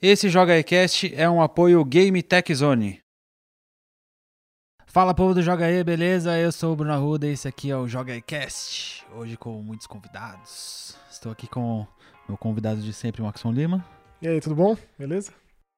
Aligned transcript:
Esse 0.00 0.28
Joga 0.28 0.56
iCast 0.56 1.12
é 1.12 1.28
um 1.28 1.42
apoio 1.42 1.84
Game 1.84 2.22
Tech 2.22 2.54
Zone. 2.54 3.00
Fala 4.86 5.12
povo 5.12 5.34
do 5.34 5.42
Joga 5.42 5.68
E, 5.68 5.82
beleza? 5.82 6.38
Eu 6.38 6.52
sou 6.52 6.72
o 6.72 6.76
Bruno 6.76 6.92
Arruda 6.92 7.26
e 7.26 7.32
esse 7.32 7.48
aqui 7.48 7.68
é 7.68 7.76
o 7.76 7.88
Joga 7.88 8.14
iCast. 8.14 9.04
Hoje 9.12 9.36
com 9.36 9.60
muitos 9.60 9.88
convidados. 9.88 10.96
Estou 11.10 11.32
aqui 11.32 11.48
com 11.48 11.84
meu 12.28 12.38
convidado 12.38 12.80
de 12.80 12.92
sempre, 12.92 13.22
Maxon 13.22 13.50
Lima. 13.50 13.84
E 14.22 14.28
aí, 14.28 14.40
tudo 14.40 14.54
bom? 14.54 14.76
Beleza? 14.96 15.32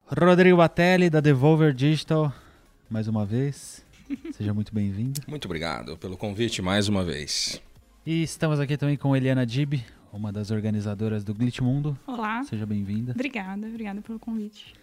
Rodrigo 0.07 0.59
Batelli, 0.59 1.09
da 1.09 1.21
Devolver 1.21 1.73
Digital, 1.73 2.31
mais 2.91 3.09
uma 3.09 3.25
vez. 3.25 3.83
Seja 4.37 4.53
muito 4.53 4.75
bem-vindo. 4.75 5.23
Muito 5.27 5.47
obrigado 5.47 5.97
pelo 5.97 6.19
convite 6.19 6.61
mais 6.61 6.89
uma 6.89 7.03
vez. 7.03 7.59
E 8.05 8.23
estamos 8.23 8.61
aqui 8.61 8.77
também 8.77 8.99
com 8.99 9.17
Eliana 9.17 9.47
Dib, 9.47 9.83
uma 10.13 10.33
das 10.33 10.51
organizadoras 10.51 11.25
do 11.25 11.35
Glitch 11.35 11.61
Mundo. 11.61 11.97
Olá. 12.07 12.43
Seja 12.45 12.67
bem-vinda. 12.67 13.13
Obrigada, 13.13 13.67
obrigada 13.67 14.01
pelo 14.01 14.19
convite. 14.19 14.75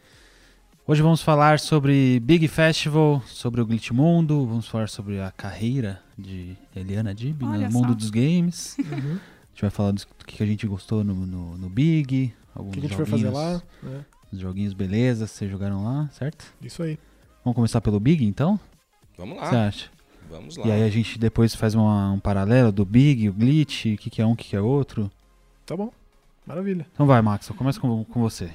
Hoje 0.85 1.01
vamos 1.01 1.21
falar 1.21 1.59
sobre 1.59 2.19
Big 2.21 2.47
Festival, 2.47 3.21
sobre 3.27 3.59
o 3.59 3.65
Glitch 3.65 3.91
Mundo, 3.91 4.45
vamos 4.47 4.67
falar 4.69 4.87
sobre 4.87 5.19
a 5.19 5.29
carreira 5.31 6.01
de 6.17 6.55
Eliana 6.73 7.13
Dib 7.13 7.41
no 7.41 7.51
Olha 7.51 7.69
mundo 7.69 7.89
só. 7.89 7.93
dos 7.95 8.09
games. 8.09 8.77
Uhum. 8.87 9.19
A 9.47 9.59
gente 9.59 9.61
vai 9.63 9.69
falar 9.71 9.91
do 9.93 10.05
que 10.27 10.43
a 10.43 10.45
gente 10.45 10.67
gostou 10.67 11.03
no, 11.03 11.15
no, 11.25 11.57
no 11.57 11.67
Big, 11.67 12.31
O 12.55 12.59
alguns 12.59 12.73
que 12.73 12.79
a 12.79 12.81
gente 12.83 12.95
vai 12.95 13.05
fazer 13.07 13.29
lá? 13.31 13.59
É, 13.85 14.01
Os 14.31 14.39
joguinhos 14.39 14.71
beleza, 14.75 15.25
vocês 15.25 15.49
jogaram 15.49 15.83
lá, 15.83 16.07
certo? 16.11 16.53
isso 16.61 16.83
aí. 16.83 16.99
Vamos 17.43 17.55
começar 17.55 17.81
pelo 17.81 17.99
Big, 17.99 18.23
então? 18.23 18.59
Vamos 19.17 19.35
O 19.35 19.39
que 19.41 19.47
você 19.47 19.55
lá, 19.55 19.67
acha? 19.67 19.89
vamos 20.29 20.57
lá. 20.57 20.67
E 20.67 20.71
aí 20.71 20.83
a 20.83 20.89
gente 20.91 21.17
depois 21.17 21.55
faz 21.55 21.73
uma- 21.73 22.11
um 22.11 22.19
paralelo 22.19 22.71
do 22.71 22.85
Big, 22.85 23.27
o 23.27 23.33
Glitch, 23.33 23.85
o 23.87 23.97
que, 23.97 24.11
que 24.11 24.21
é 24.21 24.27
um, 24.27 24.33
o 24.33 24.35
que, 24.35 24.49
que 24.49 24.55
é 24.55 24.61
outro. 24.61 25.09
Tá 25.67 25.75
bom. 25.77 25.91
Maravilha. 26.45 26.87
Então 26.93 27.05
vai, 27.05 27.21
Max, 27.21 27.47
eu 27.49 27.55
começo 27.55 27.79
com, 27.79 28.03
com 28.05 28.21
você. 28.21 28.49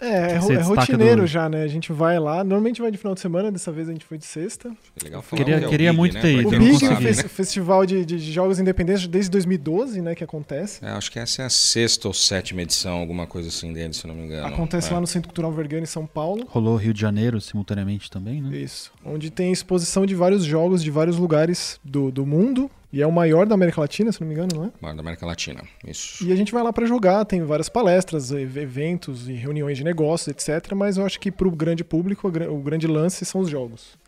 É, 0.00 0.06
é, 0.06 0.34
é 0.36 0.60
rotineiro 0.62 1.22
do- 1.22 1.26
já, 1.26 1.48
né? 1.48 1.64
A 1.64 1.66
gente 1.66 1.92
vai 1.92 2.20
lá. 2.20 2.44
Normalmente 2.44 2.80
vai 2.80 2.88
de 2.88 2.96
final 2.96 3.14
de 3.16 3.20
semana, 3.20 3.50
dessa 3.50 3.72
vez 3.72 3.88
a 3.88 3.92
gente 3.92 4.04
foi 4.04 4.16
de 4.16 4.24
sexta. 4.24 4.70
Legal 5.02 5.20
falar 5.22 5.42
Queria- 5.42 5.58
que 5.58 5.64
é 5.64 5.68
queria 5.68 5.90
Big, 5.90 5.96
muito 5.98 6.14
né? 6.14 6.20
ter 6.20 6.34
ido, 6.38 6.48
O 6.48 6.58
Big, 6.58 6.78
sabe, 6.78 7.02
fes- 7.04 7.16
né? 7.16 7.22
festival 7.28 7.84
de, 7.84 8.04
de- 8.04 8.18
jogos 8.32 8.60
independentes 8.60 9.08
desde 9.08 9.28
2012, 9.28 10.00
né? 10.00 10.14
Que 10.14 10.22
acontece. 10.22 10.84
É, 10.84 10.90
acho 10.90 11.10
que 11.10 11.18
essa 11.18 11.42
é 11.42 11.46
a 11.46 11.50
sexta 11.50 12.06
ou 12.06 12.14
sétima 12.14 12.62
edição, 12.62 12.96
alguma 12.96 13.26
coisa 13.26 13.48
assim 13.48 13.72
dele, 13.72 13.92
se 13.92 14.06
não 14.06 14.14
me 14.14 14.22
engano. 14.26 14.46
acontece 14.46 14.88
É. 14.90 14.94
lá 14.94 15.00
no 15.00 15.06
Centro 15.08 15.28
Cultural 15.28 15.50
Vergana, 15.50 15.82
em 15.82 15.86
São 15.86 16.06
Paulo. 16.06 16.46
Rolou 16.48 16.76
Rio 16.76 16.94
de 16.94 17.00
Janeiro 17.00 17.40
simultaneamente 17.40 18.08
também, 18.08 18.40
né? 18.40 18.56
Isso. 18.56 18.92
Onde 19.04 19.30
tem 19.30 19.50
exposição 19.50 20.06
de 20.06 20.14
vários 20.14 20.44
jogos 20.44 20.80
de 20.82 20.92
vários 20.92 21.16
lugares 21.18 21.80
do, 21.84 22.12
do 22.12 22.24
mundo. 22.24 22.70
E 22.90 23.02
é 23.02 23.06
o 23.06 23.12
maior 23.12 23.44
da 23.46 23.54
América 23.54 23.80
Latina, 23.82 24.10
se 24.10 24.20
não 24.20 24.28
me 24.28 24.34
engano, 24.34 24.48
não 24.54 24.64
é? 24.64 24.70
Maior 24.80 24.94
da 24.94 25.00
América 25.02 25.26
Latina, 25.26 25.62
isso. 25.86 26.24
E 26.26 26.32
a 26.32 26.36
gente 26.36 26.52
vai 26.52 26.62
lá 26.62 26.72
pra 26.72 26.86
jogar, 26.86 27.22
tem 27.26 27.42
várias 27.42 27.68
palestras, 27.68 28.32
ev- 28.32 28.56
eventos 28.56 29.28
e 29.28 29.34
reuniões 29.34 29.76
de 29.76 29.84
negócios, 29.84 30.28
etc. 30.28 30.72
Mas 30.74 30.96
eu 30.96 31.04
acho 31.04 31.20
que 31.20 31.30
pro 31.30 31.50
grande 31.50 31.84
público, 31.84 32.26
o 32.26 32.30
gra- 32.30 32.50
o 32.50 32.58
grande 32.62 32.86
lance 32.86 33.24
são 33.26 33.42
os 33.42 33.50
jogos. 33.50 33.98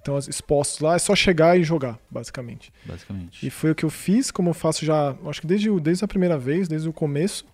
Então, 0.00 0.16
expostos 0.18 0.80
lá, 0.80 0.94
é 0.96 0.98
só 0.98 1.14
chegar 1.14 1.58
e 1.58 1.62
jogar, 1.62 1.98
basicamente. 2.10 2.72
Basicamente. 2.86 3.46
E 3.46 3.50
foi 3.50 3.70
o 3.70 3.74
que 3.74 3.84
eu 3.84 3.90
fiz, 3.90 4.30
como 4.30 4.48
eu 4.48 4.54
faço 4.54 4.84
já, 4.84 5.14
acho 5.26 5.40
que 5.42 5.46
desde, 5.46 5.68
o- 5.70 5.78
desde 5.78 6.02
a 6.04 6.08
primeira 6.08 6.38
vez, 6.38 6.66
desde 6.66 6.88
o 6.88 6.92
começo. 6.92 7.44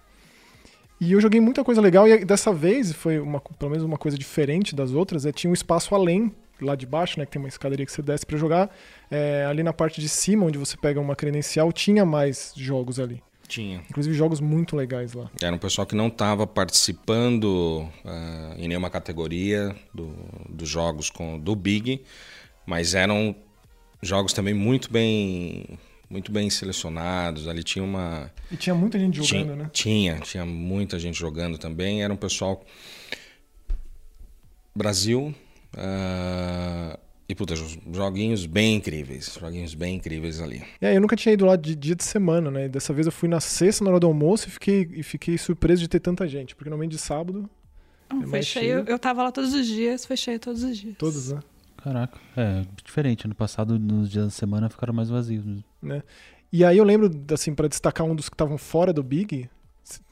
E 1.01 1.13
eu 1.13 1.21
joguei 1.21 1.41
muita 1.41 1.63
coisa 1.65 1.81
legal, 1.81 2.09
e 2.09 2.25
dessa 2.25 2.53
vez 2.53 2.93
foi 2.93 3.19
uma, 3.19 3.41
pelo 3.41 3.71
menos 3.71 3.85
uma 3.85 3.99
coisa 3.99 4.17
diferente 4.17 4.75
das 4.75 4.93
outras, 4.93 5.27
é, 5.27 5.33
tinha 5.33 5.51
um 5.51 5.55
espaço 5.55 5.95
além, 5.95 6.33
lá 6.61 6.75
de 6.75 6.87
baixo, 6.87 7.19
né, 7.19 7.27
que 7.27 7.33
tem 7.33 7.41
uma 7.41 7.49
escadaria 7.49 7.85
que 7.87 7.93
você 7.93 8.03
desce 8.03 8.25
pra 8.27 8.37
jogar. 8.39 8.75
É, 9.11 9.45
ali 9.47 9.63
na 9.63 9.73
parte 9.73 10.01
de 10.01 10.09
cima, 10.09 10.47
onde 10.47 10.59
você 10.59 10.77
pega 10.77 11.01
uma 11.01 11.15
credencial, 11.17 11.73
tinha 11.73 12.05
mais 12.05 12.53
jogos 12.57 12.99
ali. 13.01 13.23
Tinha. 13.47 13.83
Inclusive 13.89 14.15
jogos 14.15 14.41
muito 14.41 14.77
legais 14.77 15.15
lá. 15.15 15.31
Era 15.43 15.55
um 15.55 15.59
pessoal 15.59 15.87
que 15.87 15.95
não 15.95 16.09
estava 16.09 16.47
participando 16.47 17.89
ah, 18.05 18.55
em 18.59 18.69
nenhuma 18.69 18.91
categoria 18.91 19.75
do- 19.95 20.13
dos 20.51 20.69
jogos 20.69 21.09
com, 21.09 21.39
do 21.39 21.57
Big, 21.57 22.03
mas 22.67 22.95
eram 22.95 23.35
jogos 24.03 24.33
também 24.35 24.53
muito 24.53 24.93
bem 24.93 25.79
muito 26.11 26.31
bem 26.31 26.49
selecionados. 26.51 27.49
Ali 27.49 27.63
tinha 27.63 27.83
uma 27.85 28.31
E 28.51 28.57
tinha 28.57 28.75
muita 28.75 28.99
gente 28.99 29.17
jogando, 29.17 29.31
tinha, 29.47 29.57
né? 29.57 29.71
Tinha, 29.73 30.21
tinha 30.21 30.45
muita 30.45 30.99
gente 30.99 31.19
jogando 31.19 31.57
também. 31.57 32.03
Era 32.03 32.13
um 32.13 32.17
pessoal. 32.17 32.63
Brasil. 34.75 35.35
Ah, 35.79 36.99
e, 37.29 37.35
puta, 37.35 37.55
jo- 37.55 37.81
joguinhos 37.93 38.47
bem 38.47 38.77
incríveis. 38.77 39.37
Joguinhos 39.41 39.75
bem 39.75 39.97
incríveis 39.97 40.41
ali. 40.41 40.63
E 40.81 40.87
aí, 40.87 40.95
eu 40.97 41.01
nunca 41.01 41.15
tinha 41.17 41.33
ido 41.33 41.45
lá 41.45 41.57
de 41.57 41.75
dia 41.75 41.95
de 41.95 42.05
semana, 42.05 42.51
né? 42.51 42.65
E 42.67 42.69
dessa 42.69 42.93
vez 42.93 43.07
eu 43.07 43.13
fui 43.13 43.29
na 43.29 43.39
sexta, 43.41 43.85
na 43.85 43.91
hora 43.91 44.01
do 44.01 44.07
almoço, 44.07 44.49
e 44.49 44.51
fiquei, 44.51 44.89
e 44.95 45.03
fiquei 45.03 45.37
surpreso 45.39 45.81
de 45.83 45.89
ter 45.89 46.01
tanta 46.01 46.27
gente. 46.27 46.55
Porque 46.57 46.71
normalmente 46.71 46.93
de 46.93 46.99
sábado, 46.99 47.49
Não, 48.11 48.23
É 48.23 48.27
foi 48.27 48.43
cheio. 48.43 48.85
Eu 48.87 48.99
tava 48.99 49.23
lá 49.23 49.31
todos 49.31 49.53
os 49.55 49.67
dias, 49.67 50.05
foi 50.07 50.17
cheio 50.17 50.39
todos 50.41 50.63
os 50.63 50.77
dias. 50.79 50.97
todos, 50.99 51.33
né? 51.33 51.41
Caraca, 51.77 52.19
é 52.37 52.63
diferente. 52.85 53.27
Ano 53.27 53.35
passado, 53.35 53.79
nos 53.79 54.11
dias 54.11 54.25
da 54.25 54.31
semana, 54.31 54.69
ficaram 54.69 54.93
mais 54.95 55.09
vazios 55.11 55.45
mesmo. 55.45 56.03
E 56.51 56.65
aí 56.65 56.79
eu 56.79 56.85
lembro, 56.85 57.11
assim, 57.33 57.55
pra 57.55 57.69
destacar 57.69 58.07
um 58.07 58.15
dos 58.17 58.29
que 58.31 58.35
estavam 58.35 58.57
fora 58.57 58.91
do 58.93 59.03
Big, 59.03 59.49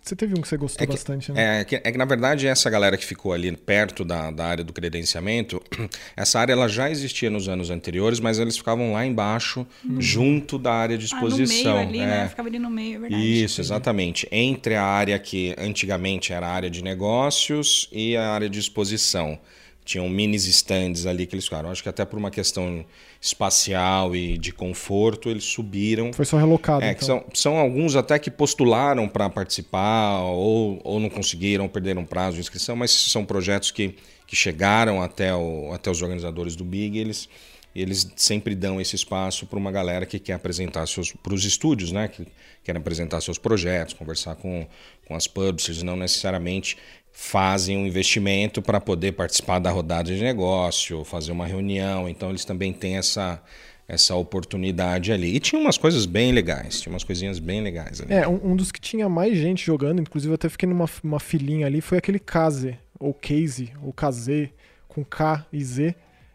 você 0.02 0.14
teve 0.14 0.34
um 0.38 0.40
que 0.40 0.46
você 0.46 0.56
gostou 0.56 0.84
É 0.84 0.86
que- 0.86 0.92
bastante, 0.92 1.32
né? 1.32 1.60
É 1.60 1.64
que, 1.64 1.74
é 1.76 1.92
que, 1.92 1.98
na 1.98 2.04
verdade, 2.04 2.46
essa 2.46 2.70
galera 2.70 2.96
que 2.96 3.04
ficou 3.04 3.32
ali 3.32 3.50
perto 3.56 4.04
da, 4.04 4.30
da 4.30 4.46
área 4.46 4.62
do 4.62 4.72
credenciamento, 4.72 5.60
essa 6.16 6.38
área 6.38 6.52
ela 6.52 6.68
já 6.68 6.88
existia 6.90 7.28
nos 7.28 7.48
anos 7.48 7.70
anteriores, 7.70 8.20
mas 8.20 8.38
eles 8.38 8.56
ficavam 8.56 8.92
lá 8.92 9.04
embaixo, 9.04 9.66
junto 9.98 10.58
da 10.58 10.72
área 10.72 10.96
de 10.96 11.06
Ah, 11.12 11.20
no 11.20 11.26
exposição. 11.28 11.74
meio 11.76 11.88
ali, 11.88 11.98
é. 12.00 12.06
né? 12.06 12.28
Ficava 12.28 12.48
ali 12.48 12.58
no 12.58 12.70
meio, 12.70 12.96
é 12.96 12.98
verdade. 13.00 13.42
Isso, 13.44 13.60
exatamente. 13.60 14.28
Entre 14.30 14.76
a 14.76 14.84
área 14.84 15.18
que 15.18 15.54
antigamente 15.58 16.32
era 16.32 16.46
a 16.46 16.50
área 16.52 16.70
de 16.70 16.82
negócios 16.82 17.88
e 17.92 18.16
a 18.16 18.30
área 18.30 18.48
de 18.48 18.58
exposição. 18.58 19.38
Tinham 19.86 20.08
minis 20.08 20.46
stands 20.46 21.06
ali 21.06 21.26
que 21.26 21.34
eles 21.36 21.44
ficaram. 21.44 21.70
Acho 21.70 21.80
que 21.80 21.88
até 21.88 22.04
por 22.04 22.18
uma 22.18 22.30
questão 22.30 22.84
espacial 23.20 24.14
e 24.16 24.36
de 24.36 24.52
conforto, 24.52 25.30
eles 25.30 25.44
subiram. 25.44 26.12
Foi 26.12 26.24
só 26.24 26.36
relocado, 26.36 26.84
É, 26.84 26.90
então. 26.90 27.06
são, 27.06 27.24
são 27.32 27.56
alguns 27.56 27.94
até 27.94 28.18
que 28.18 28.28
postularam 28.30 29.08
para 29.08 29.30
participar 29.30 30.20
ou, 30.22 30.80
ou 30.82 30.98
não 30.98 31.08
conseguiram, 31.08 31.68
perderam 31.68 32.04
prazo 32.04 32.34
de 32.34 32.40
inscrição, 32.40 32.74
mas 32.74 32.90
são 32.90 33.24
projetos 33.24 33.70
que, 33.70 33.94
que 34.26 34.34
chegaram 34.34 35.00
até, 35.00 35.32
o, 35.32 35.72
até 35.72 35.88
os 35.88 36.02
organizadores 36.02 36.56
do 36.56 36.64
Big 36.64 36.98
e 36.98 37.00
eles, 37.00 37.28
eles 37.74 38.12
sempre 38.16 38.56
dão 38.56 38.80
esse 38.80 38.96
espaço 38.96 39.46
para 39.46 39.58
uma 39.58 39.70
galera 39.70 40.04
que 40.04 40.18
quer 40.18 40.32
apresentar 40.32 40.84
seus 40.88 41.12
para 41.12 41.32
os 41.32 41.44
estúdios, 41.44 41.92
né? 41.92 42.08
Que 42.08 42.26
querem 42.64 42.80
apresentar 42.80 43.20
seus 43.20 43.38
projetos, 43.38 43.94
conversar 43.94 44.34
com, 44.34 44.66
com 45.06 45.14
as 45.14 45.28
publishers, 45.28 45.84
não 45.84 45.96
necessariamente 45.96 46.76
fazem 47.18 47.78
um 47.78 47.86
investimento 47.86 48.60
para 48.60 48.78
poder 48.78 49.12
participar 49.12 49.58
da 49.58 49.70
rodada 49.70 50.14
de 50.14 50.22
negócio, 50.22 51.02
fazer 51.02 51.32
uma 51.32 51.46
reunião. 51.46 52.06
Então 52.06 52.28
eles 52.28 52.44
também 52.44 52.74
têm 52.74 52.98
essa 52.98 53.42
essa 53.88 54.16
oportunidade 54.16 55.12
ali. 55.12 55.34
E 55.34 55.40
tinha 55.40 55.60
umas 55.60 55.78
coisas 55.78 56.06
bem 56.06 56.32
legais, 56.32 56.80
tinha 56.80 56.92
umas 56.92 57.04
coisinhas 57.04 57.38
bem 57.38 57.62
legais 57.62 58.00
ali. 58.00 58.12
É, 58.12 58.28
um, 58.28 58.50
um 58.50 58.56
dos 58.56 58.70
que 58.70 58.80
tinha 58.80 59.08
mais 59.08 59.38
gente 59.38 59.64
jogando, 59.64 60.02
inclusive 60.02 60.32
eu 60.32 60.34
até 60.34 60.48
fiquei 60.48 60.68
numa 60.68 60.86
uma 61.02 61.20
filinha 61.20 61.66
ali, 61.66 61.80
foi 61.80 61.96
aquele 61.96 62.18
Kaze, 62.18 62.76
ou 62.98 63.14
Case, 63.14 63.72
ou 63.82 63.92
Kaze, 63.92 64.52
com 64.86 65.04
K 65.04 65.46
e 65.52 65.64
Z, 65.64 65.94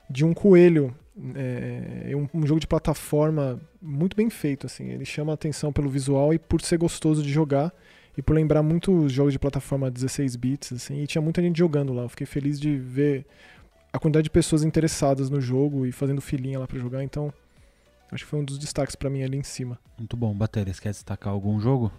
de 0.10 0.26
um 0.26 0.34
coelho. 0.34 0.96
É, 1.36 2.16
um, 2.16 2.28
um 2.34 2.48
jogo 2.48 2.60
de 2.60 2.68
plataforma 2.68 3.60
muito 3.82 4.16
bem 4.16 4.30
feito, 4.30 4.66
assim. 4.66 4.90
Ele 4.90 5.06
chama 5.06 5.34
a 5.34 5.36
atenção 5.36 5.72
pelo 5.72 5.90
visual 5.90 6.34
e 6.34 6.40
por 6.40 6.62
ser 6.62 6.78
gostoso 6.78 7.22
de 7.22 7.30
jogar. 7.30 7.72
E 8.18 8.22
por 8.22 8.34
lembrar 8.36 8.62
muito 8.62 8.92
os 9.06 9.12
jogos 9.12 9.32
de 9.34 9.40
plataforma 9.40 9.90
16 9.90 10.36
bits, 10.36 10.74
assim, 10.74 11.02
e 11.02 11.08
tinha 11.08 11.22
muita 11.22 11.42
gente 11.42 11.58
jogando 11.58 11.94
lá. 11.94 12.04
Eu 12.04 12.10
fiquei 12.10 12.28
feliz 12.28 12.60
de 12.60 12.76
ver 12.78 13.26
a 13.94 13.98
quantidade 14.00 14.26
de 14.26 14.30
pessoas 14.30 14.64
interessadas 14.64 15.30
no 15.30 15.40
jogo 15.42 15.86
e 15.86 15.92
fazendo 15.92 16.22
filinha 16.22 16.60
lá 16.60 16.68
pra 16.68 16.78
jogar, 16.80 17.04
então 17.04 17.34
acho 18.12 18.24
que 18.26 18.30
foi 18.30 18.40
um 18.40 18.44
dos 18.44 18.58
destaques 18.58 18.96
pra 18.96 19.10
mim 19.10 19.24
ali 19.24 19.38
em 19.38 19.44
cima. 19.44 19.80
Muito 19.98 20.16
bom. 20.18 20.34
Bateria, 20.34 20.74
você 20.74 20.82
quer 20.82 20.92
destacar 20.92 21.32
algum 21.34 21.60
jogo? 21.60 21.92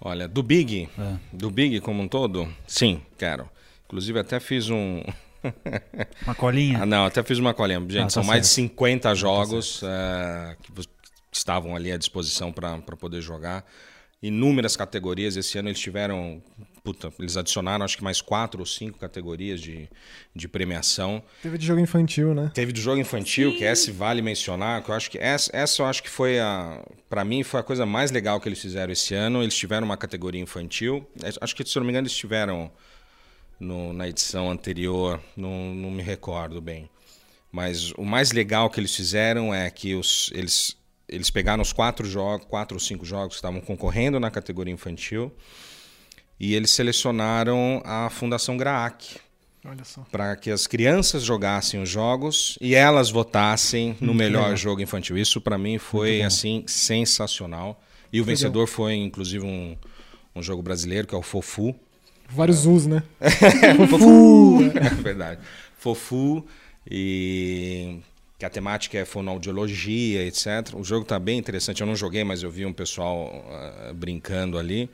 Olha, 0.00 0.28
do 0.28 0.42
Big, 0.42 0.88
É. 0.98 1.16
do 1.32 1.50
Big 1.50 1.80
como 1.80 2.02
um 2.02 2.08
todo, 2.08 2.46
sim, 2.66 3.00
quero. 3.16 3.48
Inclusive 3.86 4.18
até 4.18 4.38
fiz 4.40 4.68
um, 4.68 5.02
Uma 6.26 6.34
colinha? 6.34 6.82
Ah, 6.82 6.86
não, 6.86 7.04
até 7.04 7.22
fiz 7.22 7.38
uma 7.38 7.52
colinha. 7.54 7.80
Gente, 7.80 7.98
Ah, 7.98 8.04
tá 8.04 8.10
são 8.10 8.24
mais 8.24 8.42
de 8.42 8.48
certo. 8.48 8.70
50 8.72 9.14
jogos 9.14 9.80
eh, 9.82 10.56
que 10.62 10.72
vo- 10.72 10.82
estavam 11.32 11.76
ali 11.76 11.92
à 11.92 11.96
disposição 11.98 12.50
para 12.52 12.78
poder 12.96 13.20
jogar. 13.20 13.64
Inúmeras 14.26 14.74
categorias. 14.76 15.36
Esse 15.36 15.58
ano 15.58 15.68
eles 15.68 15.78
tiveram. 15.80 16.42
Puta, 16.82 17.10
eles 17.18 17.36
adicionaram 17.36 17.84
acho 17.84 17.96
que 17.96 18.04
mais 18.04 18.20
quatro 18.20 18.60
ou 18.60 18.66
cinco 18.66 18.98
categorias 18.98 19.58
de, 19.60 19.88
de 20.36 20.46
premiação. 20.46 21.22
Teve 21.42 21.56
de 21.56 21.66
jogo 21.66 21.80
infantil, 21.80 22.34
né? 22.34 22.50
Teve 22.52 22.72
do 22.72 22.80
jogo 22.80 23.00
infantil, 23.00 23.56
que 23.56 23.64
essa 23.64 23.90
vale 23.92 24.20
mencionar, 24.20 24.82
que 24.82 24.90
eu 24.90 24.94
acho 24.94 25.10
que 25.10 25.16
essa, 25.18 25.50
essa 25.56 25.80
eu 25.82 25.86
acho 25.86 26.02
que 26.02 26.10
foi 26.10 26.38
a. 26.40 26.82
Pra 27.08 27.24
mim, 27.24 27.42
foi 27.42 27.60
a 27.60 27.62
coisa 27.62 27.86
mais 27.86 28.10
legal 28.10 28.38
que 28.40 28.48
eles 28.48 28.60
fizeram 28.60 28.92
esse 28.92 29.14
ano. 29.14 29.42
Eles 29.42 29.54
tiveram 29.56 29.86
uma 29.86 29.96
categoria 29.96 30.40
infantil. 30.40 31.06
É, 31.22 31.30
Acho 31.40 31.54
que, 31.56 31.64
se 31.64 31.76
eu 31.76 31.80
não 31.80 31.86
me 31.86 31.92
engano, 31.92 32.06
eles 32.06 32.16
tiveram 32.16 32.70
no- 33.58 33.92
na 33.92 34.08
edição 34.08 34.50
anterior, 34.50 35.20
não, 35.36 35.74
não 35.74 35.90
me 35.90 36.02
recordo 36.02 36.60
bem. 36.60 36.88
Mas 37.50 37.92
o 37.92 38.04
mais 38.04 38.32
legal 38.32 38.68
que 38.68 38.80
eles 38.80 38.94
fizeram 38.94 39.54
é 39.54 39.70
que 39.70 39.94
os, 39.94 40.28
eles, 40.34 40.76
eles 41.08 41.30
pegaram 41.30 41.62
os 41.62 41.72
quatro 41.72 42.06
jogos, 42.08 42.46
quatro 42.48 42.76
ou 42.76 42.80
cinco 42.80 43.04
jogos 43.04 43.34
que 43.34 43.36
estavam 43.36 43.60
concorrendo 43.60 44.18
na 44.18 44.30
categoria 44.30 44.72
infantil 44.72 45.32
e 46.38 46.54
eles 46.54 46.70
selecionaram 46.70 47.80
a 47.84 48.10
Fundação 48.10 48.56
Graac 48.56 49.16
Olha 49.64 49.84
só. 49.84 50.02
para 50.10 50.36
que 50.36 50.50
as 50.50 50.66
crianças 50.66 51.22
jogassem 51.22 51.80
os 51.80 51.88
jogos 51.88 52.58
e 52.60 52.74
elas 52.74 53.10
votassem 53.10 53.96
no 54.00 54.12
melhor 54.12 54.42
legal. 54.44 54.56
jogo 54.56 54.82
infantil. 54.82 55.16
Isso 55.16 55.40
para 55.40 55.56
mim 55.56 55.78
foi 55.78 56.22
assim 56.22 56.64
sensacional. 56.66 57.82
E 58.12 58.20
o 58.20 58.24
vencedor 58.24 58.66
foi 58.66 58.94
inclusive 58.94 59.44
um, 59.44 59.76
um 60.34 60.42
jogo 60.42 60.62
brasileiro 60.62 61.06
que 61.06 61.14
é 61.14 61.18
o 61.18 61.22
Fofu. 61.22 61.74
Vários 62.28 62.66
us, 62.66 62.86
né? 62.86 63.02
Fofu. 63.88 64.60
É 64.74 64.90
verdade. 65.02 65.40
Fofu 65.78 66.44
e 66.90 68.00
que 68.38 68.44
a 68.44 68.50
temática 68.50 68.98
é 68.98 69.04
fonoaudiologia, 69.04 70.24
etc. 70.24 70.74
O 70.74 70.82
jogo 70.82 71.04
tá 71.04 71.18
bem 71.18 71.38
interessante. 71.38 71.80
Eu 71.80 71.86
não 71.86 71.96
joguei, 71.96 72.24
mas 72.24 72.42
eu 72.42 72.50
vi 72.50 72.66
um 72.66 72.72
pessoal 72.72 73.44
ah, 73.48 73.92
brincando 73.94 74.58
ali. 74.58 74.90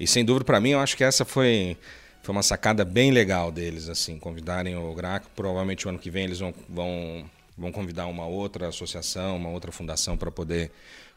E 0.00 0.06
sem 0.06 0.24
dúvida 0.24 0.44
para 0.44 0.60
mim, 0.60 0.70
eu 0.70 0.80
acho 0.80 0.96
que 0.96 1.04
essa 1.04 1.24
foi 1.24 1.76
foi 2.22 2.32
uma 2.34 2.42
sacada 2.42 2.84
bem 2.84 3.10
legal 3.10 3.50
deles 3.50 3.88
assim, 3.88 4.18
convidarem 4.18 4.76
o 4.76 4.92
Graco. 4.94 5.28
Provavelmente 5.34 5.86
o 5.86 5.90
ano 5.90 5.98
que 5.98 6.10
vem 6.10 6.24
eles 6.24 6.38
vão 6.38 6.54
vão 6.68 7.30
vão 7.56 7.72
convidar 7.72 8.06
uma 8.06 8.26
outra 8.26 8.68
associação, 8.68 9.36
uma 9.36 9.48
outra 9.48 9.72
fundação 9.72 10.16
para 10.16 10.30
poder 10.30 10.70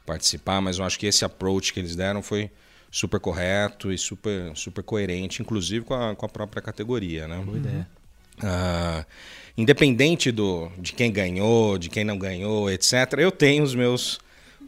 participar, 0.05 0.59
mas 0.59 0.79
eu 0.79 0.85
acho 0.85 0.97
que 0.97 1.05
esse 1.05 1.23
approach 1.23 1.71
que 1.71 1.79
eles 1.79 1.95
deram 1.95 2.23
foi 2.23 2.49
super 2.89 3.19
correto 3.19 3.91
e 3.91 3.97
super 3.97 4.51
super 4.55 4.83
coerente, 4.83 5.41
inclusive 5.41 5.85
com 5.85 5.93
a, 5.93 6.15
com 6.15 6.25
a 6.25 6.29
própria 6.29 6.61
categoria, 6.61 7.27
né? 7.27 7.37
Boa 7.45 7.57
ideia. 7.57 8.00
Ah, 8.43 9.05
independente 9.57 10.31
do, 10.31 10.71
de 10.77 10.93
quem 10.93 11.11
ganhou, 11.11 11.77
de 11.77 11.89
quem 11.89 12.03
não 12.03 12.17
ganhou, 12.17 12.69
etc., 12.69 12.93
eu 13.17 13.31
tenho 13.31 13.63
os 13.63 13.75
meus, 13.75 14.19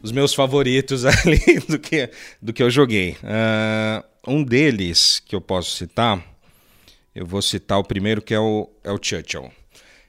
os 0.02 0.12
meus 0.12 0.34
favoritos 0.34 1.04
ali 1.06 1.60
do 1.68 1.78
que, 1.78 2.10
do 2.40 2.52
que 2.52 2.62
eu 2.62 2.70
joguei. 2.70 3.16
Ah, 3.22 4.04
um 4.26 4.42
deles 4.42 5.20
que 5.24 5.34
eu 5.34 5.40
posso 5.40 5.76
citar, 5.76 6.22
eu 7.14 7.26
vou 7.26 7.42
citar 7.42 7.78
o 7.78 7.84
primeiro 7.84 8.22
que 8.22 8.34
é 8.34 8.40
o, 8.40 8.68
é 8.82 8.90
o 8.90 8.98
Churchill. 9.00 9.50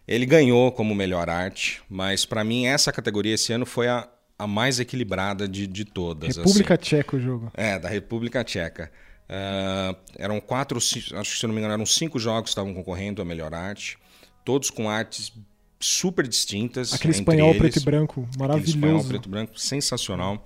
Ele 0.07 0.25
ganhou 0.25 0.71
como 0.71 0.93
melhor 0.93 1.29
arte, 1.29 1.81
mas 1.89 2.25
para 2.25 2.43
mim 2.43 2.67
essa 2.67 2.91
categoria 2.91 3.33
esse 3.33 3.51
ano 3.51 3.65
foi 3.65 3.87
a, 3.87 4.07
a 4.37 4.45
mais 4.45 4.79
equilibrada 4.79 5.47
de, 5.47 5.65
de 5.65 5.83
todas. 5.83 6.37
República 6.37 6.75
assim. 6.75 6.83
Tcheca 6.83 7.15
o 7.15 7.19
jogo. 7.19 7.51
É, 7.55 7.79
da 7.79 7.89
República 7.89 8.43
Tcheca. 8.43 8.91
Ah, 9.27 9.95
eram 10.17 10.39
quatro, 10.39 10.77
acho 10.77 11.01
que 11.01 11.37
se 11.37 11.47
não 11.47 11.53
me 11.53 11.59
engano, 11.59 11.73
eram 11.73 11.85
cinco 11.85 12.19
jogos 12.19 12.43
que 12.43 12.49
estavam 12.49 12.73
concorrendo 12.73 13.21
a 13.21 13.25
melhor 13.25 13.53
arte, 13.53 13.97
todos 14.43 14.69
com 14.69 14.89
artes 14.89 15.31
super 15.79 16.27
distintas. 16.27 16.93
Aquele 16.93 17.13
espanhol 17.13 17.49
eles. 17.49 17.59
preto 17.59 17.77
e 17.77 17.83
branco, 17.83 18.21
Aquele 18.21 18.35
espanhol 18.37 18.57
maravilhoso. 18.59 19.07
preto 19.07 19.25
e 19.25 19.29
branco, 19.29 19.59
sensacional. 19.59 20.45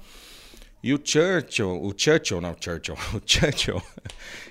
E 0.82 0.94
o 0.94 1.02
Churchill, 1.04 1.84
o 1.84 1.94
Churchill, 1.96 2.40
não, 2.40 2.56
Churchill, 2.58 2.96
o 3.14 3.22
Churchill, 3.26 3.82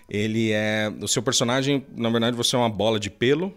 ele 0.09 0.53
é. 0.53 0.93
O 1.01 1.09
seu 1.09 1.23
personagem, 1.23 1.87
na 1.97 2.11
verdade, 2.11 2.37
você 2.37 2.55
é 2.55 2.59
uma 2.59 2.69
bola 2.69 3.01
de 3.01 3.09
pelo 3.09 3.55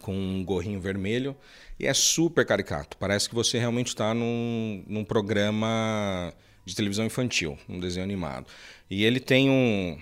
com 0.00 0.14
um 0.14 0.44
gorrinho 0.44 0.80
vermelho 0.80 1.36
e 1.80 1.86
é 1.86 1.92
super 1.92 2.46
caricato. 2.46 2.96
Parece 2.96 3.28
que 3.28 3.34
você 3.34 3.58
realmente 3.58 3.88
está 3.88 4.14
num, 4.14 4.84
num 4.86 5.04
programa 5.04 6.32
de 6.64 6.76
televisão 6.76 7.04
infantil, 7.04 7.58
um 7.68 7.80
desenho 7.80 8.04
animado. 8.04 8.46
E 8.90 9.04
ele 9.04 9.20
tem 9.20 9.50
um, 9.50 9.98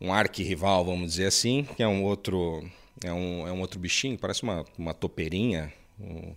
um 0.00 0.12
arquirrival, 0.12 0.84
vamos 0.84 1.10
dizer 1.12 1.26
assim, 1.26 1.66
que 1.76 1.82
é 1.82 1.88
um 1.88 2.02
outro, 2.04 2.68
é 3.04 3.12
um, 3.12 3.46
é 3.46 3.52
um 3.52 3.60
outro 3.60 3.78
bichinho, 3.78 4.16
parece 4.18 4.42
uma, 4.42 4.64
uma 4.78 4.94
topeirinha, 4.94 5.72
um- 6.00 6.32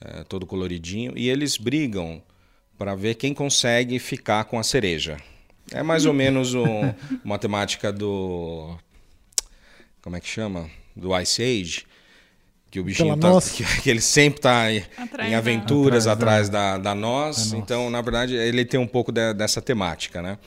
é, 0.00 0.22
todo 0.24 0.46
coloridinho, 0.46 1.12
e 1.16 1.28
eles 1.28 1.56
brigam 1.56 2.22
para 2.78 2.94
ver 2.94 3.16
quem 3.16 3.34
consegue 3.34 3.98
ficar 3.98 4.44
com 4.44 4.58
a 4.58 4.62
cereja. 4.62 5.16
É 5.72 5.82
mais 5.82 6.06
ou 6.06 6.12
menos 6.14 6.54
o, 6.54 6.64
uma 7.24 7.36
temática 7.38 7.92
do. 7.92 8.76
Como 10.00 10.14
é 10.16 10.20
que 10.20 10.28
chama? 10.28 10.70
Do 10.94 11.18
Ice 11.20 11.42
Age. 11.42 11.84
Que 12.70 12.78
o 12.78 12.84
bichinho 12.84 13.16
tá, 13.16 13.28
que, 13.56 13.82
que 13.82 13.90
ele 13.90 14.00
sempre 14.00 14.38
está 14.38 14.70
em, 14.72 14.84
em 15.26 15.34
aventuras 15.34 16.06
Atrás 16.06 16.48
atrás, 16.48 16.48
da- 16.48 16.72
da, 16.78 16.84
da 16.84 16.94
noz. 16.94 17.52
Então, 17.58 17.90
na 17.90 18.00
verdade, 18.00 18.34
ele 18.36 18.64
tem 18.64 18.78
um 18.78 18.86
pouco 18.86 19.10
de- 19.10 19.34
dessa 19.34 19.60
temática, 19.60 20.22
né? 20.22 20.38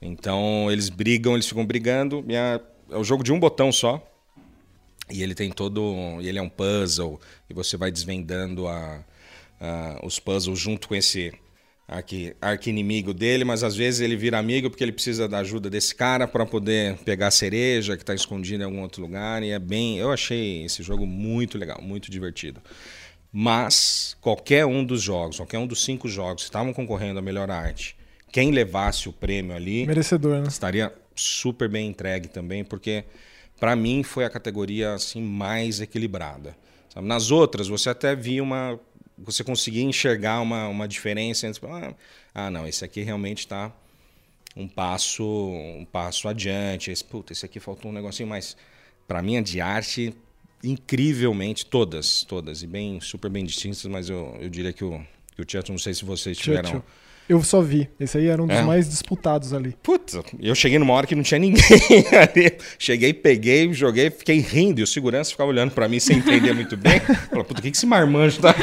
Então, 0.00 0.70
eles 0.70 0.88
brigam, 0.88 1.34
eles 1.34 1.46
ficam 1.48 1.64
brigando. 1.64 2.24
É, 2.28 2.60
é 2.94 2.98
o 2.98 3.04
jogo 3.04 3.22
de 3.24 3.32
um 3.32 3.40
botão 3.40 3.72
só. 3.72 4.02
E 5.10 5.22
ele 5.22 5.34
tem 5.34 5.50
todo. 5.50 6.20
E 6.20 6.28
ele 6.28 6.38
é 6.38 6.42
um 6.42 6.48
puzzle. 6.48 7.20
E 7.48 7.54
você 7.54 7.76
vai 7.76 7.90
desvendando 7.90 8.66
a, 8.66 9.04
a- 9.60 10.00
os 10.04 10.18
puzzles 10.18 10.58
junto 10.58 10.88
com 10.88 10.94
esse 10.94 11.32
arqui, 11.88 12.34
arqui-inimigo 12.40 13.14
dele. 13.14 13.44
Mas 13.44 13.62
às 13.62 13.76
vezes 13.76 14.00
ele 14.00 14.16
vira 14.16 14.38
amigo 14.38 14.68
porque 14.68 14.84
ele 14.84 14.92
precisa 14.92 15.28
da 15.28 15.38
ajuda 15.38 15.70
desse 15.70 15.94
cara 15.94 16.26
para 16.26 16.44
poder 16.44 16.96
pegar 16.98 17.28
a 17.28 17.30
cereja 17.30 17.96
que 17.96 18.02
está 18.02 18.14
escondida 18.14 18.64
em 18.64 18.66
algum 18.66 18.82
outro 18.82 19.00
lugar. 19.02 19.42
E 19.42 19.50
é 19.50 19.58
bem. 19.58 19.98
Eu 19.98 20.12
achei 20.12 20.64
esse 20.64 20.82
jogo 20.82 21.06
muito 21.06 21.56
legal, 21.58 21.80
muito 21.80 22.10
divertido. 22.10 22.60
Mas 23.32 24.16
qualquer 24.20 24.66
um 24.66 24.84
dos 24.84 25.02
jogos, 25.02 25.36
qualquer 25.36 25.58
um 25.58 25.66
dos 25.66 25.84
cinco 25.84 26.08
jogos 26.08 26.42
que 26.44 26.48
estavam 26.48 26.72
concorrendo 26.72 27.18
à 27.18 27.22
melhor 27.22 27.50
arte, 27.50 27.96
quem 28.36 28.50
levasse 28.50 29.08
o 29.08 29.14
prêmio 29.14 29.56
ali 29.56 29.86
Merecedor, 29.86 30.42
né? 30.42 30.46
estaria 30.46 30.92
super 31.14 31.70
bem 31.70 31.88
entregue 31.88 32.28
também, 32.28 32.62
porque 32.62 33.02
para 33.58 33.74
mim 33.74 34.02
foi 34.02 34.26
a 34.26 34.30
categoria 34.30 34.92
assim 34.92 35.22
mais 35.22 35.80
equilibrada. 35.80 36.54
sabe? 36.92 37.06
Nas 37.06 37.30
outras 37.30 37.66
você 37.66 37.88
até 37.88 38.14
via 38.14 38.42
uma, 38.42 38.78
você 39.16 39.42
conseguia 39.42 39.82
enxergar 39.82 40.42
uma, 40.42 40.68
uma 40.68 40.86
diferença 40.86 41.46
entre 41.46 41.66
ah, 41.66 41.94
ah, 42.34 42.50
não, 42.50 42.68
esse 42.68 42.84
aqui 42.84 43.00
realmente 43.00 43.38
está 43.38 43.72
um 44.54 44.68
passo 44.68 45.24
um 45.24 45.86
passo 45.90 46.28
adiante. 46.28 46.90
Esse, 46.90 47.02
puta, 47.02 47.32
esse 47.32 47.46
aqui 47.46 47.58
faltou 47.58 47.90
um 47.90 47.94
negocinho 47.94 48.28
mais. 48.28 48.54
Para 49.08 49.22
mim 49.22 49.38
a 49.38 49.40
de 49.40 49.62
arte 49.62 50.14
incrivelmente 50.62 51.64
todas, 51.64 52.22
todas 52.22 52.62
e 52.62 52.66
bem 52.66 53.00
super 53.00 53.30
bem 53.30 53.46
distintas, 53.46 53.82
mas 53.86 54.10
eu, 54.10 54.36
eu 54.38 54.50
diria 54.50 54.74
que 54.74 54.84
o 54.84 55.02
que 55.34 55.40
o 55.40 55.44
teatro 55.44 55.72
não 55.72 55.78
sei 55.78 55.94
se 55.94 56.04
vocês 56.04 56.36
tiveram. 56.36 56.82
Eu 57.28 57.42
só 57.42 57.60
vi. 57.60 57.88
Esse 57.98 58.18
aí 58.18 58.26
era 58.28 58.42
um 58.42 58.46
dos 58.46 58.56
É? 58.56 58.62
mais 58.62 58.88
disputados 58.88 59.52
ali. 59.52 59.74
Puta, 59.82 60.22
eu 60.40 60.54
cheguei 60.54 60.78
numa 60.78 60.92
hora 60.94 61.06
que 61.06 61.14
não 61.14 61.22
tinha 61.22 61.38
ninguém 61.38 61.62
ali. 62.20 62.56
Cheguei, 62.78 63.12
peguei, 63.12 63.72
joguei, 63.72 64.10
fiquei 64.10 64.38
rindo. 64.38 64.80
E 64.80 64.82
o 64.82 64.86
segurança 64.86 65.30
ficava 65.30 65.50
olhando 65.50 65.72
pra 65.72 65.88
mim 65.88 65.98
sem 65.98 66.18
entender 66.18 66.52
muito 66.54 66.76
bem. 66.76 67.00
Falei, 67.00 67.44
puta, 67.44 67.60
o 67.60 67.62
que 67.62 67.70
que 67.70 67.76
esse 67.76 67.86
marmanjo 67.86 68.40
tá, 68.40 68.54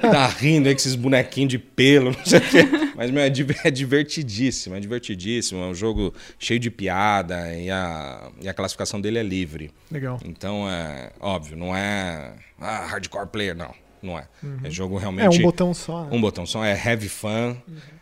tá 0.00 0.26
rindo 0.28 0.68
aí 0.68 0.74
com 0.74 0.80
esses 0.80 0.94
bonequinhos 0.94 1.50
de 1.50 1.58
pelo, 1.58 2.12
não 2.12 2.24
sei 2.24 2.38
o 2.38 2.42
quê. 2.42 2.68
Mas, 2.96 3.10
meu, 3.10 3.22
é, 3.22 3.26
é 3.64 3.70
divertidíssimo, 3.70 4.74
é 4.74 4.80
divertidíssimo. 4.80 5.62
É 5.62 5.66
um 5.66 5.74
jogo 5.74 6.14
cheio 6.38 6.58
de 6.58 6.70
piada 6.70 7.54
e 7.54 7.70
a, 7.70 8.30
e 8.40 8.48
a 8.48 8.54
classificação 8.54 9.00
dele 9.00 9.18
é 9.18 9.22
livre. 9.22 9.70
Legal. 9.90 10.18
Então, 10.24 10.68
é 10.68 11.10
óbvio, 11.20 11.56
não 11.56 11.76
é 11.76 12.32
ah, 12.58 12.86
hardcore 12.86 13.28
player, 13.28 13.54
não. 13.54 13.85
Não 14.02 14.18
é. 14.18 14.26
É 14.64 14.70
jogo 14.70 14.96
É, 14.96 15.00
realmente... 15.00 15.38
um 15.38 15.42
botão 15.42 15.72
só. 15.74 16.04
né? 16.04 16.08
Um 16.12 16.20
botão 16.20 16.46
só, 16.46 16.64
é 16.64 16.72
heavy 16.72 17.08
fun. 17.08 17.56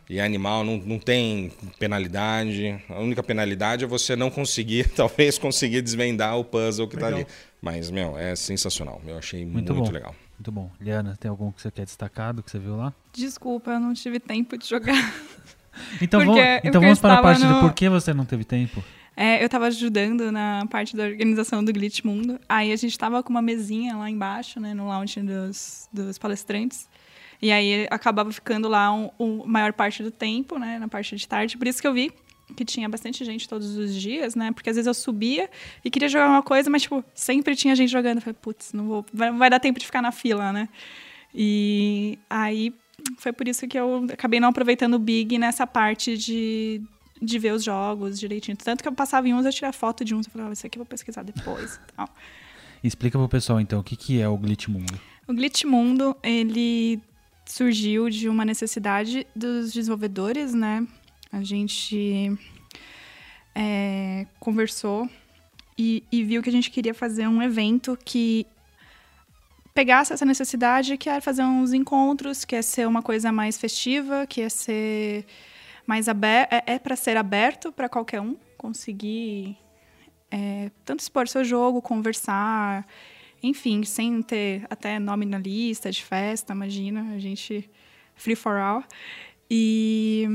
E 0.09 0.21
animal 0.21 0.63
não, 0.65 0.77
não 0.77 0.99
tem 0.99 1.51
penalidade. 1.79 2.79
A 2.91 2.99
única 3.01 3.23
penalidade 3.23 3.85
é 3.85 3.87
você 3.87 4.15
não 4.15 4.31
conseguir, 4.31 4.89
talvez, 4.97 5.39
conseguir 5.39 5.81
desvendar 5.83 6.37
o 6.39 6.45
puzzle 6.45 6.87
que 6.89 6.97
tá 6.97 7.07
Legal. 7.07 7.21
ali. 7.21 7.29
Mas, 7.61 7.91
meu, 7.91 8.19
é 8.19 8.37
sensacional. 8.37 9.01
Eu 9.07 9.17
achei 9.17 9.45
Muito 9.47 9.73
muito, 9.75 9.87
bom. 9.89 9.93
legal. 9.95 10.15
Muito 10.39 10.53
bom. 10.53 10.71
Liana, 10.81 11.17
tem 11.19 11.31
algum 11.31 11.51
que 11.51 11.63
você 11.63 11.71
quer 11.71 11.85
destacar 11.85 12.35
do 12.35 12.43
que 12.43 12.51
você 12.51 12.59
viu 12.59 12.77
lá? 12.77 12.93
Desculpa, 13.13 13.71
eu 13.71 13.81
não 13.81 13.95
tive 13.95 14.19
tempo 14.21 14.59
de 14.59 14.69
jogar. 14.69 14.95
Então, 16.01 16.25
Porque- 16.25 16.41
vamos, 16.41 16.61
então 16.65 16.81
vamos 16.81 17.01
para 17.01 17.15
a 17.15 17.23
parte 17.23 17.41
do 17.41 17.49
no- 17.49 17.61
porquê 17.63 17.89
você 17.89 18.15
não 18.15 18.25
teve 18.25 18.45
tempo. 18.45 18.81
É, 19.17 19.43
eu 19.45 19.49
tava 19.49 19.67
ajudando 19.67 20.33
na 20.33 20.67
parte 20.71 20.97
da 20.97 21.05
organização 21.05 21.65
do 21.65 21.73
Glitch 21.73 22.03
Mundo. 22.05 22.41
Aí 22.49 22.73
a 22.73 22.77
gente 22.77 22.99
tava 22.99 23.23
com 23.23 23.31
uma 23.31 23.43
mesinha 23.43 23.97
lá 23.97 24.11
embaixo, 24.11 24.59
né, 24.59 24.75
no 24.75 24.87
lounge 24.89 25.21
dos, 25.21 25.89
dos 25.93 26.19
palestrantes. 26.19 26.89
E 27.41 27.53
aí 27.53 27.87
acabava 27.91 28.33
ficando 28.33 28.69
lá 28.69 28.93
um, 28.93 29.11
um- 29.21 29.47
maior 29.47 29.73
parte 29.73 30.03
do 30.03 30.11
tempo, 30.11 30.59
né, 30.59 30.79
na 30.79 30.89
parte 30.89 31.15
de 31.15 31.29
tarde. 31.29 31.57
Por 31.57 31.67
isso 31.69 31.81
que 31.81 31.87
eu 31.87 31.93
vi 31.95 32.11
que 32.57 32.65
tinha 32.65 32.89
bastante 32.89 33.25
gente 33.25 33.49
todos 33.49 33.77
os 33.77 33.95
dias, 33.95 34.35
né? 34.35 34.53
Porque 34.53 34.69
às 34.69 34.77
vezes 34.77 34.87
eu 34.87 34.93
subia 34.95 35.49
e 35.85 35.91
queria 35.91 36.09
jogar 36.09 36.29
uma 36.29 36.43
coisa, 36.43 36.69
mas, 36.69 36.83
tipo, 36.83 37.03
sempre 37.15 37.57
tinha 37.57 37.75
gente 37.75 37.91
jogando. 37.91 38.17
Eu 38.19 38.23
falei, 38.23 38.37
putz, 38.41 38.73
não 38.75 38.87
vou, 38.87 39.07
vai, 39.13 39.33
vai 39.33 39.49
dar 39.51 39.59
tempo 39.59 39.79
de 39.79 39.87
ficar 39.87 40.03
na 40.03 40.13
fila, 40.13 40.53
né? 40.53 40.69
E 41.35 42.19
aí 42.29 42.73
foi 43.19 43.33
por 43.33 43.49
isso 43.49 43.67
que 43.67 43.79
eu 43.79 44.07
acabei 44.13 44.39
não 44.41 44.49
aproveitando 44.51 44.95
o 44.95 44.99
Big 44.99 45.37
nessa 45.39 45.67
parte 45.67 46.17
de, 46.19 46.83
de 47.21 47.39
ver 47.39 47.53
os 47.53 47.65
jogos 47.65 48.19
direitinho. 48.19 48.57
Tanto 48.57 48.83
que 48.83 48.89
eu 48.89 48.93
passava 48.93 49.29
em 49.29 49.35
uns, 49.35 49.45
eu 49.45 49.53
tirava 49.53 49.73
foto 49.73 50.05
de 50.05 50.15
uns, 50.15 50.27
eu 50.27 50.33
falava, 50.33 50.53
isso 50.53 50.67
aqui 50.67 50.79
eu 50.79 50.81
vou 50.81 50.87
pesquisar 50.87 51.23
depois. 51.23 51.77
e 51.77 51.93
tal. 51.95 52.09
Explica 52.83 53.19
pro 53.19 53.29
pessoal, 53.29 53.61
então, 53.61 53.81
o 53.81 53.85
que, 53.85 53.97
que 53.97 54.21
é 54.21 54.29
o 54.29 54.37
Glitch 54.37 54.69
Mundo. 54.69 55.01
O 55.27 55.33
Glitch 55.33 55.65
Mundo, 55.65 56.15
ele 56.23 57.01
surgiu 57.47 58.11
de 58.11 58.29
uma 58.29 58.45
necessidade 58.45 59.27
dos 59.35 59.73
desenvolvedores, 59.73 60.53
né? 60.53 60.87
A 61.33 61.43
gente 61.43 62.37
é, 63.55 64.27
conversou 64.39 65.09
e, 65.79 66.03
e 66.11 66.23
viu 66.23 66.43
que 66.43 66.49
a 66.49 66.53
gente 66.53 66.71
queria 66.71 66.95
fazer 66.95 67.27
um 67.27 67.43
evento 67.43 67.99
que 68.05 68.47
pegasse 69.75 70.13
essa 70.13 70.25
necessidade, 70.25 70.97
que 70.97 71.09
era 71.09 71.21
fazer 71.21 71.43
uns 71.43 71.73
encontros, 71.73 72.45
que 72.45 72.55
ia 72.55 72.63
ser 72.63 72.87
uma 72.87 73.03
coisa 73.03 73.33
mais 73.33 73.59
festiva, 73.59 74.27
que 74.27 74.41
ia 74.41 74.51
ser 74.51 75.27
aberto, 76.09 76.53
é, 76.53 76.63
é 76.67 76.79
para 76.79 76.97
ser 76.97 77.17
aberto 77.17 77.73
para 77.73 77.89
qualquer 77.89 78.21
um 78.21 78.37
conseguir 78.57 79.57
é, 80.31 80.71
tanto 80.85 81.01
expor 81.01 81.29
seu 81.29 81.45
jogo, 81.45 81.83
conversar, 81.83 82.87
enfim, 83.43 83.85
sem 83.85 84.23
ter 84.23 84.67
até 84.71 84.99
nome 84.99 85.27
na 85.27 85.39
lista 85.39 85.91
de 85.91 86.03
festa, 86.03 86.55
imagina, 86.55 87.15
a 87.15 87.19
gente 87.19 87.71
free 88.17 88.35
for 88.35 88.57
all. 88.57 88.83
E 89.51 90.27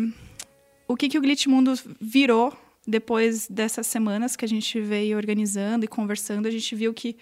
o 0.88 0.96
que, 0.96 1.10
que 1.10 1.18
o 1.18 1.22
Glitch 1.22 1.48
Mundo 1.48 1.74
virou 2.00 2.56
depois 2.86 3.48
dessas 3.48 3.88
semanas 3.88 4.36
que 4.36 4.46
a 4.46 4.48
gente 4.48 4.79
veio 4.79 5.18
organizando 5.18 5.86
e 5.86 5.88
conversando, 5.88 6.48
a 6.48 6.51
gente 6.51 6.75
viu 6.75 6.94
que 6.94 7.18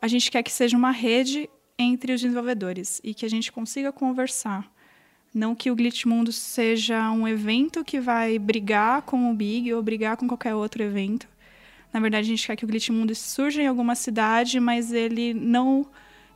a 0.00 0.08
gente 0.08 0.30
quer 0.30 0.42
que 0.42 0.52
seja 0.52 0.76
uma 0.76 0.90
rede 0.90 1.48
entre 1.78 2.12
os 2.12 2.20
desenvolvedores 2.20 3.00
e 3.04 3.14
que 3.14 3.24
a 3.24 3.28
gente 3.28 3.52
consiga 3.52 3.92
conversar. 3.92 4.70
Não 5.32 5.54
que 5.54 5.70
o 5.70 5.76
Glitch 5.76 6.06
Mundo 6.06 6.32
seja 6.32 7.10
um 7.10 7.26
evento 7.26 7.84
que 7.84 8.00
vai 8.00 8.38
brigar 8.38 9.02
com 9.02 9.30
o 9.30 9.34
Big 9.34 9.72
ou 9.72 9.82
brigar 9.82 10.16
com 10.16 10.26
qualquer 10.26 10.54
outro 10.54 10.82
evento. 10.82 11.28
Na 11.92 12.00
verdade, 12.00 12.26
a 12.26 12.30
gente 12.30 12.46
quer 12.46 12.56
que 12.56 12.64
o 12.64 12.68
Glitch 12.68 12.90
Mundo 12.90 13.14
surja 13.14 13.62
em 13.62 13.66
alguma 13.66 13.94
cidade, 13.94 14.58
mas 14.58 14.92
ele 14.92 15.32
não 15.34 15.86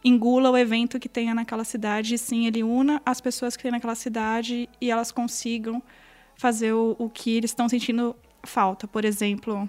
engula 0.05 0.51
o 0.51 0.57
evento 0.57 1.01
que 1.01 1.09
tenha 1.09 1.35
naquela 1.35 1.65
cidade, 1.65 2.15
e 2.15 2.19
sim 2.19 2.47
ele 2.47 2.63
una 2.63 3.01
as 3.07 3.21
pessoas 3.21 3.57
que 3.57 3.63
tem 3.63 3.73
naquela 3.73 3.95
cidade 3.95 4.69
e 4.81 4.91
elas 4.91 5.11
consigam 5.11 5.83
fazer 6.37 6.73
o, 6.73 6.95
o 6.99 7.09
que 7.09 7.31
eles 7.31 7.51
estão 7.51 7.69
sentindo 7.69 8.15
falta. 8.45 8.87
Por 8.87 9.05
exemplo, 9.05 9.69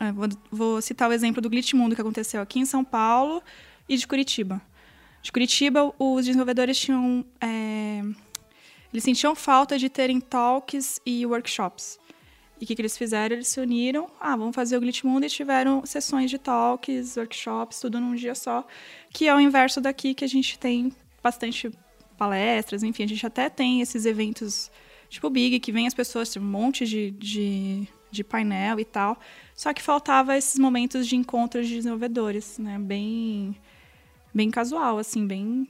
é, 0.00 0.10
vou, 0.12 0.28
vou, 0.50 0.80
citar 0.80 1.10
o 1.10 1.12
exemplo 1.12 1.42
do 1.42 1.50
Glitch 1.50 1.74
Mundo 1.74 1.94
que 1.94 2.00
aconteceu 2.00 2.40
aqui 2.40 2.58
em 2.58 2.64
São 2.64 2.84
Paulo 2.84 3.42
e 3.88 3.96
de 3.96 4.06
Curitiba. 4.06 4.62
De 5.22 5.32
Curitiba, 5.32 5.92
os 5.98 6.26
desenvolvedores 6.26 6.78
tinham. 6.78 7.24
É, 7.40 8.02
eles 8.92 9.04
sentiam 9.04 9.34
falta 9.34 9.78
de 9.78 9.88
terem 9.88 10.20
talks 10.20 11.00
e 11.04 11.26
workshops. 11.26 11.98
E 12.60 12.64
o 12.64 12.66
que, 12.66 12.74
que, 12.74 12.82
eles 12.82 12.96
fizeram? 12.96 13.36
Eles 13.36 13.48
se 13.48 13.60
uniram. 13.60 14.10
Ah, 14.20 14.36
vamos 14.36 14.54
fazer 14.54 14.76
o 14.76 14.80
Glitch 14.80 15.04
Mundo 15.04 15.24
e 15.24 15.28
tiveram 15.28 15.84
sessões 15.84 16.30
de 16.30 16.38
talks, 16.38 17.16
workshops, 17.16 17.80
tudo 17.80 18.00
num 18.00 18.14
dia 18.14 18.34
só. 18.34 18.66
Que 19.12 19.28
é 19.28 19.34
o 19.34 19.40
inverso 19.40 19.80
daqui, 19.80 20.14
que 20.14 20.24
a 20.24 20.28
gente 20.28 20.58
tem 20.58 20.92
bastante 21.22 21.70
palestras, 22.16 22.82
enfim, 22.82 23.04
a 23.04 23.06
gente 23.06 23.24
até 23.24 23.48
tem 23.48 23.80
esses 23.80 24.04
eventos 24.04 24.70
tipo 25.08 25.30
Big, 25.30 25.58
que 25.60 25.72
vem 25.72 25.86
as 25.86 25.94
pessoas, 25.94 26.28
tem 26.28 26.42
um 26.42 26.44
monte 26.44 26.84
de, 26.84 27.12
de, 27.12 27.88
de 28.10 28.24
painel 28.24 28.78
e 28.78 28.84
tal. 28.84 29.18
Só 29.54 29.72
que 29.72 29.82
faltava 29.82 30.36
esses 30.36 30.58
momentos 30.58 31.06
de 31.06 31.16
encontros 31.16 31.66
de 31.66 31.76
desenvolvedores, 31.76 32.58
né? 32.58 32.78
Bem, 32.78 33.56
bem 34.38 34.50
casual, 34.52 34.98
assim, 34.98 35.26
bem, 35.26 35.66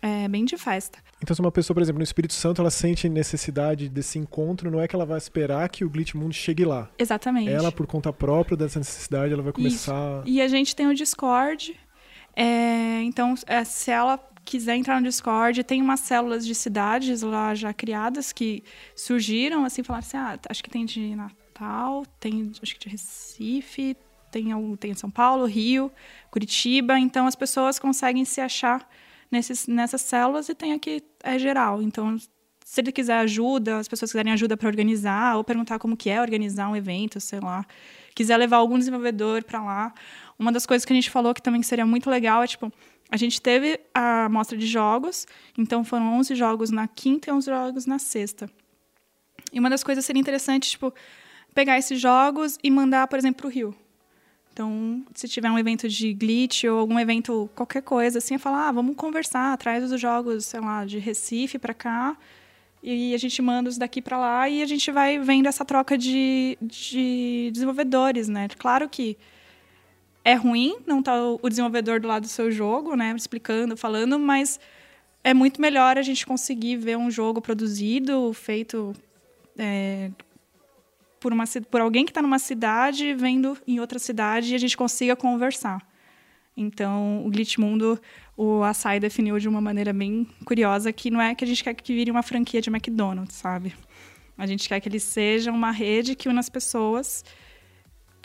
é, 0.00 0.26
bem 0.28 0.46
de 0.46 0.56
festa. 0.56 0.98
Então, 1.22 1.34
se 1.34 1.40
uma 1.40 1.52
pessoa, 1.52 1.74
por 1.74 1.82
exemplo, 1.82 1.98
no 1.98 2.04
Espírito 2.04 2.32
Santo, 2.32 2.62
ela 2.62 2.70
sente 2.70 3.06
necessidade 3.06 3.88
desse 3.90 4.18
encontro, 4.18 4.70
não 4.70 4.80
é 4.80 4.88
que 4.88 4.96
ela 4.96 5.04
vai 5.04 5.18
esperar 5.18 5.68
que 5.68 5.84
o 5.84 5.90
Glitch 5.90 6.14
Mundo 6.14 6.32
chegue 6.32 6.64
lá. 6.64 6.88
Exatamente. 6.98 7.50
Ela, 7.50 7.70
por 7.70 7.86
conta 7.86 8.12
própria 8.12 8.56
dessa 8.56 8.78
necessidade, 8.78 9.32
ela 9.32 9.42
vai 9.42 9.52
começar. 9.52 10.20
Isso. 10.20 10.28
E 10.28 10.40
a 10.40 10.48
gente 10.48 10.74
tem 10.74 10.86
o 10.86 10.94
Discord. 10.94 11.78
É, 12.34 13.02
então, 13.02 13.34
é, 13.46 13.62
se 13.62 13.90
ela 13.90 14.18
quiser 14.44 14.76
entrar 14.76 15.00
no 15.00 15.06
Discord, 15.06 15.62
tem 15.64 15.82
umas 15.82 16.00
células 16.00 16.46
de 16.46 16.54
cidades 16.54 17.20
lá 17.20 17.54
já 17.54 17.74
criadas 17.74 18.32
que 18.32 18.62
surgiram, 18.94 19.64
assim, 19.64 19.82
falaram 19.82 20.06
assim, 20.06 20.16
ah, 20.16 20.38
acho 20.48 20.62
que 20.62 20.70
tem 20.70 20.86
de 20.86 21.14
Natal, 21.14 22.06
tem 22.18 22.52
acho 22.62 22.74
que 22.74 22.80
de 22.80 22.88
Recife, 22.88 23.96
tem, 24.30 24.76
tem 24.76 24.94
São 24.94 25.10
Paulo, 25.10 25.44
Rio, 25.44 25.90
Curitiba, 26.30 26.98
então 26.98 27.26
as 27.26 27.34
pessoas 27.34 27.78
conseguem 27.78 28.24
se 28.24 28.40
achar 28.40 28.88
nesses, 29.30 29.66
nessas 29.66 30.00
células 30.02 30.48
e 30.48 30.54
tem 30.54 30.72
aqui, 30.72 31.02
é 31.22 31.38
geral, 31.38 31.82
então 31.82 32.16
se 32.64 32.80
ele 32.80 32.90
quiser 32.90 33.18
ajuda, 33.18 33.78
as 33.78 33.86
pessoas 33.86 34.10
quiserem 34.10 34.32
ajuda 34.32 34.56
para 34.56 34.68
organizar 34.68 35.36
ou 35.36 35.44
perguntar 35.44 35.78
como 35.78 35.96
que 35.96 36.10
é 36.10 36.20
organizar 36.20 36.68
um 36.68 36.74
evento, 36.74 37.20
sei 37.20 37.38
lá, 37.38 37.64
quiser 38.14 38.36
levar 38.36 38.56
algum 38.56 38.78
desenvolvedor 38.78 39.44
para 39.44 39.62
lá, 39.62 39.94
uma 40.38 40.50
das 40.50 40.66
coisas 40.66 40.84
que 40.84 40.92
a 40.92 40.96
gente 40.96 41.10
falou 41.10 41.32
que 41.32 41.40
também 41.40 41.62
seria 41.62 41.86
muito 41.86 42.10
legal 42.10 42.42
é 42.42 42.46
tipo 42.46 42.72
a 43.08 43.16
gente 43.16 43.40
teve 43.40 43.80
a 43.94 44.28
mostra 44.28 44.58
de 44.58 44.66
jogos, 44.66 45.26
então 45.56 45.84
foram 45.84 46.18
11 46.18 46.34
jogos 46.34 46.70
na 46.70 46.88
quinta 46.88 47.30
e 47.30 47.32
11 47.32 47.46
jogos 47.46 47.86
na 47.86 47.98
sexta. 47.98 48.50
E 49.52 49.60
uma 49.60 49.70
das 49.70 49.84
coisas 49.84 50.04
seria 50.04 50.20
interessante, 50.20 50.70
tipo, 50.70 50.92
pegar 51.54 51.78
esses 51.78 52.00
jogos 52.00 52.58
e 52.62 52.70
mandar, 52.70 53.06
por 53.06 53.18
exemplo, 53.18 53.42
para 53.42 53.46
o 53.46 53.50
Rio. 53.50 53.76
Então, 54.56 55.04
se 55.14 55.28
tiver 55.28 55.50
um 55.50 55.58
evento 55.58 55.86
de 55.86 56.14
glitch 56.14 56.64
ou 56.64 56.78
algum 56.78 56.98
evento, 56.98 57.50
qualquer 57.54 57.82
coisa, 57.82 58.16
assim, 58.16 58.36
é 58.36 58.38
falar, 58.38 58.68
ah, 58.68 58.72
vamos 58.72 58.96
conversar, 58.96 59.54
traz 59.58 59.92
os 59.92 60.00
jogos, 60.00 60.46
sei 60.46 60.60
lá, 60.60 60.82
de 60.86 60.98
Recife 60.98 61.58
para 61.58 61.74
cá, 61.74 62.16
e 62.82 63.14
a 63.14 63.18
gente 63.18 63.42
manda 63.42 63.68
os 63.68 63.76
daqui 63.76 64.00
para 64.00 64.16
lá, 64.16 64.48
e 64.48 64.62
a 64.62 64.66
gente 64.66 64.90
vai 64.90 65.18
vendo 65.18 65.46
essa 65.46 65.62
troca 65.62 65.98
de, 65.98 66.56
de 66.62 67.50
desenvolvedores, 67.52 68.28
né? 68.28 68.48
Claro 68.56 68.88
que 68.88 69.18
é 70.24 70.32
ruim 70.32 70.78
não 70.86 71.00
estar 71.00 71.12
tá 71.12 71.36
o 71.42 71.48
desenvolvedor 71.50 72.00
do 72.00 72.08
lado 72.08 72.22
do 72.22 72.28
seu 72.28 72.50
jogo, 72.50 72.96
né, 72.96 73.12
explicando, 73.14 73.76
falando, 73.76 74.18
mas 74.18 74.58
é 75.22 75.34
muito 75.34 75.60
melhor 75.60 75.98
a 75.98 76.02
gente 76.02 76.26
conseguir 76.26 76.76
ver 76.76 76.96
um 76.96 77.10
jogo 77.10 77.42
produzido, 77.42 78.32
feito 78.32 78.94
é, 79.58 80.10
por, 81.20 81.32
uma, 81.32 81.44
por 81.70 81.80
alguém 81.80 82.04
que 82.04 82.10
está 82.10 82.22
numa 82.22 82.38
cidade, 82.38 83.14
vendo 83.14 83.56
em 83.66 83.80
outra 83.80 83.98
cidade, 83.98 84.52
e 84.52 84.54
a 84.54 84.58
gente 84.58 84.76
consiga 84.76 85.14
conversar. 85.16 85.86
Então, 86.56 87.24
o 87.26 87.30
Glitch 87.30 87.58
Mundo, 87.58 88.00
o 88.36 88.62
Açaí 88.62 88.98
definiu 88.98 89.38
de 89.38 89.46
uma 89.48 89.60
maneira 89.60 89.92
bem 89.92 90.26
curiosa 90.44 90.92
que 90.92 91.10
não 91.10 91.20
é 91.20 91.34
que 91.34 91.44
a 91.44 91.46
gente 91.46 91.62
quer 91.62 91.74
que 91.74 91.94
vire 91.94 92.10
uma 92.10 92.22
franquia 92.22 92.62
de 92.62 92.70
McDonald's, 92.70 93.36
sabe? 93.36 93.74
A 94.38 94.46
gente 94.46 94.68
quer 94.68 94.80
que 94.80 94.88
ele 94.88 95.00
seja 95.00 95.52
uma 95.52 95.70
rede 95.70 96.14
que 96.14 96.28
une 96.28 96.38
as 96.38 96.48
pessoas 96.48 97.24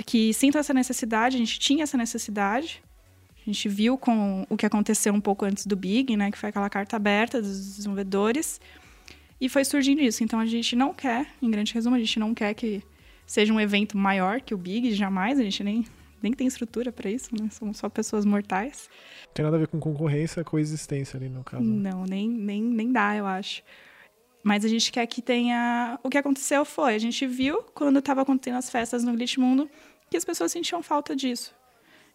que 0.05 0.33
sintam 0.33 0.59
essa 0.59 0.73
necessidade, 0.73 1.35
a 1.35 1.39
gente 1.39 1.59
tinha 1.59 1.83
essa 1.83 1.97
necessidade. 1.97 2.81
A 3.41 3.49
gente 3.49 3.67
viu 3.67 3.97
com 3.97 4.45
o 4.49 4.57
que 4.57 4.65
aconteceu 4.65 5.13
um 5.13 5.21
pouco 5.21 5.45
antes 5.45 5.65
do 5.65 5.75
Big, 5.75 6.15
né, 6.15 6.31
que 6.31 6.37
foi 6.37 6.49
aquela 6.49 6.69
carta 6.69 6.95
aberta 6.95 7.41
dos 7.41 7.77
desenvolvedores, 7.77 8.61
e 9.41 9.49
foi 9.49 9.65
surgindo 9.65 9.99
isso. 10.01 10.23
Então 10.23 10.39
a 10.39 10.45
gente 10.45 10.75
não 10.75 10.93
quer, 10.93 11.25
em 11.41 11.49
grande 11.49 11.73
resumo, 11.73 11.95
a 11.95 11.99
gente 11.99 12.19
não 12.19 12.33
quer 12.33 12.53
que 12.53 12.83
seja 13.25 13.51
um 13.51 13.59
evento 13.59 13.97
maior 13.97 14.39
que 14.39 14.53
o 14.53 14.57
Big, 14.57 14.93
jamais, 14.93 15.39
a 15.39 15.43
gente 15.43 15.63
nem 15.63 15.83
nem 16.21 16.33
tem 16.33 16.45
estrutura 16.45 16.91
para 16.91 17.09
isso, 17.09 17.29
né? 17.33 17.49
Somos 17.49 17.77
só 17.77 17.89
pessoas 17.89 18.25
mortais. 18.25 18.87
Não 19.25 19.33
tem 19.33 19.43
nada 19.43 19.57
a 19.57 19.59
ver 19.59 19.67
com 19.67 19.79
concorrência, 19.79 20.43
coexistência 20.43 21.17
ali 21.17 21.27
no 21.27 21.43
caso. 21.43 21.63
Não, 21.63 22.03
nem, 22.03 22.29
nem, 22.29 22.61
nem 22.61 22.91
dá, 22.91 23.15
eu 23.15 23.25
acho. 23.25 23.63
Mas 24.43 24.63
a 24.63 24.67
gente 24.67 24.91
quer 24.91 25.05
que 25.07 25.21
tenha. 25.21 25.99
O 26.03 26.09
que 26.09 26.17
aconteceu 26.19 26.63
foi: 26.63 26.93
a 26.93 26.99
gente 26.99 27.25
viu 27.25 27.63
quando 27.73 27.97
estava 27.99 28.21
acontecendo 28.21 28.57
as 28.57 28.69
festas 28.69 29.03
no 29.03 29.13
Glitch 29.13 29.37
Mundo, 29.37 29.69
que 30.09 30.17
as 30.17 30.25
pessoas 30.25 30.51
sentiam 30.51 30.83
falta 30.83 31.15
disso. 31.15 31.55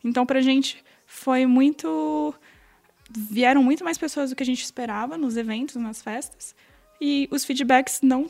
Então, 0.04 0.25
para 0.25 0.38
a 0.38 0.42
gente, 0.42 0.85
foi 1.04 1.47
muito. 1.47 2.33
Vieram 3.11 3.62
muito 3.62 3.85
mais 3.85 3.99
pessoas 3.99 4.30
do 4.30 4.37
que 4.37 4.42
a 4.42 4.47
gente 4.47 4.62
esperava 4.62 5.16
nos 5.16 5.37
eventos, 5.37 5.76
nas 5.76 6.02
festas. 6.02 6.54
E 7.00 7.29
os 7.31 7.45
feedbacks 7.45 8.00
não 8.03 8.29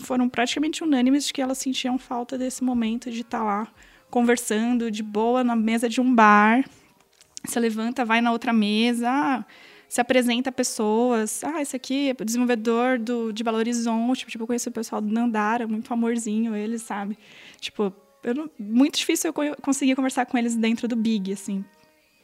foram 0.00 0.28
praticamente 0.28 0.82
unânimes 0.82 1.26
de 1.26 1.32
que 1.32 1.42
elas 1.42 1.58
sentiam 1.58 1.98
falta 1.98 2.38
desse 2.38 2.64
momento 2.64 3.10
de 3.10 3.20
estar 3.20 3.38
tá 3.38 3.44
lá 3.44 3.68
conversando 4.10 4.90
de 4.90 5.02
boa 5.02 5.42
na 5.44 5.56
mesa 5.56 5.88
de 5.88 6.00
um 6.00 6.14
bar. 6.14 6.64
Você 7.44 7.58
levanta, 7.58 8.04
vai 8.04 8.20
na 8.20 8.30
outra 8.30 8.52
mesa, 8.52 9.08
ah, 9.10 9.44
se 9.88 10.00
apresenta 10.00 10.50
a 10.50 10.52
pessoas. 10.52 11.42
Ah, 11.44 11.60
esse 11.60 11.74
aqui 11.76 12.10
é 12.10 12.22
o 12.22 12.24
desenvolvedor 12.24 12.98
do, 12.98 13.32
de 13.32 13.42
Belo 13.42 13.58
Horizonte. 13.58 14.26
Tipo, 14.26 14.44
eu 14.44 14.46
conheço 14.46 14.68
o 14.68 14.72
pessoal 14.72 15.00
do 15.00 15.12
Nandara, 15.12 15.66
muito 15.66 15.92
amorzinho 15.92 16.54
eles, 16.54 16.82
sabe? 16.82 17.18
Tipo, 17.60 17.92
não, 18.34 18.48
muito 18.58 18.98
difícil 18.98 19.32
eu 19.34 19.56
conseguir 19.56 19.96
conversar 19.96 20.26
com 20.26 20.38
eles 20.38 20.54
dentro 20.54 20.86
do 20.86 20.94
Big, 20.94 21.32
assim. 21.32 21.64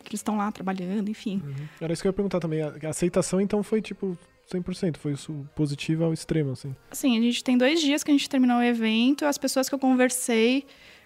Que 0.05 0.11
eles 0.11 0.21
estão 0.21 0.37
lá 0.37 0.53
trabalhando, 0.53 1.11
enfim. 1.11 1.43
Uhum. 1.45 1.69
Era 1.81 1.93
isso 1.93 2.01
que 2.01 2.09
eu 2.09 2.11
ia 2.11 2.15
perguntar 2.15 2.39
também. 2.39 2.63
A 2.63 2.89
aceitação, 2.89 3.41
então, 3.41 3.63
foi 3.63 3.83
tipo 3.83 4.17
100%, 4.51 4.97
foi 4.97 5.15
positiva 5.55 6.05
ao 6.05 6.13
extremo, 6.13 6.53
assim. 6.53 6.75
Sim, 6.93 7.19
a 7.19 7.21
gente 7.21 7.45
tem 7.45 7.59
dois 7.59 7.81
dias 7.81 8.03
que 8.03 8.11
a 8.11 8.15
gente 8.15 8.29
terminou 8.29 8.59
o 8.59 8.63
evento. 8.63 9.25
As 9.25 9.37
pessoas 9.37 9.69
que 9.69 9.75
eu 9.75 9.79
conversei, 9.79 10.65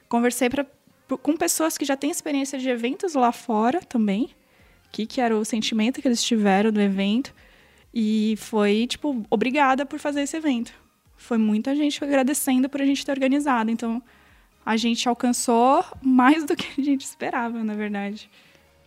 conversei 0.09 0.49
pra, 0.49 0.65
com 1.23 1.37
pessoas 1.37 1.77
que 1.77 1.85
já 1.85 1.97
têm 1.97 2.11
experiência 2.11 2.59
de 2.59 2.69
eventos 2.69 3.15
lá 3.15 3.33
fora 3.33 3.81
também. 3.81 4.25
O 4.87 4.93
que, 4.93 5.07
que 5.07 5.21
era 5.21 5.37
o 5.37 5.45
sentimento 5.45 6.01
que 6.01 6.07
eles 6.07 6.23
tiveram 6.23 6.71
do 6.71 6.81
evento. 6.81 7.35
E 7.93 8.35
foi, 8.39 8.87
tipo, 8.87 9.25
obrigada 9.29 9.85
por 9.85 9.99
fazer 9.99 10.23
esse 10.23 10.37
evento. 10.37 10.73
Foi 11.17 11.37
muita 11.39 11.75
gente 11.75 12.03
agradecendo 12.03 12.69
por 12.69 12.81
a 12.81 12.87
gente 12.87 13.05
ter 13.05 13.13
organizado. 13.13 13.71
Então, 13.71 14.03
a 14.65 14.77
gente 14.77 15.09
alcançou 15.09 15.85
mais 16.01 16.45
do 16.45 16.55
que 16.55 16.81
a 16.81 16.85
gente 16.85 17.03
esperava, 17.03 17.63
na 17.65 17.75
verdade. 17.75 18.31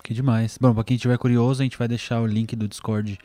Que 0.03 0.13
demais. 0.13 0.57
Bom, 0.59 0.73
para 0.73 0.83
quem 0.83 0.95
estiver 0.95 1.17
curioso, 1.17 1.61
a 1.61 1.65
gente 1.65 1.77
vai 1.77 1.87
deixar 1.87 2.21
o 2.21 2.27
link 2.27 2.55
do 2.55 2.67
Discord 2.67 3.17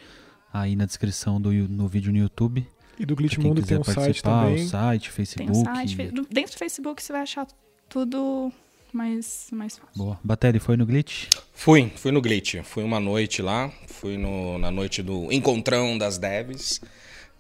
aí 0.52 0.76
na 0.76 0.87
descrição 0.87 1.40
do 1.40 1.52
no 1.52 1.88
vídeo 1.88 2.12
no 2.12 2.19
YouTube. 2.19 2.66
E 2.99 3.07
do 3.07 3.16
Glitch 3.16 3.38
Mundo 3.38 3.62
tem 3.62 3.78
um 3.78 3.85
site 3.85 4.23
também. 4.23 4.64
O 4.64 4.69
site, 4.69 5.11
Facebook. 5.11 5.50
Tem 5.50 5.61
um 5.61 5.64
site. 5.64 5.97
Dentro 6.30 6.52
do 6.52 6.59
Facebook 6.59 7.02
você 7.02 7.12
vai 7.12 7.23
achar 7.23 7.47
tudo 7.88 8.52
mais, 8.92 9.49
mais 9.52 9.78
fácil. 9.78 9.95
Boa. 9.97 10.21
Batéria, 10.23 10.61
foi 10.61 10.76
no 10.76 10.85
Glitch? 10.85 11.28
Fui, 11.54 11.90
fui 11.97 12.12
no 12.12 12.21
Glitch. 12.21 12.57
Fui 12.62 12.83
uma 12.83 13.00
noite 13.00 13.40
lá. 13.40 13.73
Fui 13.87 14.19
no, 14.19 14.59
na 14.59 14.71
noite 14.71 15.02
do 15.02 15.33
Encontrão 15.33 15.97
das 15.97 16.19
Devs. 16.19 16.80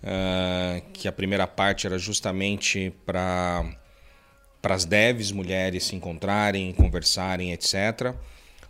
uh, 0.02 0.82
que 0.92 1.06
a 1.08 1.12
primeira 1.12 1.46
parte 1.46 1.86
era 1.86 1.98
justamente 1.98 2.92
para 3.04 3.64
para 4.62 4.74
as 4.74 4.84
devs 4.84 5.32
mulheres 5.32 5.84
se 5.84 5.96
encontrarem, 5.96 6.70
conversarem, 6.74 7.50
etc. 7.50 8.14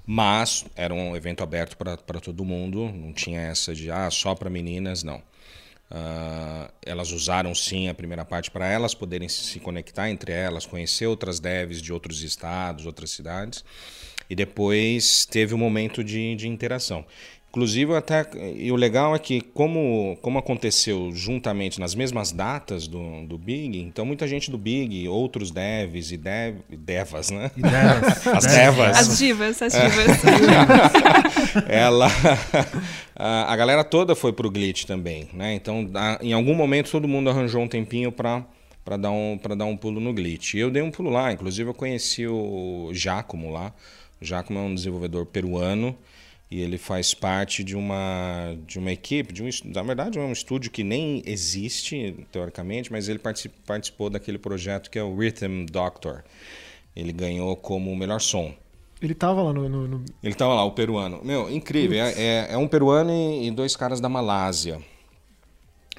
Mas 0.06 0.64
era 0.74 0.92
um 0.92 1.14
evento 1.14 1.42
aberto 1.42 1.76
para 1.76 2.20
todo 2.20 2.44
mundo, 2.44 2.90
não 2.92 3.12
tinha 3.12 3.40
essa 3.40 3.74
de 3.74 3.90
ah, 3.90 4.10
só 4.10 4.34
para 4.34 4.50
meninas, 4.50 5.02
não. 5.02 5.22
Uh, 5.90 6.70
elas 6.86 7.10
usaram 7.10 7.52
sim 7.52 7.88
a 7.88 7.94
primeira 7.94 8.24
parte 8.24 8.48
para 8.48 8.64
elas 8.68 8.94
poderem 8.94 9.28
se 9.28 9.58
conectar 9.58 10.08
entre 10.08 10.30
elas, 10.30 10.64
conhecer 10.64 11.06
outras 11.06 11.40
devs 11.40 11.82
de 11.82 11.92
outros 11.92 12.22
estados, 12.22 12.86
outras 12.86 13.10
cidades. 13.10 13.64
E 14.28 14.34
depois 14.36 15.26
teve 15.26 15.52
um 15.52 15.58
momento 15.58 16.04
de, 16.04 16.36
de 16.36 16.46
interação. 16.46 17.04
Inclusive, 17.50 17.96
até. 17.96 18.24
E 18.54 18.70
o 18.70 18.76
legal 18.76 19.12
é 19.12 19.18
que, 19.18 19.40
como, 19.40 20.16
como 20.22 20.38
aconteceu 20.38 21.10
juntamente 21.12 21.80
nas 21.80 21.96
mesmas 21.96 22.30
datas 22.30 22.86
do, 22.86 23.26
do 23.26 23.36
Big, 23.36 23.76
então 23.80 24.06
muita 24.06 24.28
gente 24.28 24.52
do 24.52 24.56
Big, 24.56 25.08
outros 25.08 25.50
devs 25.50 26.12
e 26.12 26.16
dev, 26.16 26.58
devas, 26.70 27.30
né? 27.30 27.50
E 27.56 27.60
devas. 27.60 28.26
As 28.28 28.46
devas. 28.46 28.96
As 28.96 29.18
divas, 29.18 29.62
as 29.62 29.72
divas. 29.72 30.20
Ela. 31.68 32.08
A, 33.22 33.52
a 33.52 33.56
galera 33.56 33.84
toda 33.84 34.14
foi 34.14 34.32
pro 34.32 34.50
Glitch 34.50 34.84
também, 34.84 35.28
né? 35.34 35.52
Então, 35.52 35.90
a, 35.94 36.18
em 36.22 36.32
algum 36.32 36.54
momento, 36.54 36.90
todo 36.90 37.06
mundo 37.06 37.28
arranjou 37.28 37.60
um 37.60 37.68
tempinho 37.68 38.10
para 38.10 38.42
para 38.82 38.96
dar 38.96 39.10
um 39.10 39.36
para 39.36 39.54
dar 39.54 39.66
um 39.66 39.76
pulo 39.76 40.00
no 40.00 40.14
glitch. 40.14 40.54
E 40.54 40.60
eu 40.60 40.70
dei 40.70 40.80
um 40.80 40.90
pulo 40.90 41.10
lá, 41.10 41.30
inclusive 41.30 41.68
eu 41.68 41.74
conheci 41.74 42.26
o 42.26 42.88
Giacomo 42.94 43.52
lá. 43.52 43.74
O 44.18 44.24
Giacomo 44.24 44.58
é 44.58 44.62
um 44.62 44.74
desenvolvedor 44.74 45.26
peruano 45.26 45.94
e 46.50 46.60
ele 46.60 46.76
faz 46.76 47.14
parte 47.14 47.62
de 47.62 47.76
uma 47.76 48.56
de 48.66 48.78
uma 48.78 48.90
equipe, 48.90 49.32
de 49.32 49.42
um, 49.42 49.48
na 49.66 49.82
verdade 49.82 50.18
é 50.18 50.22
um 50.22 50.32
estúdio 50.32 50.70
que 50.70 50.82
nem 50.82 51.22
existe 51.24 52.26
teoricamente, 52.32 52.90
mas 52.90 53.08
ele 53.08 53.20
participou 53.20 54.10
daquele 54.10 54.38
projeto 54.38 54.90
que 54.90 54.98
é 54.98 55.02
o 55.02 55.16
Rhythm 55.16 55.64
Doctor. 55.70 56.24
Ele 56.94 57.12
ganhou 57.12 57.56
como 57.56 57.90
o 57.90 57.96
melhor 57.96 58.20
som. 58.20 58.52
Ele 59.00 59.12
estava 59.12 59.42
lá 59.42 59.52
no, 59.52 59.66
no, 59.68 59.88
no, 59.88 60.04
Ele 60.22 60.32
estava 60.32 60.54
lá, 60.54 60.64
o 60.64 60.72
peruano. 60.72 61.20
Meu, 61.24 61.50
incrível. 61.50 61.98
É, 61.98 62.12
é, 62.12 62.46
é, 62.50 62.56
um 62.58 62.68
peruano 62.68 63.10
e, 63.10 63.46
e, 63.46 63.50
dois 63.50 63.74
caras 63.74 63.98
da 64.00 64.08
Malásia. 64.08 64.78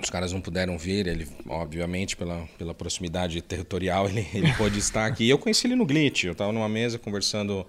Os 0.02 0.10
caras 0.10 0.32
não 0.32 0.40
puderam 0.40 0.78
vir, 0.78 1.08
ele, 1.08 1.28
obviamente, 1.48 2.16
pela, 2.16 2.48
pela 2.58 2.74
proximidade 2.74 3.42
territorial, 3.42 4.08
ele, 4.10 4.28
ele 4.34 4.54
pôde 4.54 4.78
estar 4.78 5.08
aqui. 5.08 5.28
Eu 5.28 5.40
conheci 5.40 5.66
ele 5.66 5.76
no 5.76 5.86
Glitch. 5.86 6.26
Eu 6.26 6.34
estava 6.34 6.52
numa 6.52 6.70
mesa 6.70 7.00
conversando 7.00 7.66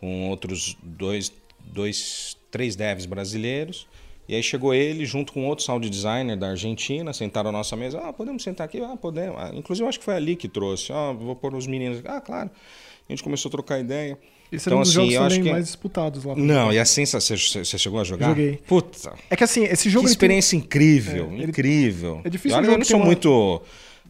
com 0.00 0.28
outros 0.28 0.76
dois, 0.82 1.32
dois, 1.72 2.36
três 2.50 2.76
devs 2.76 3.06
brasileiros. 3.06 3.86
E 4.28 4.34
aí 4.34 4.42
chegou 4.42 4.74
ele 4.74 5.06
junto 5.06 5.32
com 5.32 5.46
outro 5.46 5.64
sound 5.64 5.88
designer 5.88 6.36
da 6.36 6.50
Argentina, 6.50 7.14
sentaram 7.14 7.48
à 7.48 7.52
nossa 7.52 7.74
mesa. 7.74 7.98
Ah, 8.00 8.12
podemos 8.12 8.42
sentar 8.42 8.66
aqui? 8.66 8.78
Ah, 8.82 8.94
podemos. 8.94 9.38
Ah, 9.38 9.50
inclusive, 9.54 9.88
acho 9.88 9.98
que 9.98 10.04
foi 10.04 10.14
ali 10.14 10.36
que 10.36 10.48
trouxe. 10.48 10.92
Ah, 10.92 11.12
vou 11.12 11.34
pôr 11.34 11.54
os 11.54 11.66
meninos. 11.66 12.02
Ah, 12.04 12.20
claro. 12.20 12.50
A 13.08 13.12
gente 13.12 13.22
começou 13.22 13.48
a 13.48 13.52
trocar 13.52 13.80
ideia. 13.80 14.18
Esse 14.52 14.68
então, 14.68 14.74
era 14.74 14.76
um 14.76 14.82
dos 14.82 14.98
assim, 14.98 15.10
jogos 15.10 15.38
que... 15.38 15.50
mais 15.50 15.64
disputados 15.64 16.24
lá. 16.24 16.34
Não, 16.36 16.70
e 16.70 16.78
assim, 16.78 17.06
você, 17.06 17.36
você 17.36 17.78
chegou 17.78 18.00
a 18.00 18.04
jogar? 18.04 18.28
Joguei. 18.28 18.58
Puta. 18.66 19.14
É 19.30 19.36
que 19.36 19.44
assim, 19.44 19.64
esse 19.64 19.88
jogo... 19.88 20.04
Que 20.04 20.10
experiência 20.10 20.58
tem... 20.58 20.64
incrível, 20.64 21.30
é, 21.32 21.44
incrível. 21.44 22.20
É 22.22 22.28
difícil 22.28 22.58
Olha, 22.58 22.66
eu 22.66 22.78
não 22.78 22.84
sou 22.84 22.98
uma... 22.98 23.06
muito, 23.06 23.62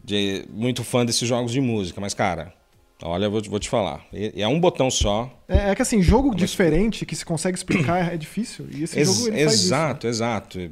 de, 0.03 0.45
muito 0.49 0.83
fã 0.83 1.05
desses 1.05 1.25
jogos 1.27 1.53
de 1.53 1.61
música, 1.61 1.99
mas, 2.01 2.13
cara, 2.13 2.53
Olha, 3.01 3.29
vou, 3.29 3.41
vou 3.43 3.59
te 3.59 3.69
falar. 3.69 4.05
É 4.13 4.47
um 4.47 4.59
botão 4.59 4.91
só. 4.91 5.31
É, 5.47 5.71
é 5.71 5.75
que 5.75 5.81
assim, 5.81 6.01
jogo 6.01 6.35
diferente 6.35 7.05
que 7.05 7.15
se 7.15 7.25
consegue 7.25 7.57
explicar 7.57 8.13
é 8.13 8.17
difícil. 8.17 8.67
E 8.71 8.83
esse 8.83 8.99
Ex 8.99 9.07
jogo 9.07 9.27
ele 9.29 9.41
Exato, 9.41 10.07
isso, 10.07 10.21
né? 10.21 10.27
exato. 10.27 10.71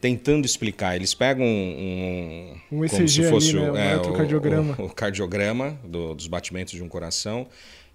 Tentando 0.00 0.46
explicar. 0.46 0.94
Eles 0.94 1.12
pegam 1.12 1.44
um. 1.44 2.56
Um, 2.70 2.78
um 2.78 2.84
ECG 2.84 3.08
se 3.08 3.30
fosse 3.30 3.50
ali, 3.50 3.60
né? 3.60 3.70
o, 3.70 3.76
é, 3.76 3.96
o, 3.96 4.84
o, 4.86 4.90
cardiograma 4.90 5.78
do, 5.82 6.14
dos 6.14 6.28
batimentos 6.28 6.74
de 6.74 6.82
um 6.82 6.88
coração. 6.88 7.46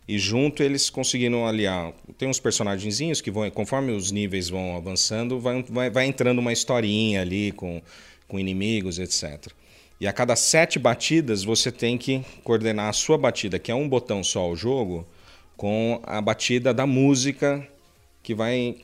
E 0.06 0.18
junto 0.18 0.62
eles 0.62 0.90
conseguiram 0.90 1.46
aliar. 1.48 1.94
Tem 2.18 2.28
uns 2.28 2.40
personagenzinhos 2.40 3.22
que 3.22 3.30
vão, 3.30 3.50
conforme 3.52 3.92
os 3.92 4.12
níveis 4.12 4.50
vão 4.50 4.76
avançando, 4.76 5.40
vai, 5.40 5.64
vai, 5.70 5.90
vai 5.90 6.06
entrando 6.08 6.40
uma 6.40 6.52
historinha 6.52 7.22
ali 7.22 7.52
com, 7.52 7.80
com 8.28 8.40
inimigos, 8.40 8.98
etc. 8.98 9.54
E 10.00 10.08
a 10.08 10.14
cada 10.14 10.36
sete 10.36 10.80
batidas 10.80 11.44
você 11.44 11.72
tem 11.72 11.98
que 11.98 12.24
coordenar 12.44 12.90
a 12.90 12.94
sua 12.94 13.18
batida, 13.18 13.60
que 13.60 13.72
é 13.72 13.76
um 13.76 13.88
botão 13.88 14.24
só 14.24 14.50
o 14.50 14.56
jogo, 14.56 15.06
com 15.58 16.00
a 16.04 16.22
batida 16.22 16.74
da 16.74 16.88
música 16.88 17.68
que 18.24 18.34
vai 18.34 18.78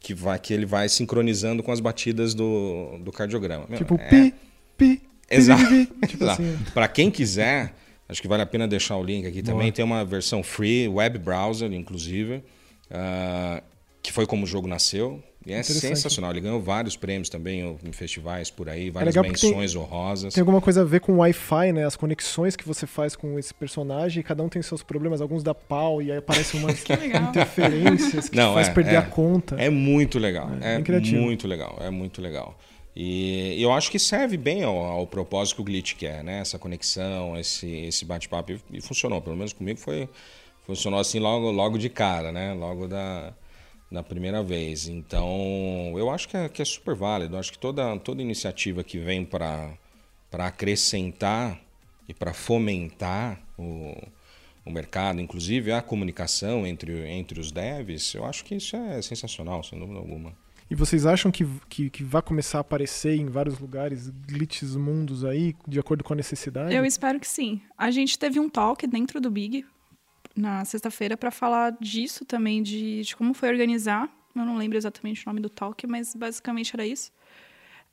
que 0.00 0.14
vai 0.14 0.38
que 0.38 0.52
ele 0.52 0.66
vai 0.66 0.88
sincronizando 0.88 1.62
com 1.62 1.70
as 1.70 1.80
batidas 1.80 2.34
do, 2.34 2.98
do 3.00 3.12
cardiograma. 3.12 3.66
Tipo 3.76 3.94
é... 4.00 4.08
pi 4.08 4.34
pi 4.76 5.08
Exato. 5.30 5.62
tipo 6.08 6.24
assim. 6.24 6.58
Para 6.72 6.88
quem 6.88 7.10
quiser, 7.10 7.74
acho 8.08 8.20
que 8.20 8.28
vale 8.28 8.42
a 8.42 8.46
pena 8.46 8.66
deixar 8.66 8.96
o 8.96 9.02
link 9.02 9.26
aqui 9.26 9.42
também. 9.42 9.66
Boa. 9.66 9.72
Tem 9.72 9.84
uma 9.84 10.04
versão 10.04 10.42
free, 10.42 10.88
web 10.88 11.18
browser, 11.18 11.72
inclusive, 11.72 12.42
uh, 12.90 13.62
que 14.02 14.12
foi 14.12 14.26
como 14.26 14.44
o 14.44 14.46
jogo 14.46 14.66
nasceu. 14.66 15.22
E 15.46 15.52
é 15.52 15.62
sensacional. 15.62 16.30
Ele 16.30 16.40
ganhou 16.40 16.60
vários 16.60 16.94
prêmios 16.94 17.30
também 17.30 17.78
em 17.82 17.92
festivais 17.92 18.50
por 18.50 18.68
aí, 18.68 18.90
várias 18.90 19.16
é 19.16 19.22
menções 19.22 19.72
tem, 19.72 19.80
honrosas. 19.80 20.34
Tem 20.34 20.42
alguma 20.42 20.60
coisa 20.60 20.82
a 20.82 20.84
ver 20.84 21.00
com 21.00 21.12
o 21.12 21.16
Wi-Fi, 21.18 21.72
né? 21.72 21.86
As 21.86 21.96
conexões 21.96 22.54
que 22.54 22.66
você 22.66 22.86
faz 22.86 23.16
com 23.16 23.38
esse 23.38 23.54
personagem, 23.54 24.22
cada 24.22 24.42
um 24.42 24.48
tem 24.48 24.60
seus 24.60 24.82
problemas, 24.82 25.22
alguns 25.22 25.42
dá 25.42 25.54
pau 25.54 26.02
e 26.02 26.12
aí 26.12 26.18
aparecem 26.18 26.60
umas 26.60 26.84
interferências 27.28 28.28
que 28.28 28.36
Não, 28.36 28.52
faz 28.52 28.68
é, 28.68 28.72
perder 28.72 28.94
é, 28.94 28.96
a 28.98 29.02
conta. 29.02 29.54
É 29.56 29.70
muito 29.70 30.18
legal. 30.18 30.50
É, 30.60 30.74
é 30.74 30.78
muito 31.18 31.48
legal. 31.48 31.78
É 31.80 31.88
muito 31.88 32.20
legal. 32.20 32.58
E 32.94 33.62
eu 33.62 33.72
acho 33.72 33.90
que 33.90 33.98
serve 33.98 34.36
bem 34.36 34.64
ao, 34.64 34.76
ao, 34.76 35.06
propósito 35.06 35.56
que 35.56 35.62
o 35.62 35.64
Glitch 35.64 35.94
quer, 35.94 36.22
né? 36.24 36.40
Essa 36.40 36.58
conexão, 36.58 37.38
esse, 37.38 37.70
esse 37.86 38.04
bate-papo. 38.04 38.52
E, 38.52 38.60
e 38.72 38.80
funcionou. 38.80 39.22
Pelo 39.22 39.36
menos 39.36 39.52
comigo 39.52 39.78
foi 39.78 40.08
funcionou 40.66 41.00
assim 41.00 41.18
logo, 41.18 41.50
logo 41.50 41.78
de 41.78 41.88
cara, 41.88 42.30
né? 42.32 42.52
Logo 42.52 42.86
da 42.86 43.32
na 43.90 44.02
primeira 44.02 44.42
vez. 44.42 44.86
Então, 44.88 45.94
eu 45.96 46.10
acho 46.10 46.28
que 46.28 46.36
é, 46.36 46.48
que 46.48 46.62
é 46.62 46.64
super 46.64 46.94
válido. 46.94 47.34
Eu 47.34 47.40
acho 47.40 47.52
que 47.52 47.58
toda, 47.58 47.98
toda 47.98 48.22
iniciativa 48.22 48.84
que 48.84 48.98
vem 48.98 49.24
para 49.24 49.76
acrescentar 50.32 51.58
e 52.08 52.14
para 52.14 52.32
fomentar 52.32 53.40
o, 53.58 53.94
o 54.64 54.70
mercado, 54.70 55.20
inclusive 55.20 55.72
a 55.72 55.82
comunicação 55.82 56.66
entre, 56.66 57.08
entre 57.08 57.40
os 57.40 57.50
devs, 57.50 58.14
eu 58.14 58.24
acho 58.24 58.44
que 58.44 58.54
isso 58.54 58.76
é 58.76 59.00
sensacional, 59.02 59.62
sem 59.62 59.78
dúvida 59.78 59.98
alguma. 59.98 60.32
E 60.70 60.74
vocês 60.74 61.06
acham 61.06 61.30
que, 61.32 61.46
que, 61.66 61.88
que 61.88 62.04
vai 62.04 62.20
começar 62.20 62.58
a 62.58 62.60
aparecer 62.60 63.16
em 63.16 63.24
vários 63.24 63.58
lugares 63.58 64.10
glitches 64.10 64.76
mundos 64.76 65.24
aí, 65.24 65.56
de 65.66 65.80
acordo 65.80 66.04
com 66.04 66.12
a 66.12 66.16
necessidade? 66.16 66.74
Eu 66.74 66.84
espero 66.84 67.18
que 67.18 67.26
sim. 67.26 67.62
A 67.76 67.90
gente 67.90 68.18
teve 68.18 68.38
um 68.38 68.50
talk 68.50 68.86
dentro 68.86 69.18
do 69.18 69.30
Big 69.30 69.64
na 70.38 70.64
sexta-feira 70.64 71.16
para 71.16 71.30
falar 71.30 71.76
disso 71.80 72.24
também, 72.24 72.62
de, 72.62 73.02
de, 73.02 73.16
como 73.16 73.34
foi 73.34 73.48
organizar. 73.48 74.08
Eu 74.34 74.44
não 74.44 74.56
lembro 74.56 74.78
exatamente 74.78 75.26
o 75.26 75.28
nome 75.28 75.40
do 75.40 75.48
talk, 75.48 75.84
mas 75.86 76.14
basicamente 76.14 76.70
era 76.74 76.86
isso. 76.86 77.10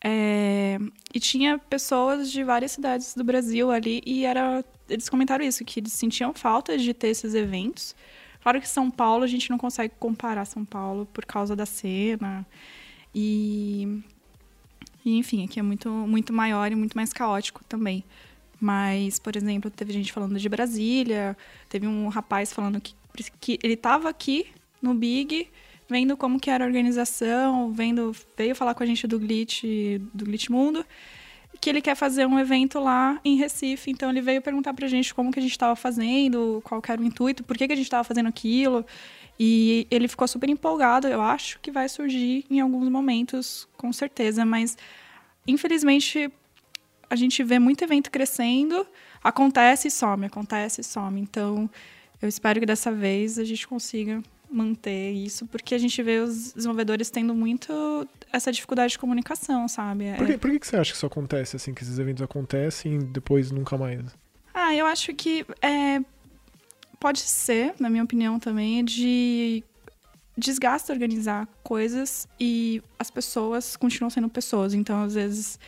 É, 0.03 0.77
e 1.13 1.19
tinha 1.19 1.57
pessoas 1.57 2.31
de 2.31 2.43
várias 2.43 2.71
cidades 2.71 3.15
do 3.15 3.23
Brasil 3.23 3.71
ali 3.71 4.03
e 4.05 4.25
era, 4.25 4.63
eles 4.87 5.09
comentaram 5.09 5.43
isso, 5.43 5.65
que 5.65 5.79
eles 5.79 5.93
sentiam 5.93 6.33
falta 6.33 6.77
de 6.77 6.93
ter 6.93 7.07
esses 7.07 7.33
eventos. 7.33 7.95
Claro 8.43 8.61
que 8.61 8.69
São 8.69 8.91
Paulo 8.91 9.23
a 9.23 9.27
gente 9.27 9.49
não 9.49 9.57
consegue 9.57 9.95
comparar 9.99 10.45
São 10.45 10.63
Paulo 10.63 11.07
por 11.07 11.25
causa 11.25 11.55
da 11.55 11.65
cena. 11.65 12.45
E, 13.13 14.03
e 15.03 15.17
enfim, 15.17 15.43
aqui 15.43 15.59
é 15.59 15.63
muito, 15.63 15.89
muito 15.89 16.31
maior 16.31 16.71
e 16.71 16.75
muito 16.75 16.95
mais 16.95 17.11
caótico 17.11 17.63
também. 17.63 18.03
Mas, 18.59 19.19
por 19.19 19.35
exemplo, 19.35 19.69
teve 19.69 19.91
gente 19.93 20.11
falando 20.13 20.39
de 20.39 20.49
Brasília, 20.49 21.37
teve 21.69 21.87
um 21.87 22.07
rapaz 22.07 22.53
falando 22.53 22.79
que, 22.79 22.95
que 23.39 23.59
ele 23.61 23.73
estava 23.73 24.09
aqui 24.09 24.47
no 24.81 24.93
Big, 24.93 25.47
vendo 25.89 26.15
como 26.17 26.39
que 26.39 26.49
era 26.49 26.63
a 26.63 26.67
organização, 26.67 27.71
vendo, 27.71 28.15
veio 28.37 28.55
falar 28.55 28.73
com 28.73 28.83
a 28.83 28.85
gente 28.85 29.05
do 29.07 29.19
Glitch, 29.19 29.63
do 30.13 30.25
Glitch 30.25 30.49
Mundo, 30.49 30.85
que 31.59 31.69
ele 31.69 31.81
quer 31.81 31.95
fazer 31.95 32.25
um 32.25 32.39
evento 32.39 32.79
lá 32.79 33.19
em 33.23 33.35
Recife. 33.35 33.91
Então 33.91 34.09
ele 34.09 34.21
veio 34.21 34.41
perguntar 34.41 34.73
pra 34.73 34.87
gente 34.87 35.13
como 35.13 35.31
que 35.31 35.39
a 35.39 35.41
gente 35.41 35.51
estava 35.51 35.75
fazendo, 35.75 36.61
qual 36.63 36.81
era 36.87 37.01
o 37.01 37.05
intuito, 37.05 37.43
por 37.43 37.57
que, 37.57 37.67
que 37.67 37.73
a 37.73 37.75
gente 37.75 37.85
estava 37.85 38.03
fazendo 38.03 38.27
aquilo. 38.27 38.85
E 39.39 39.85
ele 39.91 40.07
ficou 40.07 40.27
super 40.27 40.49
empolgado. 40.49 41.07
Eu 41.07 41.21
acho 41.21 41.59
que 41.59 41.71
vai 41.71 41.89
surgir 41.89 42.45
em 42.49 42.59
alguns 42.59 42.89
momentos, 42.89 43.67
com 43.77 43.91
certeza, 43.91 44.45
mas 44.45 44.77
infelizmente 45.47 46.31
a 47.09 47.15
gente 47.15 47.43
vê 47.43 47.59
muito 47.59 47.83
evento 47.83 48.09
crescendo, 48.11 48.85
acontece 49.23 49.87
e 49.87 49.91
some, 49.91 50.25
acontece 50.25 50.81
e 50.81 50.83
some. 50.83 51.19
Então, 51.19 51.69
eu 52.21 52.29
espero 52.29 52.59
que 52.59 52.65
dessa 52.65 52.91
vez 52.91 53.37
a 53.37 53.43
gente 53.43 53.67
consiga 53.67 54.21
manter 54.49 55.11
isso, 55.11 55.45
porque 55.47 55.75
a 55.75 55.77
gente 55.77 56.01
vê 56.01 56.19
os 56.19 56.53
desenvolvedores 56.53 57.09
tendo 57.09 57.33
muito 57.33 58.07
essa 58.31 58.51
dificuldade 58.51 58.91
de 58.91 58.99
comunicação, 58.99 59.67
sabe? 59.67 60.13
Por 60.17 60.27
que, 60.27 60.37
por 60.37 60.51
que 60.51 60.67
você 60.67 60.77
acha 60.77 60.91
que 60.91 60.97
isso 60.97 61.05
acontece, 61.05 61.55
assim, 61.55 61.73
que 61.73 61.83
esses 61.83 61.99
eventos 61.99 62.21
acontecem 62.21 62.95
e 62.95 62.97
depois 62.99 63.51
nunca 63.51 63.77
mais? 63.77 64.01
Ah, 64.53 64.73
eu 64.73 64.85
acho 64.85 65.13
que 65.13 65.45
é, 65.61 66.01
pode 66.99 67.19
ser, 67.19 67.73
na 67.79 67.89
minha 67.89 68.03
opinião 68.03 68.39
também, 68.39 68.83
de 68.83 69.63
desgasta 70.37 70.91
organizar 70.91 71.47
coisas 71.63 72.27
e 72.39 72.81
as 72.99 73.09
pessoas 73.09 73.75
continuam 73.75 74.09
sendo 74.09 74.29
pessoas. 74.29 74.73
Então, 74.73 75.03
às 75.03 75.13
vezes, 75.13 75.59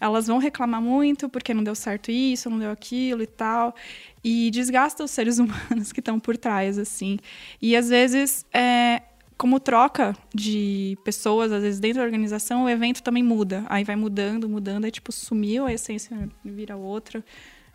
elas 0.00 0.26
vão 0.26 0.38
reclamar 0.38 0.80
muito 0.80 1.28
porque 1.28 1.52
não 1.52 1.62
deu 1.62 1.74
certo 1.74 2.10
isso, 2.10 2.48
não 2.48 2.58
deu 2.58 2.70
aquilo 2.70 3.22
e 3.22 3.26
tal. 3.26 3.74
E 4.22 4.50
desgasta 4.50 5.04
os 5.04 5.10
seres 5.10 5.38
humanos 5.40 5.92
que 5.92 6.00
estão 6.00 6.18
por 6.18 6.36
trás, 6.36 6.78
assim. 6.78 7.18
E 7.60 7.76
às 7.76 7.88
vezes, 7.88 8.46
é, 8.52 9.02
como 9.36 9.60
troca 9.60 10.16
de 10.34 10.98
pessoas, 11.04 11.52
às 11.52 11.62
vezes 11.62 11.80
dentro 11.80 11.98
da 11.98 12.04
organização, 12.04 12.64
o 12.64 12.68
evento 12.68 13.02
também 13.02 13.22
muda. 13.22 13.64
Aí 13.68 13.84
vai 13.84 13.96
mudando, 13.96 14.48
mudando, 14.48 14.84
aí 14.84 14.90
tipo 14.90 15.12
sumiu 15.12 15.66
a 15.66 15.72
essência, 15.72 16.28
vira 16.44 16.76
outra. 16.76 17.24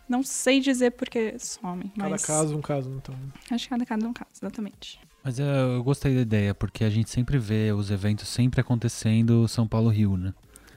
Não 0.06 0.22
sei 0.22 0.60
dizer 0.60 0.92
porque 0.92 1.38
some. 1.38 1.90
Cada 1.96 2.10
mas 2.10 2.26
caso 2.26 2.56
um 2.56 2.60
caso, 2.60 2.90
então. 2.90 3.14
Acho 3.50 3.64
que 3.64 3.70
cada 3.70 3.86
caso 3.86 4.04
é 4.04 4.08
um 4.08 4.12
caso, 4.12 4.30
exatamente. 4.36 5.00
Mas 5.22 5.38
eu, 5.38 5.46
eu 5.46 5.82
gostei 5.82 6.14
da 6.14 6.20
ideia, 6.20 6.54
porque 6.54 6.84
a 6.84 6.90
gente 6.90 7.08
sempre 7.08 7.38
vê 7.38 7.72
os 7.72 7.90
eventos 7.90 8.28
sempre 8.28 8.60
acontecendo 8.60 9.48
São 9.48 9.66
Paulo-Rio, 9.66 10.18
né? 10.18 10.34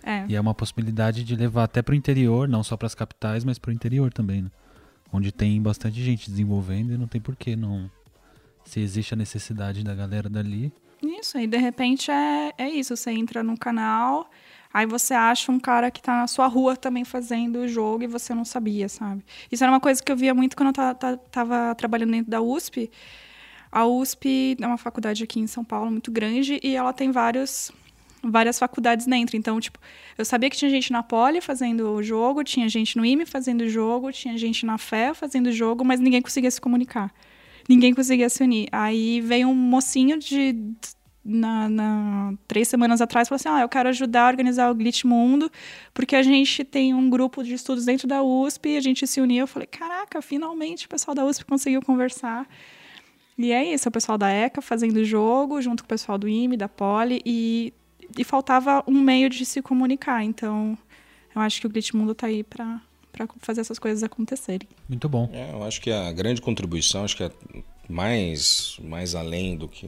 É. 0.10 0.26
E 0.30 0.36
é 0.36 0.40
uma 0.40 0.54
possibilidade 0.54 1.24
de 1.24 1.36
levar 1.36 1.66
até 1.66 1.82
pro 1.82 1.94
interior, 1.94 2.48
não 2.48 2.64
só 2.64 2.78
para 2.78 2.86
as 2.86 2.96
capitais, 2.96 3.44
mas 3.44 3.60
pro 3.60 3.74
interior 3.74 4.14
também, 4.14 4.42
né? 4.44 4.50
Onde 5.12 5.32
tem 5.34 5.62
bastante 5.62 6.02
gente 6.02 6.30
desenvolvendo 6.30 6.94
e 6.94 6.98
não 6.98 7.08
tem 7.08 7.20
porquê 7.20 7.56
não. 7.56 7.92
Se 8.64 8.80
existe 8.80 9.14
a 9.14 9.18
necessidade 9.18 9.84
da 9.84 9.94
galera 9.96 10.30
dali. 10.30 10.72
Isso, 11.02 11.38
aí 11.38 11.46
de 11.48 11.58
repente 11.58 12.10
é, 12.10 12.54
é 12.58 12.70
isso. 12.70 12.96
Você 12.96 13.12
entra 13.12 13.42
no 13.44 13.58
canal, 13.58 14.30
aí 14.74 14.86
você 14.86 15.14
acha 15.14 15.52
um 15.52 15.60
cara 15.60 15.92
que 15.92 16.02
tá 16.02 16.16
na 16.22 16.28
sua 16.28 16.48
rua 16.48 16.76
também 16.76 17.04
fazendo 17.06 17.60
o 17.60 17.68
jogo 17.68 18.04
e 18.04 18.08
você 18.08 18.34
não 18.34 18.44
sabia, 18.46 18.88
sabe? 18.90 19.24
Isso 19.52 19.64
era 19.64 19.72
uma 19.72 19.80
coisa 19.80 20.02
que 20.04 20.12
eu 20.12 20.16
via 20.18 20.34
muito 20.34 20.56
quando 20.58 20.68
eu 20.70 20.74
ta- 20.74 20.94
ta- 20.94 21.18
tava 21.18 21.76
trabalhando 21.76 22.12
dentro 22.12 22.32
da 22.32 22.42
USP. 22.42 22.90
A 23.72 23.86
USP 23.86 24.58
é 24.60 24.66
uma 24.68 24.78
faculdade 24.78 25.24
aqui 25.24 25.40
em 25.40 25.48
São 25.48 25.64
Paulo 25.64 25.92
muito 25.92 26.12
grande 26.12 26.60
e 26.64 26.76
ela 26.76 26.92
tem 26.94 27.12
vários 27.12 27.72
várias 28.24 28.58
faculdades 28.60 29.06
dentro. 29.06 29.38
Então, 29.38 29.60
tipo, 29.60 29.80
eu 30.18 30.26
sabia 30.26 30.50
que 30.50 30.58
tinha 30.58 30.70
gente 30.70 30.92
na 30.92 31.04
Poli 31.04 31.42
fazendo 31.42 31.92
o 31.92 32.04
jogo, 32.04 32.44
tinha 32.44 32.68
gente 32.68 32.98
no 32.98 33.06
IME 33.06 33.26
fazendo 33.26 33.62
o 33.62 33.70
jogo, 33.70 34.12
tinha 34.12 34.38
gente 34.38 34.66
na 34.66 34.78
Fé 34.78 35.14
fazendo 35.14 35.48
o 35.48 35.52
jogo, 35.52 35.84
mas 35.84 36.00
ninguém 36.00 36.22
conseguia 36.22 36.52
se 36.52 36.60
comunicar. 36.60 37.14
Ninguém 37.68 37.94
conseguia 37.94 38.30
se 38.30 38.44
unir. 38.44 38.68
Aí 38.72 39.22
veio 39.22 39.48
um 39.50 39.56
mocinho 39.56 40.18
de 40.18 40.56
na, 41.24 41.68
na- 41.68 42.34
três 42.48 42.70
semanas 42.70 43.02
atrás 43.02 43.28
falou 43.28 43.36
assim: 43.36 43.50
ah, 43.50 43.62
eu 43.62 43.70
quero 43.70 43.90
ajudar 43.90 44.24
a 44.24 44.28
organizar 44.30 44.72
o 44.72 44.76
Glitch 44.76 45.04
Mundo, 45.04 45.52
porque 45.94 46.16
a 46.16 46.24
gente 46.24 46.64
tem 46.64 46.94
um 46.94 47.10
grupo 47.10 47.44
de 47.44 47.54
estudos 47.54 47.84
dentro 47.86 48.08
da 48.08 48.24
USP 48.24 48.78
a 48.78 48.82
gente 48.82 49.06
se 49.06 49.20
uniu. 49.20 49.42
Eu 49.42 49.48
falei: 49.48 49.68
caraca, 49.68 50.22
finalmente 50.22 50.86
o 50.86 50.90
pessoal 50.90 51.14
da 51.14 51.26
USP 51.26 51.44
conseguiu 51.46 51.82
conversar. 51.82 52.48
E 53.38 53.52
é 53.52 53.74
isso, 53.74 53.88
é 53.88 53.90
o 53.90 53.92
pessoal 53.92 54.18
da 54.18 54.32
ECA 54.32 54.62
fazendo 54.62 54.98
o 54.98 55.06
jogo, 55.06 55.62
junto 55.62 55.84
com 55.84 55.86
o 55.86 55.90
pessoal 55.90 56.18
do 56.18 56.28
IME, 56.28 56.58
da 56.58 56.68
Poli, 56.68 57.22
e, 57.24 57.72
e 58.18 58.24
faltava 58.24 58.84
um 58.88 59.00
meio 59.02 59.30
de 59.30 59.46
se 59.46 59.62
comunicar. 59.62 60.24
Então, 60.24 60.78
eu 61.36 61.42
acho 61.42 61.60
que 61.60 61.68
o 61.68 61.70
Glitch 61.70 61.94
Mundo 61.94 62.14
tá 62.14 62.28
aí 62.28 62.44
para 62.44 62.80
fazer 63.40 63.62
essas 63.62 63.80
coisas 63.80 64.04
acontecerem. 64.04 64.68
Muito 64.88 65.10
bom. 65.10 65.30
É, 65.34 65.52
eu 65.52 65.64
acho 65.64 65.82
que 65.82 65.92
a 65.92 66.12
grande 66.12 66.42
contribuição, 66.42 67.04
acho 67.04 67.18
que 67.18 67.24
é 67.24 67.32
mais, 67.90 68.78
mais 68.84 69.16
além 69.16 69.56
do 69.58 69.68
que, 69.68 69.88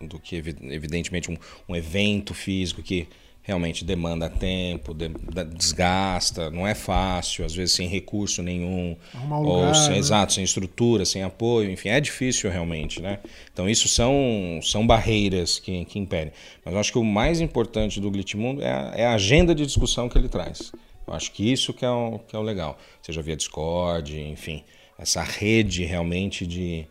do 0.00 0.18
que 0.18 0.36
evi- 0.36 0.56
evidentemente, 0.62 1.30
um, 1.30 1.36
um 1.68 1.74
evento 1.74 2.34
físico 2.34 2.82
que 2.82 3.08
realmente 3.42 3.84
demanda 3.84 4.28
tempo, 4.28 4.94
de- 4.94 5.08
desgasta, 5.56 6.48
não 6.50 6.66
é 6.66 6.74
fácil, 6.74 7.44
às 7.44 7.54
vezes 7.54 7.74
sem 7.74 7.88
recurso 7.88 8.42
nenhum, 8.42 8.96
um 9.14 9.34
ou 9.34 9.56
lugar, 9.60 9.74
sem, 9.74 9.90
né? 9.90 9.98
exato, 9.98 10.32
sem 10.32 10.44
estrutura, 10.44 11.04
sem 11.04 11.22
apoio, 11.22 11.70
enfim, 11.70 11.88
é 11.88 12.00
difícil 12.00 12.50
realmente, 12.50 13.02
né? 13.02 13.18
Então 13.52 13.68
isso 13.68 13.88
são, 13.88 14.60
são 14.62 14.86
barreiras 14.86 15.58
que, 15.58 15.84
que 15.86 15.98
impedem. 15.98 16.32
Mas 16.64 16.72
eu 16.72 16.80
acho 16.80 16.92
que 16.92 16.98
o 16.98 17.04
mais 17.04 17.40
importante 17.40 18.00
do 18.00 18.10
Glitmundo 18.10 18.62
é 18.62 18.70
a, 18.70 18.92
é 18.96 19.06
a 19.06 19.14
agenda 19.14 19.54
de 19.54 19.66
discussão 19.66 20.08
que 20.08 20.16
ele 20.16 20.28
traz. 20.28 20.70
Eu 21.06 21.12
acho 21.14 21.32
que 21.32 21.50
isso 21.50 21.74
que 21.74 21.84
é 21.84 21.90
o, 21.90 22.20
que 22.20 22.36
é 22.36 22.38
o 22.38 22.42
legal. 22.42 22.78
Seja 23.02 23.20
via 23.22 23.36
Discord, 23.36 24.18
enfim, 24.20 24.62
essa 24.96 25.22
rede 25.22 25.84
realmente 25.84 26.46
de, 26.46 26.86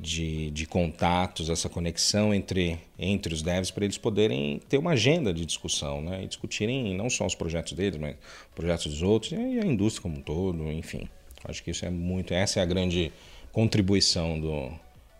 de, 0.00 0.50
de 0.50 0.66
contatos, 0.66 1.50
essa 1.50 1.68
conexão 1.68 2.32
entre, 2.32 2.78
entre 2.98 3.34
os 3.34 3.42
devs 3.42 3.70
para 3.70 3.84
eles 3.84 3.98
poderem 3.98 4.60
ter 4.68 4.78
uma 4.78 4.92
agenda 4.92 5.32
de 5.32 5.44
discussão, 5.44 6.00
né? 6.00 6.24
E 6.24 6.26
discutirem 6.26 6.96
não 6.96 7.10
só 7.10 7.26
os 7.26 7.34
projetos 7.34 7.74
deles, 7.74 8.00
mas 8.00 8.16
projetos 8.54 8.86
dos 8.86 9.02
outros 9.02 9.32
e 9.32 9.36
a 9.36 9.66
indústria 9.66 10.02
como 10.02 10.16
um 10.16 10.22
todo, 10.22 10.70
enfim. 10.72 11.08
Acho 11.44 11.62
que 11.62 11.70
isso 11.70 11.84
é 11.84 11.90
muito, 11.90 12.32
essa 12.32 12.60
é 12.60 12.62
a 12.62 12.66
grande 12.66 13.12
contribuição 13.52 14.40
do, 14.40 14.70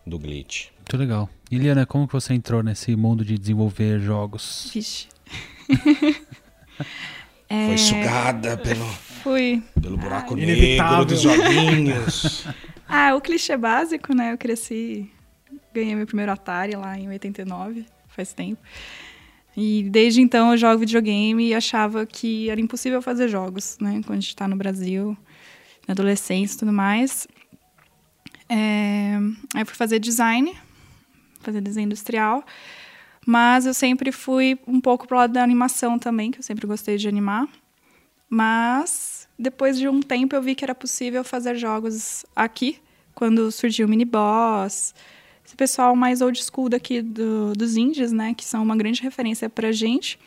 do 0.05 0.17
Glitch. 0.17 0.67
Muito 0.77 0.97
legal. 0.97 1.29
E 1.49 1.57
Liana, 1.57 1.85
como 1.85 2.07
que 2.07 2.13
você 2.13 2.33
entrou 2.33 2.63
nesse 2.63 2.95
mundo 2.95 3.23
de 3.23 3.37
desenvolver 3.37 3.99
jogos? 3.99 4.71
Vixe. 4.73 5.07
Foi 7.67 7.77
sugada 7.77 8.57
pelo, 8.57 8.85
Fui. 8.85 9.61
pelo 9.81 9.97
buraco 9.97 10.35
negro 10.35 10.53
Inevitável. 10.53 11.05
dos 11.05 11.21
joguinhos. 11.21 12.45
Ah, 12.93 13.15
o 13.15 13.21
clichê 13.21 13.55
básico, 13.55 14.13
né? 14.13 14.33
Eu 14.33 14.37
cresci, 14.37 15.09
ganhei 15.73 15.95
meu 15.95 16.05
primeiro 16.05 16.29
Atari 16.29 16.75
lá 16.75 16.99
em 16.99 17.07
89, 17.07 17.85
faz 18.09 18.33
tempo. 18.33 18.61
E 19.55 19.83
desde 19.89 20.21
então 20.21 20.51
eu 20.51 20.57
jogo 20.57 20.79
videogame 20.79 21.47
e 21.47 21.53
achava 21.53 22.05
que 22.05 22.49
era 22.49 22.59
impossível 22.59 23.01
fazer 23.01 23.29
jogos, 23.29 23.77
né? 23.79 24.01
Quando 24.05 24.17
a 24.17 24.21
gente 24.21 24.35
tá 24.35 24.45
no 24.45 24.57
Brasil, 24.57 25.17
na 25.87 25.93
adolescência 25.93 26.55
e 26.55 26.59
tudo 26.59 26.73
mais. 26.73 27.29
É, 28.49 29.17
Aí 29.55 29.63
fui 29.63 29.75
fazer 29.75 29.97
design, 29.97 30.53
fazer 31.39 31.61
desenho 31.61 31.85
industrial. 31.85 32.43
Mas 33.25 33.65
eu 33.65 33.73
sempre 33.73 34.11
fui 34.11 34.59
um 34.67 34.81
pouco 34.81 35.07
pro 35.07 35.15
lado 35.15 35.31
da 35.31 35.43
animação 35.43 35.97
também, 35.97 36.31
que 36.31 36.39
eu 36.39 36.43
sempre 36.43 36.67
gostei 36.67 36.97
de 36.97 37.07
animar. 37.07 37.47
Mas 38.29 39.20
depois 39.41 39.77
de 39.77 39.87
um 39.87 39.99
tempo 40.01 40.35
eu 40.35 40.41
vi 40.41 40.55
que 40.55 40.63
era 40.63 40.75
possível 40.75 41.23
fazer 41.23 41.55
jogos 41.55 42.25
aqui, 42.35 42.77
quando 43.15 43.51
surgiu 43.51 43.87
o 43.87 43.89
Mini 43.89 44.05
Boss, 44.05 44.93
esse 45.45 45.55
pessoal 45.55 45.95
mais 45.95 46.21
old 46.21 46.41
school 46.43 46.69
daqui 46.69 47.01
do- 47.01 47.53
dos 47.53 47.75
indies, 47.75 48.11
né, 48.11 48.33
que 48.33 48.45
são 48.45 48.63
uma 48.63 48.75
grande 48.75 49.01
referência 49.01 49.49
pra 49.49 49.71
gente. 49.71 50.17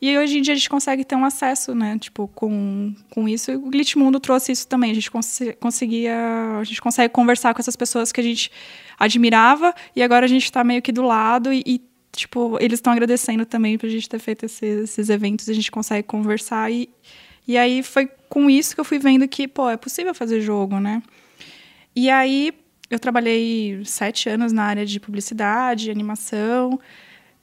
E 0.00 0.18
hoje 0.18 0.38
em 0.38 0.42
dia 0.42 0.52
a 0.52 0.56
gente 0.56 0.68
consegue 0.68 1.04
ter 1.04 1.14
um 1.14 1.24
acesso, 1.24 1.74
né, 1.76 1.96
tipo, 1.96 2.26
com, 2.34 2.92
com 3.10 3.28
isso. 3.28 3.52
E 3.52 3.54
o 3.56 3.60
Glitch 3.60 3.94
Mundo 3.94 4.18
trouxe 4.18 4.50
isso 4.50 4.66
também. 4.66 4.90
A 4.90 4.94
gente 4.94 5.08
consi- 5.10 5.52
conseguia, 5.60 6.58
a 6.60 6.64
gente 6.64 6.82
consegue 6.82 7.14
conversar 7.14 7.54
com 7.54 7.60
essas 7.60 7.76
pessoas 7.76 8.10
que 8.10 8.20
a 8.20 8.24
gente 8.24 8.50
admirava 8.98 9.72
e 9.94 10.02
agora 10.02 10.24
a 10.26 10.28
gente 10.28 10.50
tá 10.50 10.64
meio 10.64 10.82
que 10.82 10.90
do 10.90 11.02
lado 11.02 11.52
e, 11.52 11.62
e, 11.64 11.80
tipo, 12.10 12.58
eles 12.60 12.78
estão 12.78 12.92
agradecendo 12.92 13.46
também 13.46 13.78
pra 13.78 13.88
gente 13.88 14.08
ter 14.08 14.18
feito 14.18 14.44
esses, 14.44 14.82
esses 14.90 15.08
eventos, 15.08 15.48
a 15.48 15.52
gente 15.54 15.70
consegue 15.70 16.06
conversar 16.06 16.70
e, 16.70 16.90
e 17.46 17.56
aí 17.56 17.82
foi 17.82 18.10
com 18.32 18.48
isso 18.48 18.74
que 18.74 18.80
eu 18.80 18.84
fui 18.84 18.98
vendo 18.98 19.28
que, 19.28 19.46
pô, 19.46 19.68
é 19.68 19.76
possível 19.76 20.14
fazer 20.14 20.40
jogo, 20.40 20.80
né? 20.80 21.02
E 21.94 22.08
aí 22.08 22.54
eu 22.88 22.98
trabalhei 22.98 23.82
sete 23.84 24.26
anos 24.26 24.54
na 24.54 24.64
área 24.64 24.86
de 24.86 24.98
publicidade, 24.98 25.90
animação, 25.90 26.80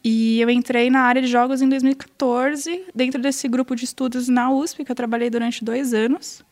e 0.03 0.41
eu 0.41 0.49
entrei 0.49 0.89
na 0.89 1.01
área 1.01 1.21
de 1.21 1.27
jogos 1.27 1.61
em 1.61 1.69
2014, 1.69 2.85
dentro 2.95 3.21
desse 3.21 3.47
grupo 3.47 3.75
de 3.75 3.85
estudos 3.85 4.27
na 4.27 4.49
USP, 4.49 4.83
que 4.83 4.91
eu 4.91 4.95
trabalhei 4.95 5.29
durante 5.29 5.63
dois 5.63 5.93
anos. 5.93 6.43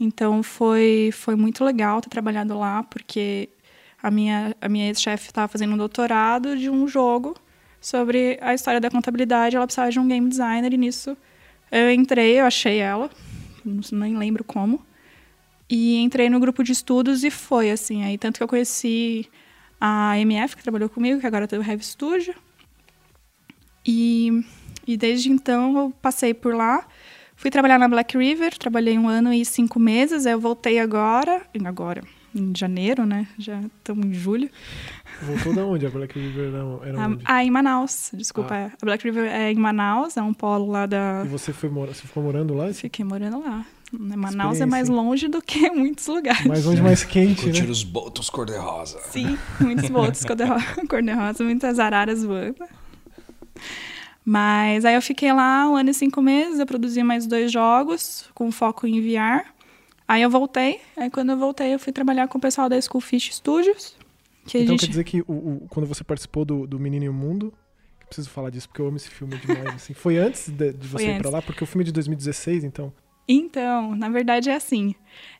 Então 0.00 0.42
foi, 0.42 1.10
foi 1.12 1.36
muito 1.36 1.62
legal 1.62 2.00
ter 2.00 2.08
trabalhado 2.08 2.58
lá, 2.58 2.82
porque 2.82 3.50
a 4.02 4.10
minha, 4.10 4.56
a 4.58 4.70
minha 4.70 4.86
ex-chefe 4.86 5.26
estava 5.26 5.48
fazendo 5.48 5.74
um 5.74 5.76
doutorado 5.76 6.56
de 6.56 6.70
um 6.70 6.88
jogo 6.88 7.34
sobre 7.78 8.38
a 8.40 8.54
história 8.54 8.80
da 8.80 8.88
contabilidade. 8.88 9.54
Ela 9.54 9.66
precisava 9.66 9.90
de 9.90 10.00
um 10.00 10.08
game 10.08 10.26
designer, 10.30 10.72
e 10.72 10.78
nisso 10.78 11.14
eu 11.70 11.90
entrei, 11.90 12.40
eu 12.40 12.46
achei 12.46 12.78
ela, 12.78 13.10
nem 13.92 14.16
lembro 14.16 14.44
como. 14.44 14.84
E 15.68 15.96
entrei 15.96 16.30
no 16.30 16.38
grupo 16.38 16.62
de 16.62 16.72
estudos 16.72 17.24
e 17.24 17.30
foi 17.30 17.70
assim. 17.70 18.04
Aí 18.04 18.16
tanto 18.16 18.36
que 18.36 18.42
eu 18.42 18.48
conheci 18.48 19.28
a 19.80 20.18
MF, 20.18 20.56
que 20.56 20.62
trabalhou 20.62 20.88
comigo, 20.88 21.20
que 21.20 21.26
agora 21.26 21.48
tem 21.48 21.58
o 21.58 21.62
Heavy 21.62 21.84
Studio. 21.84 22.34
E, 23.84 24.44
e 24.86 24.96
desde 24.96 25.30
então 25.30 25.76
eu 25.76 25.90
passei 26.00 26.32
por 26.32 26.54
lá. 26.54 26.86
Fui 27.34 27.50
trabalhar 27.50 27.78
na 27.78 27.88
Black 27.88 28.16
River, 28.16 28.56
trabalhei 28.56 28.98
um 28.98 29.08
ano 29.08 29.32
e 29.32 29.44
cinco 29.44 29.78
meses. 29.78 30.26
Aí 30.26 30.32
eu 30.32 30.40
voltei 30.40 30.78
agora, 30.78 31.42
agora, 31.64 32.02
em 32.36 32.52
janeiro, 32.56 33.06
né? 33.06 33.26
Já 33.38 33.60
estamos 33.60 34.06
em 34.06 34.14
julho. 34.14 34.48
Voltou 35.22 35.54
da 35.54 35.64
onde? 35.64 35.86
A 35.86 35.90
Black 35.90 36.18
River 36.18 36.48
era, 36.48 36.58
Ah, 37.00 37.06
onde? 37.06 37.22
Ah, 37.24 37.44
em 37.44 37.50
Manaus, 37.50 38.10
desculpa. 38.12 38.54
Ah. 38.54 38.58
é. 38.58 38.72
A 38.80 38.84
Black 38.84 39.04
River 39.04 39.30
é 39.30 39.50
em 39.50 39.56
Manaus, 39.56 40.16
é 40.16 40.22
um 40.22 40.34
polo 40.34 40.70
lá 40.70 40.86
da. 40.86 41.22
E 41.24 41.28
você, 41.28 41.52
foi 41.52 41.68
mora... 41.68 41.92
você 41.92 42.06
ficou 42.06 42.22
morando 42.22 42.54
lá? 42.54 42.72
Fiquei 42.72 43.04
morando 43.04 43.40
lá. 43.40 43.64
Né, 43.92 44.16
Manaus 44.16 44.60
é 44.60 44.66
mais 44.66 44.88
longe 44.88 45.28
do 45.28 45.40
que 45.40 45.70
muitos 45.70 46.06
lugares. 46.06 46.44
Mais 46.44 46.66
onde 46.66 46.82
mais 46.82 47.04
quente, 47.04 47.44
Curtir 47.44 47.62
né? 47.62 47.70
os 47.70 47.84
botos 47.84 48.28
cor-de-rosa. 48.28 48.98
Sim, 49.10 49.38
muitos 49.60 49.88
botos 49.88 50.24
cor-de-rosa, 50.24 50.64
cor-de-rosa, 50.88 51.44
muitas 51.44 51.78
araras 51.78 52.24
voando. 52.24 52.64
Mas 54.24 54.84
aí 54.84 54.96
eu 54.96 55.02
fiquei 55.02 55.32
lá 55.32 55.68
um 55.70 55.76
ano 55.76 55.90
e 55.90 55.94
cinco 55.94 56.20
meses, 56.20 56.58
eu 56.58 56.66
produzi 56.66 57.00
mais 57.04 57.28
dois 57.28 57.52
jogos, 57.52 58.28
com 58.34 58.50
foco 58.50 58.84
em 58.86 59.00
VR. 59.00 59.46
Aí 60.08 60.22
eu 60.22 60.30
voltei, 60.30 60.80
aí 60.96 61.10
quando 61.10 61.30
eu 61.30 61.36
voltei 61.36 61.74
eu 61.74 61.78
fui 61.78 61.92
trabalhar 61.92 62.28
com 62.28 62.38
o 62.38 62.40
pessoal 62.40 62.68
da 62.68 62.80
Schoolfish 62.80 63.34
Studios, 63.34 63.96
Que 64.46 64.58
Então 64.58 64.74
gente... 64.74 64.80
quer 64.80 64.86
dizer 64.88 65.04
que 65.04 65.20
o, 65.22 65.32
o- 65.32 65.66
quando 65.68 65.86
você 65.86 66.04
participou 66.04 66.44
do, 66.44 66.66
do 66.66 66.78
Menino 66.78 67.04
e 67.06 67.08
o 67.08 67.12
Mundo, 67.12 67.52
eu 68.00 68.06
preciso 68.06 68.30
falar 68.30 68.50
disso 68.50 68.68
porque 68.68 68.80
eu 68.80 68.86
amo 68.86 68.96
esse 68.96 69.10
filme 69.10 69.36
demais. 69.38 69.74
assim. 69.74 69.94
Foi 69.94 70.16
antes 70.16 70.48
de, 70.48 70.72
de 70.72 70.86
Foi 70.88 71.00
você 71.02 71.04
ir 71.08 71.18
pra 71.18 71.28
antes. 71.28 71.32
lá, 71.32 71.42
porque 71.42 71.64
o 71.64 71.66
filme 71.66 71.82
é 71.82 71.86
de 71.86 71.92
2016, 71.92 72.62
então. 72.62 72.92
Então, 73.28 73.96
na 73.96 74.08
verdade 74.08 74.48
é 74.48 74.54
assim. 74.54 74.94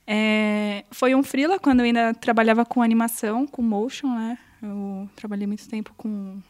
É, 0.05 0.85
foi 0.91 1.15
um 1.15 1.23
freela 1.23 1.61
quando 1.61 1.79
eu 1.81 1.87
ainda 1.87 2.13
trabalhava 2.15 2.65
com 2.65 2.83
animação, 2.83 3.47
com 3.47 3.63
motion, 3.63 4.09
né? 4.09 4.37
Eu 4.61 5.09
trabalhei 5.15 5.47
muito 5.47 5.69
tempo 5.69 5.95
com, 5.97 6.41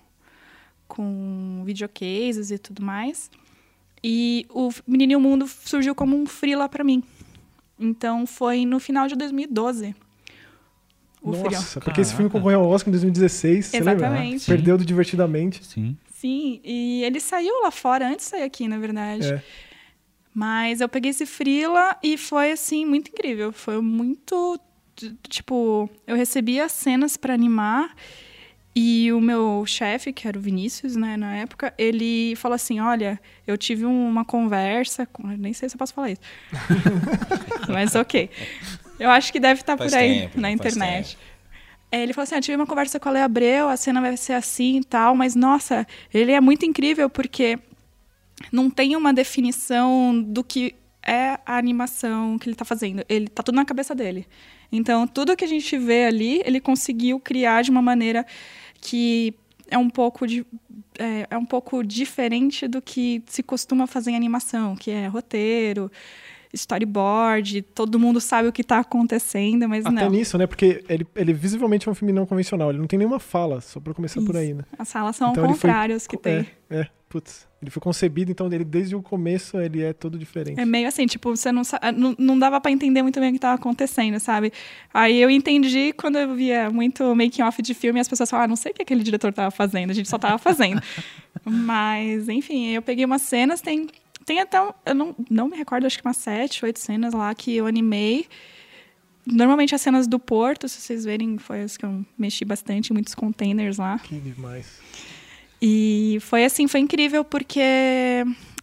com 0.88 1.62
videocases 1.66 2.50
e 2.50 2.56
tudo 2.58 2.82
mais. 2.82 3.30
E 4.02 4.46
o 4.50 4.70
Menino 4.86 5.12
e 5.12 5.16
o 5.16 5.20
Mundo 5.20 5.46
surgiu 5.46 5.94
como 5.94 6.16
um 6.16 6.24
freela 6.26 6.68
pra 6.68 6.84
mim. 6.84 7.02
Então 7.78 8.26
foi 8.26 8.64
no 8.64 8.80
final 8.80 9.06
de 9.06 9.14
2012. 9.16 9.94
O. 11.22 11.32
Nossa, 11.32 11.80
porque 11.80 12.00
esse 12.00 12.12
Caraca. 12.12 12.16
filme 12.16 12.30
concorreu 12.30 12.60
ao 12.60 12.68
Oscar 12.68 12.88
em 12.88 12.92
2016, 12.92 13.66
você 13.66 13.80
lembra? 13.80 14.06
Exatamente. 14.06 14.46
Perdeu 14.46 14.78
do 14.78 14.84
Divertidamente. 14.84 15.64
Sim. 15.64 15.96
Sim, 16.14 16.60
e 16.64 17.02
ele 17.04 17.20
saiu 17.20 17.62
lá 17.62 17.70
fora 17.70 18.08
antes 18.08 18.26
de 18.26 18.30
sair 18.30 18.42
aqui, 18.42 18.66
na 18.68 18.78
verdade. 18.78 19.34
É. 19.34 19.42
Mas 20.32 20.80
eu 20.80 20.88
peguei 20.88 21.10
esse 21.10 21.26
freela 21.26 21.96
e 22.02 22.16
foi 22.16 22.52
assim 22.52 22.86
muito 22.86 23.10
incrível. 23.10 23.52
Foi 23.52 23.80
muito 23.80 24.60
tipo, 25.28 25.90
eu 26.06 26.16
recebi 26.16 26.58
as 26.60 26.72
cenas 26.72 27.16
para 27.16 27.34
animar 27.34 27.94
e 28.78 29.10
o 29.10 29.22
meu 29.22 29.64
chefe, 29.66 30.12
que 30.12 30.28
era 30.28 30.38
o 30.38 30.40
Vinícius, 30.40 30.96
né, 30.96 31.16
na 31.16 31.34
época, 31.34 31.72
ele 31.78 32.36
falou 32.36 32.54
assim: 32.54 32.78
"Olha, 32.78 33.18
eu 33.46 33.56
tive 33.56 33.86
uma 33.86 34.22
conversa 34.22 35.06
com, 35.06 35.26
nem 35.26 35.54
sei 35.54 35.66
se 35.70 35.76
eu 35.76 35.78
posso 35.78 35.94
falar 35.94 36.10
isso". 36.10 36.20
Mas 37.72 37.94
OK. 37.94 38.28
Eu 39.00 39.10
acho 39.10 39.32
que 39.32 39.40
deve 39.40 39.62
estar 39.62 39.78
Faz 39.78 39.92
por 39.92 39.98
aí 39.98 40.20
tempo, 40.20 40.40
na 40.40 40.50
internet. 40.50 41.16
É, 41.90 42.02
ele 42.02 42.12
falou 42.12 42.24
assim: 42.24 42.34
eu 42.34 42.40
tive 42.42 42.56
uma 42.56 42.66
conversa 42.66 43.00
com 43.00 43.08
a 43.08 43.12
Lea 43.12 43.24
Abreu, 43.24 43.68
a 43.68 43.76
cena 43.78 43.98
vai 43.98 44.14
ser 44.14 44.34
assim 44.34 44.80
e 44.80 44.84
tal, 44.84 45.16
mas 45.16 45.34
nossa, 45.34 45.86
ele 46.12 46.32
é 46.32 46.40
muito 46.40 46.66
incrível 46.66 47.08
porque 47.08 47.58
não 48.52 48.68
tem 48.68 48.94
uma 48.94 49.14
definição 49.14 50.22
do 50.22 50.44
que 50.44 50.74
é 51.02 51.38
a 51.46 51.56
animação 51.56 52.38
que 52.38 52.46
ele 52.48 52.56
tá 52.56 52.64
fazendo. 52.64 53.02
Ele 53.08 53.28
tá 53.28 53.42
tudo 53.42 53.54
na 53.54 53.64
cabeça 53.64 53.94
dele. 53.94 54.26
Então, 54.70 55.06
tudo 55.06 55.36
que 55.36 55.44
a 55.44 55.48
gente 55.48 55.78
vê 55.78 56.04
ali, 56.04 56.42
ele 56.44 56.60
conseguiu 56.60 57.20
criar 57.20 57.62
de 57.62 57.70
uma 57.70 57.80
maneira 57.80 58.26
que 58.80 59.34
é 59.68 59.78
um 59.78 59.90
pouco 59.90 60.26
de 60.26 60.46
é, 60.98 61.26
é 61.30 61.36
um 61.36 61.44
pouco 61.44 61.82
diferente 61.84 62.66
do 62.66 62.80
que 62.80 63.22
se 63.26 63.42
costuma 63.42 63.86
fazer 63.86 64.12
em 64.12 64.16
animação, 64.16 64.74
que 64.76 64.90
é 64.90 65.06
roteiro, 65.06 65.90
storyboard, 66.52 67.62
todo 67.62 67.98
mundo 67.98 68.20
sabe 68.20 68.48
o 68.48 68.52
que 68.52 68.64
tá 68.64 68.78
acontecendo, 68.78 69.68
mas 69.68 69.84
Até 69.84 70.04
não. 70.04 70.10
nisso, 70.10 70.38
né? 70.38 70.46
Porque 70.46 70.82
ele, 70.88 71.06
ele 71.14 71.32
visivelmente 71.32 71.88
é 71.88 71.90
um 71.90 71.94
filme 71.94 72.12
não 72.12 72.26
convencional. 72.26 72.70
Ele 72.70 72.78
não 72.78 72.86
tem 72.86 72.98
nenhuma 72.98 73.18
fala, 73.20 73.60
só 73.60 73.78
pra 73.78 73.94
começar 73.94 74.20
por 74.20 74.30
Isso. 74.30 74.38
aí, 74.38 74.54
né? 74.54 74.64
As 74.78 74.88
salas 74.88 75.16
são 75.16 75.30
Então 75.30 75.44
ele 75.44 75.54
foi 75.54 75.70
contrários 75.70 76.06
que 76.06 76.16
tem. 76.16 76.46
É, 76.70 76.80
é, 76.80 76.88
putz. 77.08 77.46
Ele 77.62 77.70
foi 77.70 77.80
concebido, 77.80 78.30
então 78.30 78.46
ele 78.52 78.64
desde 78.64 78.94
o 78.94 79.02
começo 79.02 79.58
ele 79.58 79.82
é 79.82 79.92
todo 79.92 80.18
diferente. 80.18 80.60
É 80.60 80.64
meio 80.64 80.86
assim, 80.86 81.06
tipo, 81.06 81.34
você 81.34 81.50
não, 81.50 81.62
não, 81.96 82.14
não 82.18 82.38
dava 82.38 82.60
pra 82.60 82.70
entender 82.70 83.02
muito 83.02 83.18
bem 83.18 83.30
o 83.30 83.32
que 83.32 83.38
tava 83.38 83.54
acontecendo, 83.54 84.20
sabe? 84.20 84.52
Aí 84.92 85.20
eu 85.20 85.30
entendi 85.30 85.92
quando 85.94 86.16
eu 86.18 86.34
via 86.34 86.70
muito 86.70 87.14
making 87.16 87.42
off 87.42 87.60
de 87.62 87.74
filme 87.74 87.98
as 87.98 88.08
pessoas 88.08 88.28
falavam, 88.30 88.44
ah, 88.44 88.48
não 88.48 88.56
sei 88.56 88.72
o 88.72 88.74
que 88.74 88.82
aquele 88.82 89.02
diretor 89.02 89.32
tava 89.32 89.50
fazendo, 89.50 89.90
a 89.90 89.94
gente 89.94 90.08
só 90.08 90.18
tava 90.18 90.36
fazendo. 90.38 90.80
Mas, 91.44 92.28
enfim, 92.28 92.68
eu 92.68 92.82
peguei 92.82 93.04
umas 93.04 93.22
cenas, 93.22 93.60
tem, 93.60 93.88
tem 94.24 94.40
até, 94.40 94.60
um- 94.60 94.72
eu 94.84 94.94
não, 94.94 95.16
não 95.30 95.48
me 95.48 95.56
recordo, 95.56 95.86
acho 95.86 95.98
que 95.98 96.06
umas 96.06 96.16
sete, 96.18 96.64
oito 96.64 96.78
cenas 96.78 97.14
lá 97.14 97.34
que 97.34 97.54
eu 97.56 97.66
animei. 97.66 98.26
Normalmente 99.26 99.74
as 99.74 99.80
cenas 99.80 100.06
do 100.06 100.18
porto, 100.20 100.68
se 100.68 100.80
vocês 100.80 101.04
verem, 101.04 101.36
foi 101.38 101.62
as 101.62 101.76
que 101.76 101.84
eu 101.84 102.04
mexi 102.16 102.44
bastante, 102.44 102.92
muitos 102.92 103.14
containers 103.14 103.78
lá. 103.78 103.98
Que 103.98 104.20
demais. 104.20 104.78
E 105.68 106.18
foi 106.20 106.44
assim, 106.44 106.68
foi 106.68 106.78
incrível 106.78 107.24
porque 107.24 107.60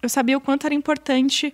eu 0.01 0.07
sabia 0.07 0.37
o 0.37 0.41
quanto 0.41 0.65
era 0.65 0.73
importante 0.73 1.53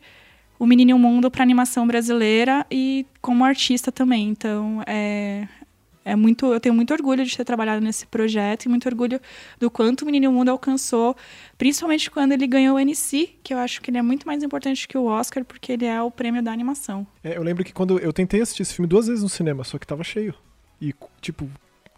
o 0.60 0.66
Menino 0.68 1.00
Mundo 1.00 1.32
para 1.32 1.42
animação 1.42 1.88
brasileira 1.88 2.64
e 2.70 3.04
como 3.20 3.44
artista 3.44 3.92
também. 3.92 4.30
Então, 4.30 4.84
é, 4.86 5.48
é 6.06 6.16
muito, 6.16 6.54
eu 6.54 6.60
tenho 6.60 6.76
muito 6.76 6.94
orgulho 6.94 7.26
de 7.26 7.36
ter 7.36 7.44
trabalhado 7.44 7.84
nesse 7.84 8.06
projeto 8.06 8.66
e 8.66 8.70
muito 8.70 8.88
orgulho 8.88 9.20
do 9.60 9.72
quanto 9.72 10.04
o 10.04 10.06
Menino 10.06 10.32
Mundo 10.32 10.50
alcançou, 10.50 11.18
principalmente 11.58 12.12
quando 12.12 12.34
ele 12.34 12.46
ganhou 12.46 12.76
o 12.76 12.80
NC, 12.80 13.32
que 13.42 13.52
eu 13.52 13.58
acho 13.58 13.82
que 13.82 13.90
ele 13.90 13.98
é 13.98 14.04
muito 14.04 14.28
mais 14.28 14.44
importante 14.44 14.88
que 14.88 15.00
o 15.00 15.06
Oscar 15.06 15.44
porque 15.44 15.72
ele 15.72 15.86
é 15.86 16.00
o 16.00 16.12
prêmio 16.12 16.44
da 16.44 16.52
animação. 16.52 17.08
É, 17.24 17.36
eu 17.36 17.42
lembro 17.42 17.64
que 17.64 17.74
quando 17.74 17.98
eu 17.98 18.14
tentei 18.14 18.40
assistir 18.40 18.62
esse 18.62 18.76
filme 18.76 18.88
duas 18.88 19.08
vezes 19.08 19.24
no 19.24 19.30
cinema, 19.30 19.64
só 19.64 19.80
que 19.80 19.88
tava 19.88 20.04
cheio. 20.04 20.36
E, 20.80 20.94
tipo, 21.20 21.50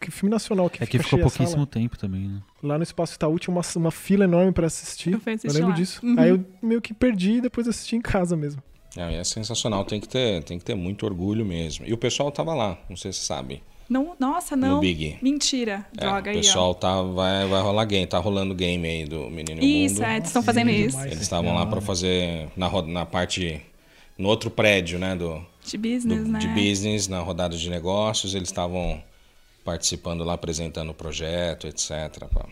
que 0.02 0.12
filme 0.12 0.30
nacional 0.32 0.70
que 0.70 0.84
É 0.84 0.86
que 0.88 1.00
ficou 1.00 1.20
pouquíssimo 1.20 1.66
tempo 1.66 1.98
também, 1.98 2.28
né? 2.28 2.42
Lá 2.62 2.78
no 2.78 2.84
Espaço 2.84 3.16
Itaú 3.16 3.38
tinha 3.40 3.54
uma, 3.54 3.62
uma 3.76 3.92
fila 3.92 4.26
enorme 4.26 4.52
pra 4.52 4.68
assistir. 4.68 5.12
Eu 5.14 5.22
assistir 5.26 5.48
lembro 5.54 5.70
lá. 5.70 5.76
disso. 5.76 6.00
Uhum. 6.06 6.16
Aí 6.20 6.30
eu 6.30 6.44
meio 6.62 6.82
que 6.82 6.94
perdi 6.94 7.34
e 7.34 7.42
depois 7.42 7.68
assisti 7.68 7.96
em 7.96 8.02
casa 8.02 8.36
mesmo. 8.36 8.62
É, 8.98 9.16
é 9.16 9.24
sensacional, 9.24 9.86
tem 9.86 10.02
que, 10.02 10.10
ter, 10.10 10.44
tem 10.44 10.60
que 10.60 10.66
ter 10.66 10.76
muito 10.76 11.06
orgulho 11.06 11.46
mesmo. 11.46 11.86
E 11.86 11.94
o 11.94 11.98
pessoal 11.98 12.30
tava 12.32 12.54
lá, 12.54 12.78
não 12.90 12.98
sei 12.98 13.14
se 13.14 13.20
você 13.20 13.26
sabe, 13.26 13.64
Não, 13.90 14.16
nossa, 14.20 14.54
não. 14.58 14.76
no 14.76 14.80
Big. 14.82 15.18
Mentira. 15.22 15.86
É, 15.98 16.02
Droga 16.02 16.30
o 16.30 16.34
aí, 16.34 16.38
ó. 16.40 16.42
pessoal 16.42 16.76
tá, 16.76 17.02
vai, 17.02 17.48
vai 17.48 17.62
rolar 17.62 17.86
game, 17.86 18.06
tá 18.06 18.18
rolando 18.18 18.54
game 18.54 18.86
aí 18.86 19.06
do 19.06 19.30
Menino 19.30 19.62
o 19.62 19.64
Isso, 19.64 19.96
Mundo. 19.96 20.04
é, 20.08 20.16
eles 20.18 20.28
estão 20.28 20.44
fazendo 20.44 20.70
isso. 20.72 20.90
demais. 20.98 21.12
Eles 21.12 21.22
estavam 21.22 21.54
lá 21.56 21.66
para 21.66 21.80
fazer 21.80 22.50
na, 22.58 22.68
ro- 22.68 22.82
na 22.86 23.06
parte, 23.06 23.62
no 24.18 24.28
outro 24.28 24.52
prédio, 24.52 25.00
né, 25.00 25.16
do, 25.16 25.42
De 25.64 25.78
do- 25.78 25.90
business, 25.90 26.28
né? 26.28 26.40
de 26.40 26.48
business, 26.50 27.08
na 27.08 27.20
rodada 27.22 27.56
de 27.56 27.70
negócios, 27.70 28.36
eles 28.36 28.50
estavam 28.50 29.02
participando 29.63 30.24
lá, 30.24 30.34
apresentando 30.34 30.89
o 30.89 30.93
projeto, 30.93 31.67
etc. 31.67 32.26
pá. 32.34 32.45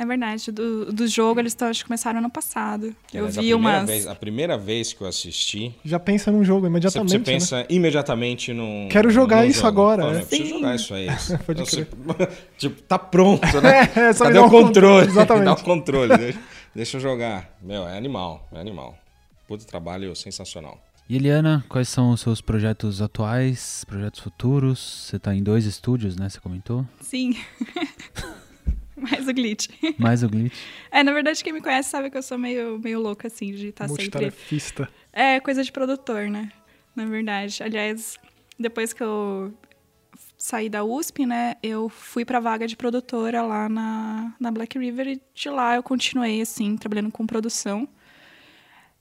É 0.00 0.06
verdade. 0.06 0.52
Do, 0.52 0.92
do 0.92 1.08
jogo, 1.08 1.40
eles 1.40 1.56
acho 1.60 1.80
que 1.80 1.86
começaram 1.88 2.20
ano 2.20 2.30
passado. 2.30 2.94
Eu 3.12 3.24
Aliás, 3.26 3.36
a 3.38 3.40
vi 3.40 3.48
primeira 3.48 3.78
umas. 3.78 3.88
Vez, 3.88 4.06
a 4.06 4.14
primeira 4.14 4.56
vez 4.56 4.92
que 4.92 5.00
eu 5.02 5.08
assisti, 5.08 5.74
Já 5.84 5.98
pensa 5.98 6.30
num 6.30 6.44
jogo 6.44 6.60
você, 6.60 6.66
imediatamente. 6.68 7.10
você 7.10 7.18
né? 7.18 7.24
pensa 7.24 7.66
imediatamente 7.68 8.52
num. 8.52 8.86
Quero 8.88 9.10
jogar 9.10 9.42
num 9.42 9.48
isso 9.50 9.56
jogo. 9.62 9.68
agora, 9.68 10.02
Fala, 10.02 10.14
é. 10.14 10.20
"Eu 10.22 10.26
preciso 10.26 10.48
Sim. 10.50 10.54
jogar 10.60 10.74
isso 10.76 10.94
aí. 10.94 11.06
Pode 11.44 11.60
Eu 11.60 11.66
sei- 11.66 11.84
crer. 11.84 12.28
tipo, 12.58 12.80
tá 12.82 12.96
pronto, 12.96 13.60
né? 13.60 13.90
É, 13.96 14.12
só 14.12 14.24
Cadê 14.26 14.36
dá 14.36 14.42
o 14.42 14.46
um 14.46 14.50
con- 14.50 14.62
controle? 14.66 15.06
Exatamente. 15.08 15.44
Dá 15.46 15.52
o 15.54 15.64
controle. 15.64 16.16
Deixa, 16.16 16.38
deixa 16.72 16.96
eu 16.96 17.00
jogar. 17.00 17.56
Meu, 17.60 17.88
é 17.88 17.96
animal, 17.98 18.46
é 18.52 18.60
animal. 18.60 18.96
Puta 19.48 19.64
trabalho 19.64 20.14
sensacional. 20.14 20.80
E 21.08 21.16
Eliana, 21.16 21.64
quais 21.70 21.88
são 21.88 22.10
os 22.10 22.20
seus 22.20 22.42
projetos 22.42 23.00
atuais, 23.00 23.82
projetos 23.86 24.20
futuros? 24.20 24.78
Você 24.78 25.18
tá 25.18 25.34
em 25.34 25.42
dois 25.42 25.64
estúdios, 25.64 26.16
né? 26.16 26.28
Você 26.28 26.38
comentou? 26.38 26.86
Sim. 27.00 27.34
Mais 28.94 29.26
o 29.26 29.32
glitch. 29.32 29.68
Mais 29.96 30.22
o 30.22 30.28
Glitch. 30.28 30.58
É, 30.90 31.02
na 31.02 31.12
verdade, 31.12 31.42
quem 31.42 31.52
me 31.52 31.62
conhece 31.62 31.88
sabe 31.88 32.10
que 32.10 32.18
eu 32.18 32.22
sou 32.22 32.36
meio, 32.36 32.78
meio 32.78 33.00
louca, 33.00 33.28
assim, 33.28 33.52
de 33.52 33.68
estar 33.68 33.88
sempre. 33.88 34.02
Multitarefista. 34.02 34.90
É 35.10 35.40
coisa 35.40 35.64
de 35.64 35.72
produtor, 35.72 36.28
né? 36.28 36.52
Na 36.94 37.06
verdade. 37.06 37.62
Aliás, 37.62 38.18
depois 38.58 38.92
que 38.92 39.02
eu 39.02 39.54
saí 40.36 40.68
da 40.68 40.84
USP, 40.84 41.24
né, 41.24 41.56
eu 41.62 41.88
fui 41.88 42.24
pra 42.24 42.38
vaga 42.38 42.66
de 42.66 42.76
produtora 42.76 43.40
lá 43.42 43.68
na, 43.68 44.34
na 44.38 44.50
Black 44.50 44.78
River 44.78 45.08
e 45.08 45.22
de 45.34 45.48
lá 45.48 45.76
eu 45.76 45.82
continuei, 45.82 46.40
assim, 46.42 46.76
trabalhando 46.76 47.10
com 47.10 47.26
produção. 47.26 47.88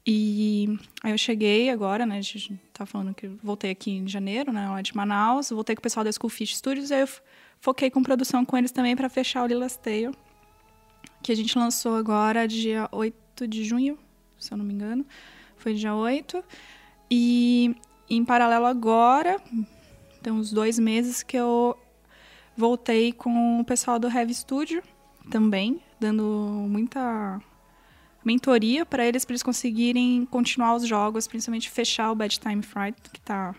E 0.09 0.79
aí 1.03 1.11
eu 1.11 1.17
cheguei 1.17 1.69
agora, 1.69 2.05
né, 2.05 2.17
a 2.17 2.21
gente 2.21 2.57
tá 2.71 2.85
falando 2.85 3.13
que 3.13 3.27
voltei 3.43 3.71
aqui 3.71 3.91
em 3.91 4.07
janeiro, 4.07 4.53
né, 4.53 4.69
lá 4.69 4.81
de 4.81 4.95
Manaus, 4.95 5.49
voltei 5.49 5.75
com 5.75 5.81
o 5.81 5.83
pessoal 5.83 6.05
da 6.05 6.11
Schoolfish 6.13 6.55
Studios, 6.55 6.93
aí 6.93 7.01
eu 7.01 7.09
foquei 7.59 7.91
com 7.91 8.01
produção 8.01 8.45
com 8.45 8.55
eles 8.55 8.71
também 8.71 8.95
pra 8.95 9.09
fechar 9.09 9.43
o 9.43 9.47
Lila's 9.47 9.75
Tale, 9.75 10.11
que 11.21 11.29
a 11.29 11.35
gente 11.35 11.57
lançou 11.59 11.97
agora 11.97 12.47
dia 12.47 12.87
8 12.89 13.45
de 13.49 13.65
junho, 13.65 13.99
se 14.39 14.53
eu 14.53 14.57
não 14.57 14.63
me 14.63 14.73
engano. 14.73 15.05
Foi 15.57 15.73
dia 15.73 15.93
8. 15.93 16.41
E 17.11 17.75
em 18.09 18.23
paralelo 18.23 18.65
agora, 18.65 19.41
tem 20.21 20.31
uns 20.31 20.53
dois 20.53 20.79
meses 20.79 21.23
que 21.23 21.35
eu 21.35 21.77
voltei 22.55 23.11
com 23.11 23.59
o 23.59 23.65
pessoal 23.65 23.99
do 23.99 24.07
Heavy 24.07 24.33
Studio 24.33 24.81
também, 25.29 25.81
dando 25.99 26.23
muita 26.69 27.41
mentoria 28.27 28.85
para 28.85 29.05
eles, 29.05 29.23
para 29.23 29.31
eles 29.33 29.43
conseguirem 29.43 30.25
continuar 30.25 30.75
os 30.75 30.85
jogos, 30.85 31.27
principalmente 31.27 31.69
fechar 31.69 32.11
o 32.11 32.15
Bad 32.15 32.37
Time 32.37 32.61
Fright, 32.61 32.97
que 33.13 33.21
tá 33.21 33.55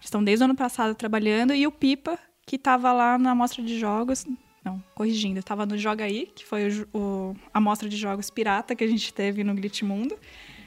estão 0.00 0.24
desde 0.24 0.42
o 0.42 0.46
ano 0.46 0.56
passado 0.56 0.94
trabalhando, 0.94 1.54
e 1.54 1.66
o 1.66 1.70
Pipa, 1.70 2.18
que 2.46 2.56
estava 2.56 2.92
lá 2.92 3.18
na 3.18 3.32
amostra 3.32 3.62
de 3.62 3.78
jogos, 3.78 4.26
não, 4.64 4.82
corrigindo, 4.94 5.38
estava 5.38 5.64
no 5.64 5.78
Joga 5.78 6.04
Aí, 6.04 6.26
que 6.34 6.44
foi 6.44 6.68
o, 6.68 6.98
o, 6.98 7.36
a 7.52 7.58
amostra 7.58 7.88
de 7.88 7.96
jogos 7.96 8.30
pirata 8.30 8.74
que 8.74 8.82
a 8.82 8.86
gente 8.86 9.12
teve 9.12 9.44
no 9.44 9.54
Glitch 9.54 9.82
Mundo. 9.82 10.16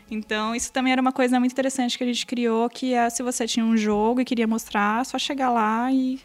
Então, 0.10 0.56
isso 0.56 0.71
também 0.71 0.93
era 0.93 1.01
uma 1.01 1.12
coisa 1.12 1.39
muito 1.39 1.51
interessante 1.51 1.97
que 1.97 2.03
a 2.03 2.08
gente 2.08 2.25
criou, 2.25 2.69
que 2.69 2.93
é 2.93 3.10
se 3.10 3.23
você 3.23 3.47
tinha 3.47 3.65
um 3.65 3.75
jogo 3.75 4.21
e 4.21 4.25
queria 4.25 4.47
mostrar, 4.47 5.06
só 5.06 5.17
chegar 5.17 5.49
lá 5.49 5.91
e 5.91 6.19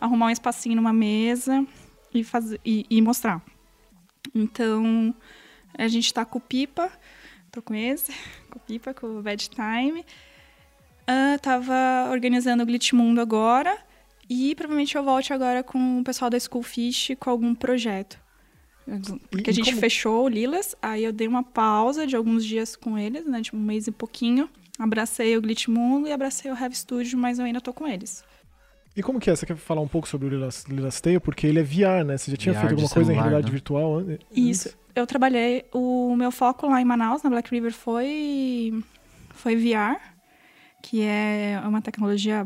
arrumar 0.00 0.26
um 0.26 0.30
espacinho 0.30 0.76
numa 0.76 0.92
mesa 0.92 1.66
e, 2.12 2.22
fazer, 2.22 2.60
e, 2.64 2.84
e 2.90 3.00
mostrar. 3.00 3.42
Então, 4.34 5.14
a 5.76 5.88
gente 5.88 6.06
está 6.06 6.24
com 6.24 6.38
o 6.38 6.40
Pipa, 6.40 6.90
tô 7.50 7.60
com 7.62 7.74
esse, 7.74 8.12
com 8.50 8.58
o 8.58 8.62
Pipa, 8.62 8.92
com 8.94 9.06
o 9.18 9.22
Bad 9.22 9.48
Time. 9.48 10.04
Ah, 11.06 11.38
tava 11.40 12.08
organizando 12.10 12.62
o 12.62 12.66
Glitch 12.66 12.92
Mundo 12.92 13.20
agora 13.20 13.76
E 14.30 14.54
provavelmente 14.54 14.94
eu 14.96 15.02
volte 15.02 15.32
agora 15.32 15.62
com 15.62 15.98
o 15.98 16.04
pessoal 16.04 16.30
da 16.30 16.38
Schoolfish 16.38 17.16
com 17.18 17.28
algum 17.28 17.54
projeto. 17.54 18.18
Porque 19.30 19.50
a 19.50 19.52
gente 19.52 19.70
como- 19.70 19.80
fechou 19.80 20.24
o 20.24 20.28
Lilas, 20.28 20.74
aí 20.80 21.04
eu 21.04 21.12
dei 21.12 21.26
uma 21.28 21.42
pausa 21.42 22.06
de 22.06 22.16
alguns 22.16 22.44
dias 22.44 22.74
com 22.76 22.96
eles, 22.98 23.26
né? 23.26 23.42
Tipo, 23.42 23.56
um 23.56 23.60
mês 23.60 23.86
e 23.86 23.92
pouquinho. 23.92 24.48
Abracei 24.78 25.36
o 25.36 25.42
Glitch 25.42 25.68
Mundo 25.68 26.08
e 26.08 26.12
abracei 26.12 26.50
o 26.50 26.54
Heavy 26.58 26.74
Studio, 26.74 27.18
mas 27.18 27.38
eu 27.38 27.44
ainda 27.44 27.60
tô 27.60 27.72
com 27.72 27.86
eles. 27.86 28.24
E 28.96 29.02
como 29.02 29.18
que 29.20 29.30
é? 29.30 29.36
Você 29.36 29.46
quer 29.46 29.56
falar 29.56 29.80
um 29.80 29.88
pouco 29.88 30.08
sobre 30.08 30.26
o 30.26 30.30
Lilas, 30.30 30.64
Lilas 30.64 31.00
Tale? 31.00 31.20
Porque 31.20 31.46
ele 31.46 31.60
é 31.60 31.62
VR, 31.62 32.04
né? 32.04 32.16
Você 32.16 32.30
já 32.30 32.36
tinha 32.36 32.52
VR 32.54 32.60
feito 32.60 32.70
alguma 32.72 32.88
coisa 32.90 33.12
em 33.12 33.16
realidade 33.16 33.46
né? 33.46 33.50
virtual 33.52 33.98
an- 33.98 34.12
antes? 34.12 34.26
Isso. 34.34 34.78
Eu 34.94 35.06
trabalhei, 35.06 35.64
o 35.72 36.14
meu 36.16 36.30
foco 36.30 36.66
lá 36.66 36.80
em 36.80 36.84
Manaus, 36.84 37.22
na 37.22 37.30
Black 37.30 37.50
River, 37.50 37.72
foi, 37.72 38.82
foi 39.30 39.56
VR, 39.56 39.98
que 40.82 41.02
é 41.02 41.60
uma 41.64 41.80
tecnologia 41.80 42.44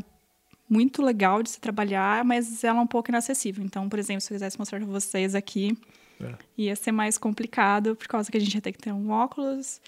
muito 0.68 1.02
legal 1.02 1.42
de 1.42 1.50
se 1.50 1.60
trabalhar, 1.60 2.24
mas 2.24 2.62
ela 2.62 2.78
é 2.78 2.82
um 2.82 2.86
pouco 2.86 3.10
inacessível. 3.10 3.64
Então, 3.64 3.88
por 3.88 3.98
exemplo, 3.98 4.20
se 4.20 4.32
eu 4.32 4.36
quisesse 4.36 4.58
mostrar 4.58 4.78
para 4.78 4.86
vocês 4.88 5.34
aqui, 5.34 5.76
É. 6.20 6.34
ia 6.56 6.76
ser 6.76 6.92
mais 6.92 7.18
complicado, 7.18 7.94
por 7.96 8.06
causa 8.06 8.30
que 8.30 8.36
a 8.36 8.40
gente 8.40 8.54
ia 8.54 8.60
ter 8.60 8.72
que 8.72 8.78
ter 8.78 8.92
um 8.92 9.10
óculos 9.10 9.80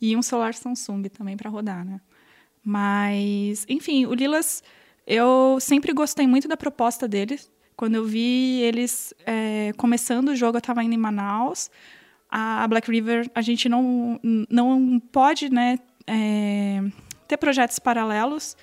e 0.00 0.16
um 0.16 0.22
celular 0.22 0.54
Samsung 0.54 1.04
também 1.08 1.36
para 1.36 1.50
rodar, 1.50 1.84
né? 1.84 2.00
Mas, 2.62 3.66
enfim, 3.68 4.06
o 4.06 4.14
Lilas, 4.14 4.62
eu 5.06 5.58
sempre 5.60 5.92
gostei 5.92 6.26
muito 6.26 6.48
da 6.48 6.56
proposta 6.56 7.06
deles. 7.08 7.50
Quando 7.76 7.96
eu 7.96 8.04
vi 8.04 8.60
eles 8.62 9.12
é, 9.26 9.72
começando 9.76 10.28
o 10.28 10.36
jogo, 10.36 10.56
eu 10.56 10.60
estava 10.60 10.82
indo 10.82 10.94
em 10.94 10.98
Manaus. 10.98 11.70
A 12.30 12.66
Black 12.66 12.90
River, 12.90 13.30
a 13.34 13.40
gente 13.40 13.68
não, 13.68 14.20
não 14.50 15.00
pode 15.12 15.52
né, 15.52 15.78
é, 16.06 16.82
ter 17.28 17.36
projetos 17.36 17.78
paralelos. 17.78 18.56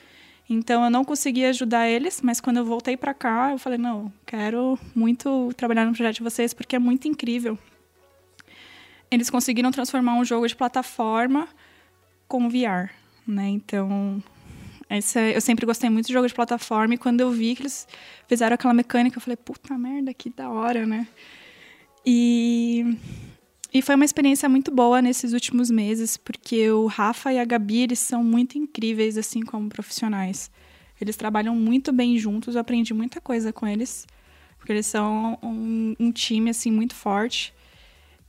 Então, 0.49 0.83
eu 0.83 0.89
não 0.89 1.05
consegui 1.05 1.45
ajudar 1.45 1.87
eles, 1.87 2.21
mas 2.21 2.41
quando 2.41 2.57
eu 2.57 2.65
voltei 2.65 2.97
para 2.97 3.13
cá, 3.13 3.51
eu 3.51 3.57
falei: 3.57 3.77
não, 3.77 4.11
quero 4.25 4.77
muito 4.93 5.53
trabalhar 5.55 5.85
no 5.85 5.93
projeto 5.93 6.15
de 6.15 6.23
vocês, 6.23 6.53
porque 6.53 6.75
é 6.75 6.79
muito 6.79 7.07
incrível. 7.07 7.57
Eles 9.09 9.29
conseguiram 9.29 9.71
transformar 9.71 10.15
um 10.15 10.25
jogo 10.25 10.47
de 10.47 10.55
plataforma 10.55 11.47
com 12.27 12.49
VR, 12.49 12.91
né? 13.25 13.47
Então, 13.47 14.21
esse 14.97 15.17
é- 15.19 15.35
eu 15.35 15.41
sempre 15.41 15.65
gostei 15.65 15.89
muito 15.89 16.07
de 16.07 16.13
jogo 16.13 16.27
de 16.27 16.33
plataforma 16.33 16.93
e 16.95 16.97
quando 16.97 17.21
eu 17.21 17.31
vi 17.31 17.55
que 17.55 17.63
eles 17.63 17.87
fizeram 18.27 18.55
aquela 18.55 18.73
mecânica, 18.73 19.17
eu 19.17 19.21
falei, 19.21 19.37
puta 19.37 19.77
merda, 19.77 20.13
que 20.13 20.29
da 20.29 20.49
hora, 20.49 20.85
né? 20.85 21.07
E, 22.05 22.97
e 23.73 23.81
foi 23.81 23.95
uma 23.95 24.05
experiência 24.05 24.49
muito 24.49 24.71
boa 24.71 25.01
nesses 25.01 25.33
últimos 25.33 25.69
meses, 25.69 26.17
porque 26.17 26.69
o 26.71 26.87
Rafa 26.87 27.31
e 27.31 27.39
a 27.39 27.45
Gabi, 27.45 27.81
eles 27.81 27.99
são 27.99 28.23
muito 28.23 28.57
incríveis, 28.57 29.17
assim, 29.17 29.41
como 29.41 29.69
profissionais. 29.69 30.51
Eles 30.99 31.15
trabalham 31.15 31.55
muito 31.55 31.91
bem 31.91 32.17
juntos, 32.17 32.55
eu 32.55 32.61
aprendi 32.61 32.93
muita 32.93 33.21
coisa 33.21 33.53
com 33.53 33.67
eles, 33.67 34.05
porque 34.57 34.71
eles 34.71 34.85
são 34.85 35.37
um, 35.41 35.95
um 35.99 36.11
time, 36.11 36.49
assim, 36.49 36.71
muito 36.71 36.93
forte. 36.95 37.53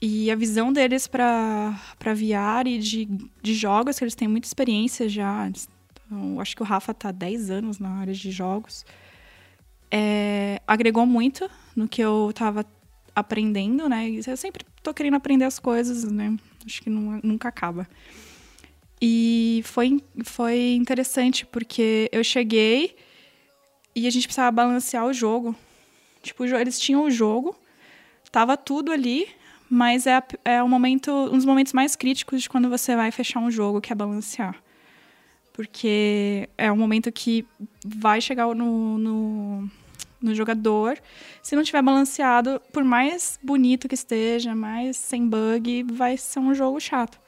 E 0.01 0.31
a 0.31 0.35
visão 0.35 0.73
deles 0.73 1.07
para 1.07 1.79
VR 2.01 2.67
e 2.67 2.79
de, 2.79 3.09
de 3.41 3.55
jogos, 3.55 3.99
que 3.99 4.05
eles 4.05 4.15
têm 4.15 4.27
muita 4.27 4.47
experiência 4.47 5.09
já. 5.09 5.51
Então, 6.13 6.39
acho 6.41 6.55
que 6.55 6.63
o 6.63 6.67
Rafa 6.67 6.93
está 6.93 7.09
há 7.09 7.13
10 7.13 7.51
anos 7.51 7.79
na 7.79 7.89
área 7.89 8.13
de 8.13 8.31
jogos. 8.31 8.85
É, 9.91 10.61
agregou 10.67 11.07
muito 11.07 11.51
no 11.75 11.89
que 11.89 12.03
eu 12.03 12.29
estava 12.31 12.67
aprendendo, 13.17 13.89
né? 13.89 14.11
Eu 14.27 14.37
sempre 14.37 14.67
tô 14.83 14.93
querendo 14.93 15.15
aprender 15.15 15.47
as 15.47 15.59
coisas, 15.59 16.05
né? 16.05 16.37
Acho 16.67 16.83
que 16.83 16.91
nu- 16.91 17.19
nunca 17.23 17.49
acaba. 17.49 17.89
E 19.01 19.63
foi, 19.65 20.03
foi 20.23 20.75
interessante, 20.75 21.47
porque 21.47 22.11
eu 22.13 22.23
cheguei 22.23 22.95
e 23.97 24.07
a 24.07 24.11
gente 24.11 24.27
precisava 24.27 24.51
balancear 24.51 25.07
o 25.07 25.15
jogo. 25.15 25.57
Tipo, 26.23 26.45
eles 26.45 26.79
tinham 26.79 27.05
o 27.05 27.11
jogo, 27.11 27.57
tava 28.31 28.55
tudo 28.57 28.93
ali, 28.93 29.27
mas 29.69 30.07
é, 30.07 30.23
é 30.45 30.63
o 30.63 30.69
momento, 30.69 31.11
um 31.11 31.37
dos 31.37 31.47
momentos 31.47 31.73
mais 31.73 31.97
críticos 31.97 32.43
de 32.43 32.51
quando 32.51 32.69
você 32.69 32.95
vai 32.95 33.11
fechar 33.11 33.41
um 33.41 33.51
jogo, 33.51 33.81
que 33.81 33.93
é 33.93 33.97
balancear. 33.97 34.63
Porque 35.53 36.49
é 36.57 36.73
um 36.73 36.77
momento 36.77 37.13
que 37.13 37.47
vai 37.85 38.21
chegar 38.21 38.47
no, 38.55 38.99
no, 38.99 39.71
no 40.21 40.35
jogador. 40.35 40.99
Se 41.43 41.55
não 41.55 41.63
tiver 41.63 41.83
balanceado, 41.83 42.61
por 42.73 42.85
mais 42.85 43.39
bonito 43.43 43.89
que 43.89 43.95
esteja, 43.95 44.55
mais 44.55 44.97
sem 44.97 45.29
bug, 45.29 45.85
vai 45.93 46.17
ser 46.17 46.39
um 46.39 46.55
jogo 46.55 46.81
chato. 46.81 47.21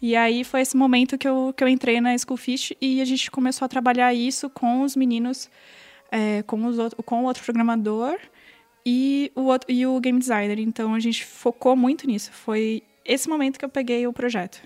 E 0.00 0.14
aí 0.14 0.44
foi 0.44 0.60
esse 0.60 0.76
momento 0.76 1.16
que 1.16 1.26
eu, 1.26 1.54
que 1.56 1.64
eu 1.64 1.68
entrei 1.68 2.00
na 2.00 2.16
Schoolfish 2.16 2.74
e 2.80 3.00
a 3.00 3.04
gente 3.04 3.30
começou 3.30 3.64
a 3.64 3.68
trabalhar 3.68 4.12
isso 4.12 4.50
com 4.50 4.82
os 4.82 4.94
meninos, 4.94 5.48
é, 6.10 6.42
com, 6.42 6.66
os 6.66 6.76
com 7.04 7.22
o 7.22 7.24
outro 7.24 7.42
programador 7.42 8.18
e 8.84 9.32
o, 9.34 9.42
outro, 9.42 9.72
e 9.72 9.86
o 9.86 9.98
game 9.98 10.18
designer. 10.18 10.58
Então 10.58 10.94
a 10.94 11.00
gente 11.00 11.24
focou 11.24 11.74
muito 11.74 12.06
nisso. 12.06 12.30
Foi 12.32 12.82
esse 13.04 13.28
momento 13.28 13.58
que 13.58 13.64
eu 13.64 13.68
peguei 13.70 14.06
o 14.06 14.12
projeto. 14.12 14.60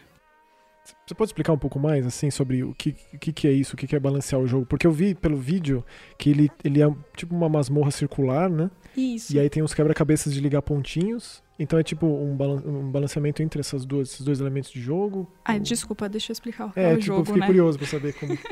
Você 1.07 1.15
pode 1.15 1.29
explicar 1.29 1.53
um 1.53 1.59
pouco 1.59 1.79
mais, 1.79 2.07
assim, 2.07 2.31
sobre 2.31 2.63
o 2.63 2.75
que, 2.75 2.95
o 3.15 3.19
que, 3.19 3.49
é 3.49 3.53
isso, 3.53 3.75
o 3.75 3.77
que, 3.77 3.87
que 3.87 3.97
é 3.97 4.01
balancear 4.01 4.41
o 4.41 4.47
jogo? 4.47 4.67
Porque 4.67 4.87
eu 4.87 4.93
vi 4.93 5.15
pelo 5.15 5.37
vídeo 5.37 5.85
que 6.19 6.31
ele, 6.31 6.51
ele 6.65 6.83
é 6.83 6.87
tipo 7.17 7.35
uma 7.35 7.49
masmorra 7.49 7.91
circular, 7.91 8.49
né? 8.51 8.71
Isso. 8.97 9.35
E 9.35 9.39
aí 9.41 9.49
tem 9.51 9.63
uns 9.63 9.73
quebra-cabeças 9.75 10.33
de 10.33 10.41
ligar 10.41 10.63
pontinhos. 10.63 11.43
Então 11.59 11.79
é 11.79 11.83
tipo 11.83 12.07
um, 12.07 12.35
balan- 12.37 12.63
um 12.65 12.91
balanceamento 12.91 13.43
entre 13.43 13.61
essas 13.61 13.85
duas, 13.85 14.09
esses 14.13 14.25
dois 14.25 14.41
elementos 14.41 14.71
de 14.71 14.81
jogo. 14.81 15.31
Ah, 15.45 15.55
Ou- 15.55 15.61
desculpa, 15.61 16.09
deixa 16.09 16.31
eu 16.31 16.35
explicar 16.35 16.67
o, 16.69 16.73
É, 16.75 16.95
o 16.95 16.99
tipo, 16.99 17.13
eu 17.13 17.17
jogo, 17.17 17.25
fiquei 17.27 17.41
né? 17.41 17.47
curioso 17.47 17.79
pra 17.79 17.87
saber 17.87 18.13
como. 18.15 18.37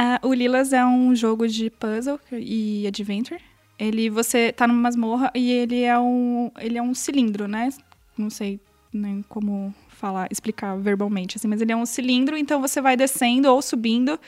Ah, 0.00 0.20
o 0.22 0.32
Lilas 0.32 0.72
é 0.72 0.84
um 0.86 1.12
jogo 1.14 1.48
de 1.48 1.70
puzzle 1.70 2.20
e 2.30 2.86
adventure. 2.86 3.40
Ele 3.78 4.08
você 4.08 4.52
tá 4.52 4.66
numa 4.66 4.80
masmorra 4.82 5.30
e 5.34 5.50
ele 5.50 5.82
é 5.82 5.98
um 5.98 6.50
ele 6.60 6.78
é 6.78 6.82
um 6.82 6.94
cilindro, 6.94 7.48
né? 7.48 7.68
Não 8.16 8.30
sei 8.30 8.60
nem 8.92 9.22
como 9.28 9.74
falar, 9.98 10.28
explicar 10.30 10.76
verbalmente 10.76 11.36
assim, 11.36 11.48
mas 11.48 11.60
ele 11.60 11.72
é 11.72 11.76
um 11.76 11.84
cilindro, 11.84 12.36
então 12.36 12.60
você 12.60 12.80
vai 12.80 12.96
descendo 12.96 13.52
ou 13.52 13.60
subindo 13.60 14.18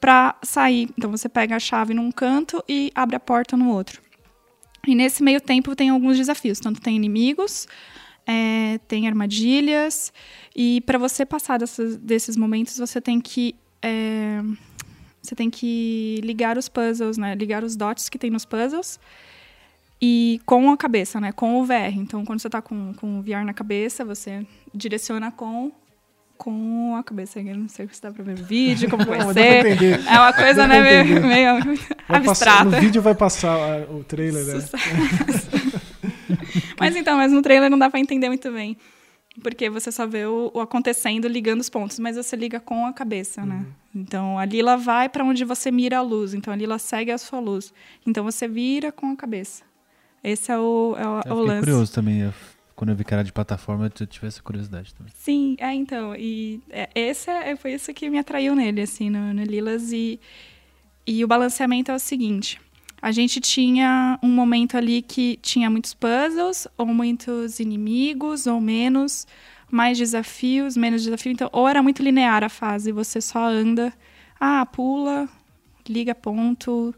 pra 0.00 0.34
sair. 0.42 0.88
Então 0.96 1.10
você 1.10 1.28
pega 1.28 1.54
a 1.56 1.60
chave 1.60 1.94
num 1.94 2.10
canto 2.10 2.62
e 2.68 2.90
abre 2.94 3.14
a 3.14 3.20
porta 3.20 3.56
no 3.56 3.68
outro. 3.70 4.00
E 4.86 4.94
nesse 4.94 5.22
meio 5.22 5.40
tempo 5.40 5.76
tem 5.76 5.90
alguns 5.90 6.16
desafios, 6.16 6.58
tanto 6.58 6.80
tem 6.80 6.96
inimigos, 6.96 7.68
é, 8.26 8.78
tem 8.88 9.06
armadilhas 9.06 10.12
e 10.56 10.80
para 10.80 10.98
você 10.98 11.24
passar 11.24 11.58
dessas- 11.58 11.96
desses 11.96 12.36
momentos 12.36 12.78
você 12.78 13.00
tem 13.00 13.20
que 13.20 13.54
é, 13.84 14.40
você 15.20 15.34
tem 15.34 15.50
que 15.50 16.20
ligar 16.22 16.56
os 16.58 16.68
puzzles, 16.68 17.16
né? 17.16 17.34
Ligar 17.34 17.62
os 17.62 17.76
dots 17.76 18.08
que 18.08 18.18
tem 18.18 18.30
nos 18.30 18.44
puzzles 18.44 18.98
e 20.04 20.40
com 20.44 20.68
a 20.70 20.76
cabeça, 20.76 21.20
né? 21.20 21.30
Com 21.30 21.60
o 21.60 21.64
VR. 21.64 21.94
Então, 21.94 22.24
quando 22.24 22.40
você 22.40 22.50
tá 22.50 22.60
com, 22.60 22.92
com 22.94 23.20
o 23.20 23.22
VR 23.22 23.44
na 23.46 23.54
cabeça, 23.54 24.04
você 24.04 24.44
direciona 24.74 25.30
com, 25.30 25.70
com 26.36 26.96
a 26.96 27.04
cabeça. 27.04 27.38
Eu 27.40 27.56
não 27.56 27.68
sei 27.68 27.88
se 27.92 28.02
dá 28.02 28.10
pra 28.10 28.24
ver 28.24 28.36
no 28.36 28.44
vídeo, 28.44 28.90
como 28.90 29.04
vai 29.06 29.18
Não, 29.20 29.32
ser. 29.32 30.00
É 30.08 30.18
uma 30.18 30.32
coisa, 30.32 30.66
né? 30.66 30.80
Meio, 31.04 31.22
meio 31.24 31.54
Vai 32.08 32.20
passar- 32.24 32.62
abstrata. 32.62 32.64
no 32.64 32.80
vídeo 32.80 33.00
vai 33.00 33.14
passar 33.14 33.82
o 33.90 34.02
trailer, 34.02 34.44
né? 34.44 34.54
Mas 36.78 36.96
então, 36.96 37.16
mas 37.16 37.30
no 37.30 37.40
trailer 37.42 37.70
não 37.70 37.78
dá 37.78 37.88
pra 37.88 38.00
entender 38.00 38.28
muito 38.28 38.50
bem. 38.50 38.76
Porque 39.40 39.70
você 39.70 39.90
só 39.92 40.06
vê 40.06 40.26
o, 40.26 40.50
o 40.52 40.60
acontecendo 40.60 41.26
ligando 41.28 41.60
os 41.60 41.68
pontos, 41.70 41.98
mas 41.98 42.16
você 42.16 42.34
liga 42.36 42.58
com 42.60 42.84
a 42.84 42.92
cabeça, 42.92 43.46
né? 43.46 43.64
Então 43.94 44.38
a 44.38 44.44
Lila 44.44 44.76
vai 44.76 45.08
pra 45.08 45.24
onde 45.24 45.44
você 45.44 45.70
mira 45.70 45.98
a 45.98 46.02
luz, 46.02 46.34
então 46.34 46.52
a 46.52 46.56
Lila 46.56 46.78
segue 46.78 47.10
a 47.10 47.16
sua 47.18 47.38
luz. 47.40 47.72
Então 48.06 48.24
você 48.24 48.46
vira 48.48 48.90
com 48.92 49.10
a 49.12 49.16
cabeça. 49.16 49.62
Esse 50.22 50.52
é 50.52 50.58
o, 50.58 50.94
é 50.96 51.06
o, 51.06 51.12
Eu 51.14 51.18
o 51.18 51.20
fiquei 51.36 51.44
lance. 51.46 51.60
curioso 51.60 51.92
também. 51.92 52.20
eu- 52.20 52.34
quando 52.74 52.90
eu 52.90 52.96
vi 52.96 53.04
que 53.04 53.12
era 53.14 53.22
de 53.22 53.32
plataforma, 53.32 53.90
eu 53.98 54.06
tive 54.06 54.26
essa 54.26 54.42
curiosidade 54.42 54.94
também. 54.94 55.12
Sim, 55.16 55.56
é 55.60 55.72
então. 55.74 56.16
E 56.16 56.60
é, 56.70 56.88
esse 56.94 57.30
é, 57.30 57.54
foi 57.54 57.74
isso 57.74 57.92
que 57.94 58.08
me 58.10 58.18
atraiu 58.18 58.54
nele, 58.56 58.80
assim, 58.80 59.08
no, 59.10 59.32
no 59.32 59.42
Lilas. 59.44 59.92
E, 59.92 60.18
e 61.06 61.22
o 61.24 61.28
balanceamento 61.28 61.90
é 61.92 61.94
o 61.94 61.98
seguinte: 61.98 62.60
a 63.00 63.12
gente 63.12 63.40
tinha 63.40 64.18
um 64.22 64.28
momento 64.30 64.76
ali 64.76 65.02
que 65.02 65.38
tinha 65.42 65.68
muitos 65.70 65.94
puzzles, 65.94 66.66
ou 66.76 66.86
muitos 66.86 67.60
inimigos, 67.60 68.46
ou 68.46 68.60
menos, 68.60 69.26
mais 69.70 69.96
desafios, 69.98 70.76
menos 70.76 71.02
desafio. 71.02 71.30
Então, 71.32 71.48
ou 71.52 71.68
era 71.68 71.82
muito 71.82 72.02
linear 72.02 72.42
a 72.42 72.48
fase, 72.48 72.90
você 72.90 73.20
só 73.20 73.44
anda, 73.44 73.92
ah, 74.40 74.66
pula, 74.66 75.28
liga 75.88 76.14
ponto, 76.14 76.92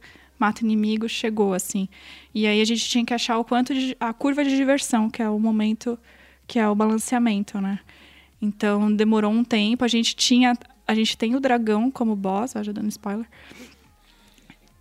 mata 0.44 0.62
inimigo, 0.62 1.08
chegou, 1.08 1.54
assim. 1.54 1.88
E 2.34 2.46
aí 2.46 2.60
a 2.60 2.64
gente 2.64 2.86
tinha 2.86 3.04
que 3.04 3.14
achar 3.14 3.38
o 3.38 3.44
quanto 3.44 3.72
de, 3.72 3.96
a 3.98 4.12
curva 4.12 4.44
de 4.44 4.54
diversão, 4.54 5.08
que 5.08 5.22
é 5.22 5.28
o 5.28 5.38
momento 5.38 5.98
que 6.46 6.58
é 6.58 6.68
o 6.68 6.74
balanceamento, 6.74 7.58
né? 7.60 7.80
Então 8.42 8.94
demorou 8.94 9.32
um 9.32 9.42
tempo. 9.42 9.84
A 9.84 9.88
gente 9.88 10.14
tinha, 10.14 10.54
a 10.86 10.94
gente 10.94 11.16
tem 11.16 11.34
o 11.34 11.40
dragão 11.40 11.90
como 11.90 12.14
boss, 12.14 12.52
já 12.60 12.72
dando 12.72 12.90
spoiler. 12.90 13.26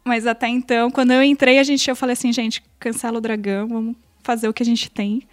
Mas 0.03 0.27
até 0.27 0.49
então, 0.49 0.91
quando 0.91 1.11
eu 1.11 1.23
entrei, 1.23 1.57
a 1.57 1.63
gente, 1.63 1.89
eu 1.89 1.95
falei 1.95 2.11
assim, 2.11 2.33
gente, 2.33 2.61
cancela 2.77 3.19
o 3.19 3.21
dragão, 3.21 3.69
vamos 3.69 3.95
fazer 4.21 4.49
o 4.49 4.53
que 4.53 4.63
a 4.63 4.65
gente 4.65 4.91
tem, 4.91 5.23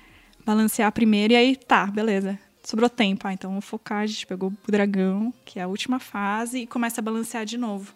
balancear 0.47 0.93
primeiro 0.93 1.33
e 1.33 1.37
aí 1.37 1.57
tá, 1.57 1.87
beleza. 1.87 2.39
Sobrou 2.63 2.89
tempo, 2.89 3.27
ah, 3.27 3.33
então 3.33 3.51
vamos 3.51 3.65
focar. 3.65 4.03
A 4.03 4.07
gente 4.07 4.25
pegou 4.29 4.51
o 4.51 4.71
dragão, 4.71 5.35
que 5.45 5.59
é 5.59 5.63
a 5.63 5.67
última 5.67 5.99
fase, 5.99 6.61
e 6.61 6.67
começa 6.69 7.01
a 7.01 7.03
balancear 7.03 7.45
de 7.45 7.59
novo. 7.59 7.93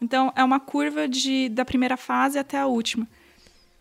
Então, 0.00 0.32
é 0.36 0.44
uma 0.44 0.60
curva 0.60 1.08
de, 1.08 1.48
da 1.48 1.64
primeira 1.64 1.96
fase 1.96 2.38
até 2.38 2.58
a 2.58 2.66
última. 2.66 3.06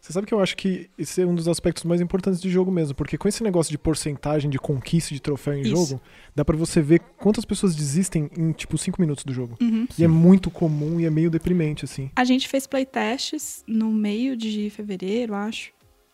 Você 0.04 0.12
sabe 0.12 0.28
que 0.28 0.34
eu 0.34 0.42
acho 0.42 0.58
que 0.58 0.90
esse 0.98 1.22
é 1.22 1.26
um 1.26 1.34
dos 1.34 1.48
aspectos 1.48 1.86
mais 1.86 2.02
importantes 2.02 2.42
de 2.42 2.50
jogo 2.50 2.70
mesmo, 2.70 2.94
porque 2.94 3.18
com 3.18 3.26
esse 3.26 3.42
negócio 3.42 3.72
de 3.72 3.78
porcentagem 3.78 4.52
de 4.52 4.60
conquista 4.60 5.14
de 5.14 5.22
troféu 5.22 5.54
em 5.54 5.62
Isso. 5.62 5.70
jogo, 5.70 6.02
dá 6.36 6.44
pra 6.44 6.58
você 6.58 6.82
ver 6.82 7.00
quantas 7.18 7.46
pessoas 7.46 7.74
desistem 7.74 8.30
em 8.38 8.52
tipo 8.52 8.78
5 8.78 9.00
minutos 9.00 9.24
do 9.24 9.32
jogo. 9.32 9.58
Uhum. 9.62 9.88
E 9.98 10.04
é 10.04 10.08
muito 10.10 10.52
comum 10.52 11.00
e 11.00 11.06
é 11.06 11.10
meio 11.10 11.32
deprimente, 11.32 11.86
assim. 11.86 12.12
A 12.18 12.26
gente 12.26 12.50
fez 12.50 12.68
playtests 12.68 13.64
no 13.66 13.94
meio 13.94 14.36
de 14.36 14.70
fevereiro, 14.72 15.36
acho. 15.36 15.72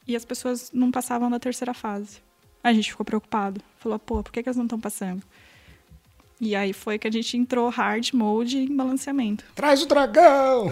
E 0.07 0.15
as 0.15 0.23
pessoas 0.23 0.69
não 0.71 0.91
passavam 0.91 1.27
da 1.27 1.39
terceira 1.39 1.73
fase. 1.73 2.19
A 2.63 2.71
gente 2.71 2.91
ficou 2.91 3.03
preocupado. 3.03 3.59
Falou, 3.79 3.97
pô, 3.97 4.21
por 4.21 4.31
que, 4.31 4.43
que 4.43 4.49
elas 4.49 4.57
não 4.57 4.65
estão 4.65 4.79
passando? 4.79 5.23
E 6.41 6.55
aí 6.55 6.71
foi 6.71 6.97
que 6.97 7.05
a 7.07 7.11
gente 7.11 7.35
entrou 7.35 7.67
hard 7.69 8.11
mode 8.13 8.57
em 8.57 8.75
balanceamento. 8.75 9.43
Traz 9.53 9.81
o 9.83 9.85
dragão! 9.85 10.69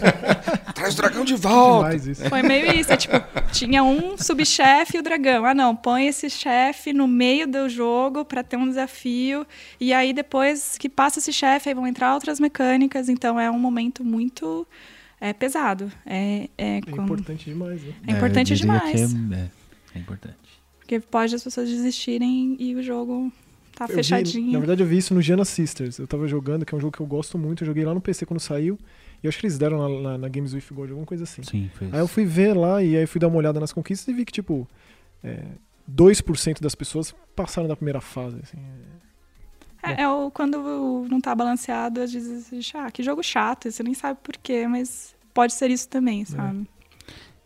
Traz 0.74 0.94
o 0.94 0.96
dragão 0.96 1.24
de 1.26 1.34
volta! 1.34 1.90
Foi 2.28 2.42
meio 2.42 2.74
isso, 2.74 2.90
é 2.90 2.96
tipo, 2.96 3.14
tinha 3.52 3.84
um 3.84 4.16
subchefe 4.16 4.96
e 4.96 5.00
o 5.00 5.02
dragão. 5.02 5.44
Ah, 5.44 5.54
não, 5.54 5.76
põe 5.76 6.06
esse 6.06 6.30
chefe 6.30 6.94
no 6.94 7.06
meio 7.06 7.46
do 7.46 7.68
jogo 7.68 8.24
pra 8.24 8.42
ter 8.42 8.56
um 8.56 8.66
desafio. 8.66 9.46
E 9.78 9.92
aí 9.92 10.14
depois 10.14 10.78
que 10.78 10.88
passa 10.88 11.18
esse 11.18 11.32
chefe, 11.34 11.68
aí 11.68 11.74
vão 11.74 11.86
entrar 11.86 12.14
outras 12.14 12.40
mecânicas. 12.40 13.10
Então 13.10 13.38
é 13.38 13.50
um 13.50 13.58
momento 13.58 14.02
muito 14.02 14.66
é, 15.20 15.34
pesado. 15.34 15.92
É, 16.06 16.48
é, 16.56 16.76
É 16.76 16.78
importante 16.78 17.44
demais, 17.44 17.82
né? 17.82 17.94
é 18.06 18.12
importante 18.12 18.54
diria 18.54 18.72
demais. 18.78 19.14
é, 19.14 19.36
é, 19.36 19.50
é 19.96 19.98
importante. 19.98 20.36
Porque 20.78 20.98
pode 20.98 21.34
as 21.34 21.44
pessoas 21.44 21.68
desistirem 21.68 22.56
e 22.58 22.74
o 22.74 22.82
jogo 22.82 23.32
tá 23.74 23.84
Eu 23.84 23.88
vi- 23.88 23.94
fechadinho. 23.94 24.52
na 24.52 24.58
verdade, 24.58 24.82
eu 24.82 24.86
vi 24.86 24.96
isso 24.98 25.12
no 25.14 25.20
Giana 25.22 25.44
Sisters. 25.44 25.98
Eu 25.98 26.06
tava 26.06 26.26
jogando, 26.28 26.64
que 26.64 26.74
é 26.74 26.78
um 26.78 26.80
jogo 26.80 26.96
que 26.96 27.00
eu 27.02 27.06
gosto 27.06 27.36
muito. 27.38 27.62
Eu 27.62 27.66
joguei 27.66 27.84
lá 27.84 27.92
no 27.94 28.00
PC 28.00 28.24
quando 28.26 28.40
saiu. 28.40 28.78
E 29.22 29.26
eu 29.26 29.28
acho 29.28 29.38
que 29.38 29.46
eles 29.46 29.58
deram 29.58 29.78
na, 29.78 30.10
na- 30.10 30.18
na 30.18 30.28
Games 30.28 30.52
with 30.54 30.64
Gold, 30.72 30.90
alguma 30.92 31.06
coisa 31.06 31.24
assim. 31.24 31.42
Sim, 31.42 31.70
fez. 31.74 31.92
Aí 31.92 32.00
eu 32.00 32.06
fui 32.08 32.24
ver 32.24 32.54
lá 32.54 32.82
e 32.82 32.96
aí 32.96 33.06
fui 33.06 33.18
dar 33.20 33.28
uma 33.28 33.36
olhada 33.36 33.58
nas 33.58 33.72
conquistas 33.72 34.06
e 34.08 34.12
vi 34.12 34.24
que, 34.24 34.32
tipo, 34.32 34.68
é, 35.22 35.42
2% 35.90 36.60
das 36.60 36.74
pessoas 36.74 37.14
passaram 37.34 37.66
da 37.68 37.74
primeira 37.76 38.00
fase. 38.00 38.38
Assim. 38.42 38.58
É, 39.82 40.02
é 40.02 40.08
o, 40.08 40.30
quando 40.30 41.06
não 41.10 41.20
tá 41.20 41.34
balanceado, 41.34 42.00
às 42.00 42.12
vezes 42.12 42.46
você 42.46 42.56
diz, 42.58 42.72
ah, 42.74 42.90
que 42.90 43.02
jogo 43.02 43.22
chato, 43.22 43.70
você 43.70 43.82
nem 43.82 43.92
sabe 43.94 44.18
por 44.22 44.36
quê, 44.38 44.66
mas 44.66 45.14
pode 45.34 45.52
ser 45.52 45.70
isso 45.70 45.88
também, 45.88 46.24
sabe? 46.24 46.66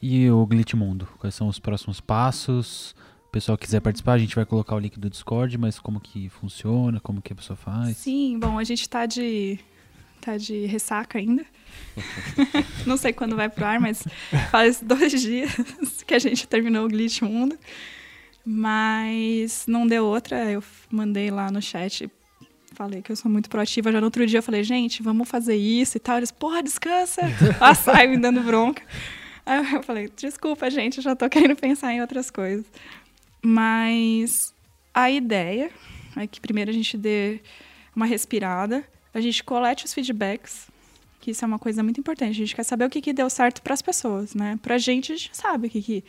E 0.01 0.31
o 0.31 0.47
Glitch 0.47 0.74
Mundo? 0.74 1.09
Quais 1.18 1.35
são 1.35 1.49
os 1.49 1.59
próximos 1.59 2.01
passos? 2.01 2.95
O 3.29 3.31
pessoal 3.31 3.59
quiser 3.59 3.81
participar, 3.81 4.14
a 4.14 4.18
gente 4.18 4.35
vai 4.35 4.47
colocar 4.47 4.74
o 4.74 4.79
link 4.79 4.99
do 4.99 5.11
Discord, 5.11 5.59
mas 5.59 5.79
como 5.79 6.01
que 6.01 6.31
funciona, 6.31 6.99
como 6.99 7.20
que 7.20 7.33
a 7.33 7.37
pessoa 7.37 7.57
faz? 7.57 7.99
Sim, 7.99 8.39
bom, 8.39 8.59
a 8.59 8.64
gente 8.64 8.89
tá 8.89 9.05
de. 9.05 9.59
tá 10.18 10.39
de 10.39 10.64
ressaca 10.64 11.18
ainda. 11.18 11.45
não 12.87 12.97
sei 12.97 13.12
quando 13.12 13.37
vai 13.37 13.51
pro 13.51 13.66
ar, 13.66 13.79
mas 13.79 14.03
faz 14.51 14.81
dois 14.83 15.20
dias 15.20 16.03
que 16.07 16.14
a 16.14 16.18
gente 16.18 16.49
terminou 16.49 16.87
o 16.87 16.89
Glitch 16.89 17.20
Mundo. 17.20 17.59
Mas 18.47 19.66
não 19.68 19.87
deu 19.87 20.07
outra, 20.07 20.51
eu 20.51 20.64
mandei 20.91 21.31
lá 21.31 21.51
no 21.51 21.61
chat. 21.61 22.11
Falei 22.72 23.03
que 23.03 23.12
eu 23.12 23.16
sou 23.16 23.31
muito 23.31 23.51
proativa. 23.51 23.93
Já 23.93 24.01
no 24.01 24.07
outro 24.07 24.26
dia 24.26 24.39
eu 24.39 24.43
falei, 24.43 24.64
gente, 24.64 25.03
vamos 25.03 25.29
fazer 25.29 25.57
isso 25.57 25.99
e 25.99 26.01
tal. 26.01 26.16
Eles, 26.16 26.31
porra, 26.31 26.62
descansa. 26.62 27.20
Lá 27.61 27.74
sai 27.74 28.07
me 28.07 28.16
dando 28.16 28.41
bronca. 28.41 28.83
Aí 29.45 29.74
eu 29.74 29.83
falei, 29.83 30.11
desculpa, 30.16 30.70
gente, 30.70 30.99
eu 30.99 31.03
já 31.03 31.16
tô 31.16 31.29
querendo 31.29 31.57
pensar 31.57 31.93
em 31.93 32.01
outras 32.01 32.31
coisas. 32.31 32.64
Mas 33.43 34.55
a 34.93 35.11
ideia 35.11 35.70
é 36.16 36.26
que 36.26 36.41
primeiro 36.41 36.70
a 36.70 36.74
gente 36.74 36.97
dê 36.97 37.41
uma 37.95 38.07
respirada, 38.07 38.84
a 39.12 39.20
gente 39.20 39.43
colete 39.43 39.84
os 39.84 39.95
feedbacks, 39.95 40.68
que 41.20 41.30
isso 41.32 41.45
é 41.45 41.49
uma 41.49 41.59
coisa 41.59 41.82
muito 41.82 42.01
importante. 42.01 42.30
A 42.30 42.34
gente 42.34 42.55
quer 42.55 42.62
saber 42.62 42.84
o 42.84 42.91
que, 42.91 43.01
que 43.01 43.12
deu 43.12 43.28
certo 43.28 43.62
para 43.62 43.74
as 43.74 43.82
pessoas, 43.82 44.34
né? 44.34 44.59
Pra 44.62 44.78
gente, 44.78 45.12
a 45.12 45.16
gente 45.16 45.36
sabe 45.36 45.66
o 45.66 45.70
que, 45.70 45.82
que, 45.82 46.05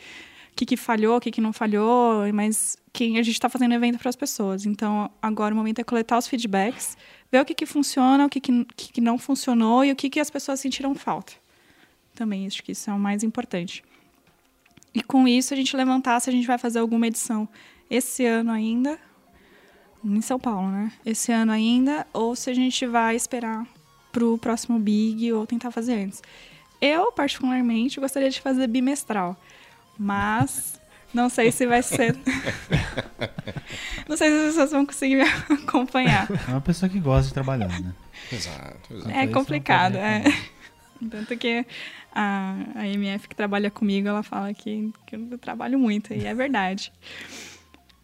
que, 0.54 0.66
que 0.66 0.76
falhou, 0.76 1.16
o 1.16 1.20
que, 1.20 1.30
que 1.30 1.40
não 1.40 1.52
falhou, 1.52 2.32
mas 2.32 2.76
quem 2.92 3.18
a 3.18 3.22
gente 3.22 3.34
está 3.34 3.48
fazendo 3.48 3.74
evento 3.74 3.98
para 3.98 4.08
as 4.08 4.16
pessoas. 4.16 4.66
Então, 4.66 5.10
agora 5.20 5.54
o 5.54 5.56
momento 5.56 5.80
é 5.80 5.84
coletar 5.84 6.18
os 6.18 6.26
feedbacks, 6.26 6.96
ver 7.30 7.40
o 7.40 7.44
que, 7.44 7.54
que 7.54 7.66
funciona, 7.66 8.26
o 8.26 8.28
que, 8.28 8.40
que, 8.40 8.64
que, 8.76 8.92
que 8.92 9.00
não 9.00 9.18
funcionou 9.18 9.84
e 9.84 9.92
o 9.92 9.96
que, 9.96 10.10
que 10.10 10.20
as 10.20 10.30
pessoas 10.30 10.60
sentiram 10.60 10.94
falta. 10.94 11.32
Também 12.14 12.46
acho 12.46 12.62
que 12.62 12.72
isso 12.72 12.90
é 12.90 12.92
o 12.92 12.98
mais 12.98 13.22
importante. 13.22 13.82
E 14.94 15.02
com 15.02 15.26
isso 15.26 15.54
a 15.54 15.56
gente 15.56 15.76
levantar 15.76 16.20
se 16.20 16.28
a 16.28 16.32
gente 16.32 16.46
vai 16.46 16.58
fazer 16.58 16.80
alguma 16.80 17.06
edição 17.06 17.48
esse 17.88 18.24
ano 18.24 18.50
ainda, 18.50 18.98
em 20.04 20.20
São 20.20 20.38
Paulo, 20.38 20.68
né? 20.70 20.92
Esse 21.04 21.32
ano 21.32 21.52
ainda, 21.52 22.06
ou 22.12 22.34
se 22.34 22.50
a 22.50 22.54
gente 22.54 22.86
vai 22.86 23.14
esperar 23.14 23.66
pro 24.10 24.38
próximo 24.38 24.78
Big 24.78 25.32
ou 25.32 25.46
tentar 25.46 25.70
fazer 25.70 25.94
antes. 25.94 26.22
Eu, 26.80 27.12
particularmente, 27.12 28.00
gostaria 28.00 28.30
de 28.30 28.40
fazer 28.40 28.66
bimestral, 28.66 29.36
mas 29.98 30.80
não 31.12 31.28
sei 31.28 31.52
se 31.52 31.66
vai 31.66 31.82
ser. 31.82 32.16
não 34.08 34.16
sei 34.16 34.30
se 34.30 34.36
as 34.36 34.46
pessoas 34.46 34.70
vão 34.70 34.86
conseguir 34.86 35.16
me 35.16 35.22
acompanhar. 35.54 36.28
É 36.48 36.52
uma 36.52 36.60
pessoa 36.60 36.88
que 36.88 36.98
gosta 36.98 37.28
de 37.28 37.34
trabalhar, 37.34 37.80
né? 37.80 37.92
Exato, 38.32 38.94
exato. 38.94 39.10
É 39.10 39.26
complicado, 39.26 39.96
é. 39.96 40.22
Tanto 41.08 41.36
que 41.36 41.64
a, 42.12 42.56
a 42.74 42.86
MF 42.86 43.28
que 43.28 43.34
trabalha 43.36 43.70
comigo, 43.70 44.08
ela 44.08 44.22
fala 44.22 44.52
que, 44.52 44.92
que 45.06 45.16
eu 45.16 45.38
trabalho 45.38 45.78
muito, 45.78 46.12
e 46.12 46.26
é 46.26 46.34
verdade. 46.34 46.92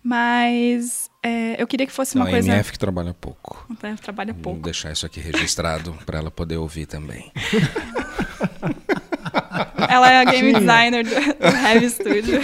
Mas 0.02 1.10
é, 1.20 1.60
eu 1.60 1.66
queria 1.66 1.84
que 1.84 1.92
fosse 1.92 2.14
Não, 2.14 2.22
uma 2.22 2.28
a 2.28 2.32
coisa. 2.32 2.48
MF 2.52 2.70
que 2.70 2.78
trabalha 2.78 3.12
pouco. 3.12 3.66
Eu 3.82 3.96
trabalho 3.96 4.32
Vou 4.34 4.42
pouco. 4.42 4.60
deixar 4.60 4.92
isso 4.92 5.04
aqui 5.04 5.18
registrado 5.18 5.92
para 6.06 6.18
ela 6.18 6.30
poder 6.30 6.56
ouvir 6.56 6.86
também. 6.86 7.32
Ela 9.88 10.12
é 10.12 10.20
a 10.20 10.24
game 10.24 10.52
designer 10.52 11.04
do, 11.04 11.10
do 11.10 11.56
Heavy 11.66 11.90
Studio. 11.90 12.40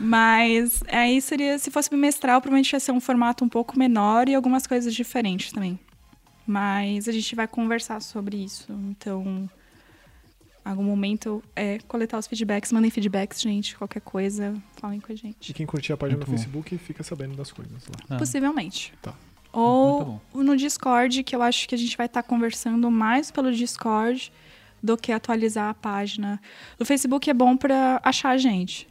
Mas 0.00 0.82
aí 0.88 1.20
seria, 1.20 1.58
se 1.58 1.70
fosse 1.70 1.90
bimestral, 1.90 2.40
provavelmente 2.40 2.72
ia 2.72 2.80
ser 2.80 2.92
um 2.92 3.00
formato 3.00 3.44
um 3.44 3.48
pouco 3.48 3.78
menor 3.78 4.28
e 4.28 4.34
algumas 4.34 4.66
coisas 4.66 4.94
diferentes 4.94 5.52
também. 5.52 5.78
Mas 6.46 7.08
a 7.08 7.12
gente 7.12 7.34
vai 7.34 7.48
conversar 7.48 8.00
sobre 8.00 8.36
isso. 8.36 8.70
Então, 8.90 9.48
algum 10.64 10.82
momento 10.84 11.42
é 11.56 11.78
coletar 11.88 12.18
os 12.18 12.26
feedbacks. 12.26 12.70
Mandem 12.72 12.90
feedbacks, 12.90 13.40
gente. 13.40 13.76
Qualquer 13.76 14.00
coisa, 14.00 14.54
falem 14.76 15.00
com 15.00 15.10
a 15.10 15.14
E 15.14 15.18
gente. 15.18 15.52
quem 15.54 15.64
curtir 15.66 15.92
a 15.92 15.96
página 15.96 16.18
Muito 16.18 16.28
no 16.30 16.36
bom. 16.36 16.42
Facebook 16.42 16.76
fica 16.78 17.02
sabendo 17.02 17.34
das 17.34 17.50
coisas 17.50 17.86
lá. 17.86 17.94
Ah, 18.10 18.18
Possivelmente. 18.18 18.92
Tá. 19.00 19.14
Ou 19.52 20.20
no 20.34 20.56
Discord, 20.56 21.22
que 21.22 21.34
eu 21.34 21.40
acho 21.40 21.68
que 21.68 21.74
a 21.74 21.78
gente 21.78 21.96
vai 21.96 22.06
estar 22.06 22.22
conversando 22.24 22.90
mais 22.90 23.30
pelo 23.30 23.52
Discord 23.52 24.32
do 24.82 24.96
que 24.96 25.12
atualizar 25.12 25.70
a 25.70 25.74
página. 25.74 26.40
O 26.78 26.84
Facebook 26.84 27.30
é 27.30 27.34
bom 27.34 27.56
para 27.56 28.00
achar 28.04 28.30
a 28.30 28.36
gente. 28.36 28.86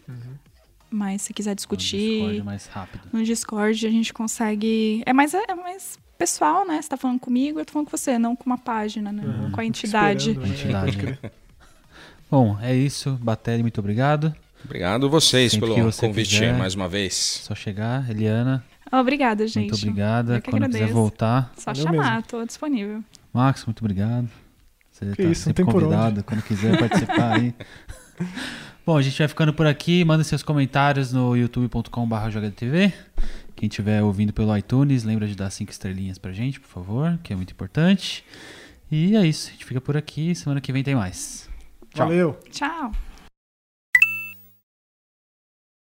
Mas 0.89 1.23
se 1.23 1.33
quiser 1.33 1.51
no 1.51 1.55
discutir, 1.55 1.97
Discord 2.13 2.39
é 2.39 2.43
mais 2.43 2.65
rápido. 2.67 3.01
no 3.11 3.23
Discord 3.23 3.85
a 3.85 3.89
gente 3.91 4.13
consegue. 4.13 5.03
É 5.05 5.11
mais, 5.11 5.33
é 5.33 5.53
mais 5.55 5.99
pessoal, 6.23 6.65
né? 6.65 6.81
Você 6.81 6.87
tá 6.87 6.95
falando 6.95 7.19
comigo, 7.19 7.59
eu 7.59 7.65
tô 7.65 7.73
falando 7.73 7.89
com 7.89 7.97
você, 7.97 8.17
não 8.17 8.33
com 8.33 8.45
uma 8.45 8.57
página, 8.57 9.11
né? 9.11 9.23
Uhum. 9.25 9.51
Com 9.51 9.59
a 9.59 9.65
entidade. 9.65 10.37
né? 10.37 10.47
Entidade. 10.47 10.95
Crer. 10.97 11.19
Bom, 12.31 12.57
é 12.61 12.73
isso. 12.73 13.19
Batelli, 13.21 13.61
muito 13.61 13.79
obrigado. 13.79 14.33
Obrigado 14.63 15.09
vocês 15.09 15.51
Sempre 15.51 15.69
que 15.69 15.75
pelo 15.75 15.91
você 15.91 16.07
convite 16.07 16.29
quiser. 16.29 16.57
mais 16.57 16.75
uma 16.75 16.87
vez. 16.87 17.13
Só 17.43 17.53
chegar. 17.53 18.09
Eliana, 18.09 18.63
Obrigada, 18.89 19.45
gente. 19.47 19.71
muito 19.71 19.75
obrigada. 19.75 20.39
Quando 20.41 20.65
quiser 20.65 20.77
agradeço. 20.77 20.93
voltar. 20.93 21.51
Só 21.57 21.73
chamar, 21.75 22.23
tô 22.23 22.45
disponível. 22.45 23.03
Max, 23.33 23.65
muito 23.65 23.81
obrigado. 23.81 24.29
Você 24.91 25.05
Que 25.07 25.23
tá 25.23 25.29
isso, 25.29 25.41
sempre 25.41 25.65
convidado 25.65 26.23
quando 26.23 26.41
quiser 26.43 26.79
participar 26.79 27.33
aí. 27.33 27.53
Bom, 28.85 28.97
a 28.97 29.01
gente 29.01 29.17
vai 29.17 29.27
ficando 29.27 29.53
por 29.53 29.65
aqui. 29.65 30.05
Manda 30.05 30.23
seus 30.23 30.43
comentários 30.43 31.11
no 31.11 31.35
youtube.com.br 31.35 32.29
jogatv. 32.29 32.93
Quem 33.63 33.69
estiver 33.69 34.03
ouvindo 34.03 34.33
pelo 34.33 34.57
iTunes, 34.57 35.05
lembra 35.05 35.25
de 35.25 35.35
dar 35.35 35.49
cinco 35.49 35.71
estrelinhas 35.71 36.17
pra 36.17 36.33
gente, 36.33 36.59
por 36.59 36.67
favor, 36.67 37.17
que 37.23 37.31
é 37.31 37.35
muito 37.37 37.51
importante. 37.51 38.25
E 38.91 39.15
é 39.15 39.25
isso. 39.25 39.47
A 39.47 39.51
gente 39.53 39.63
fica 39.63 39.79
por 39.79 39.95
aqui. 39.95 40.35
Semana 40.35 40.59
que 40.59 40.73
vem 40.73 40.83
tem 40.83 40.95
mais. 40.95 41.49
Tchau. 41.93 42.05
Valeu! 42.05 42.37
Tchau. 42.51 42.91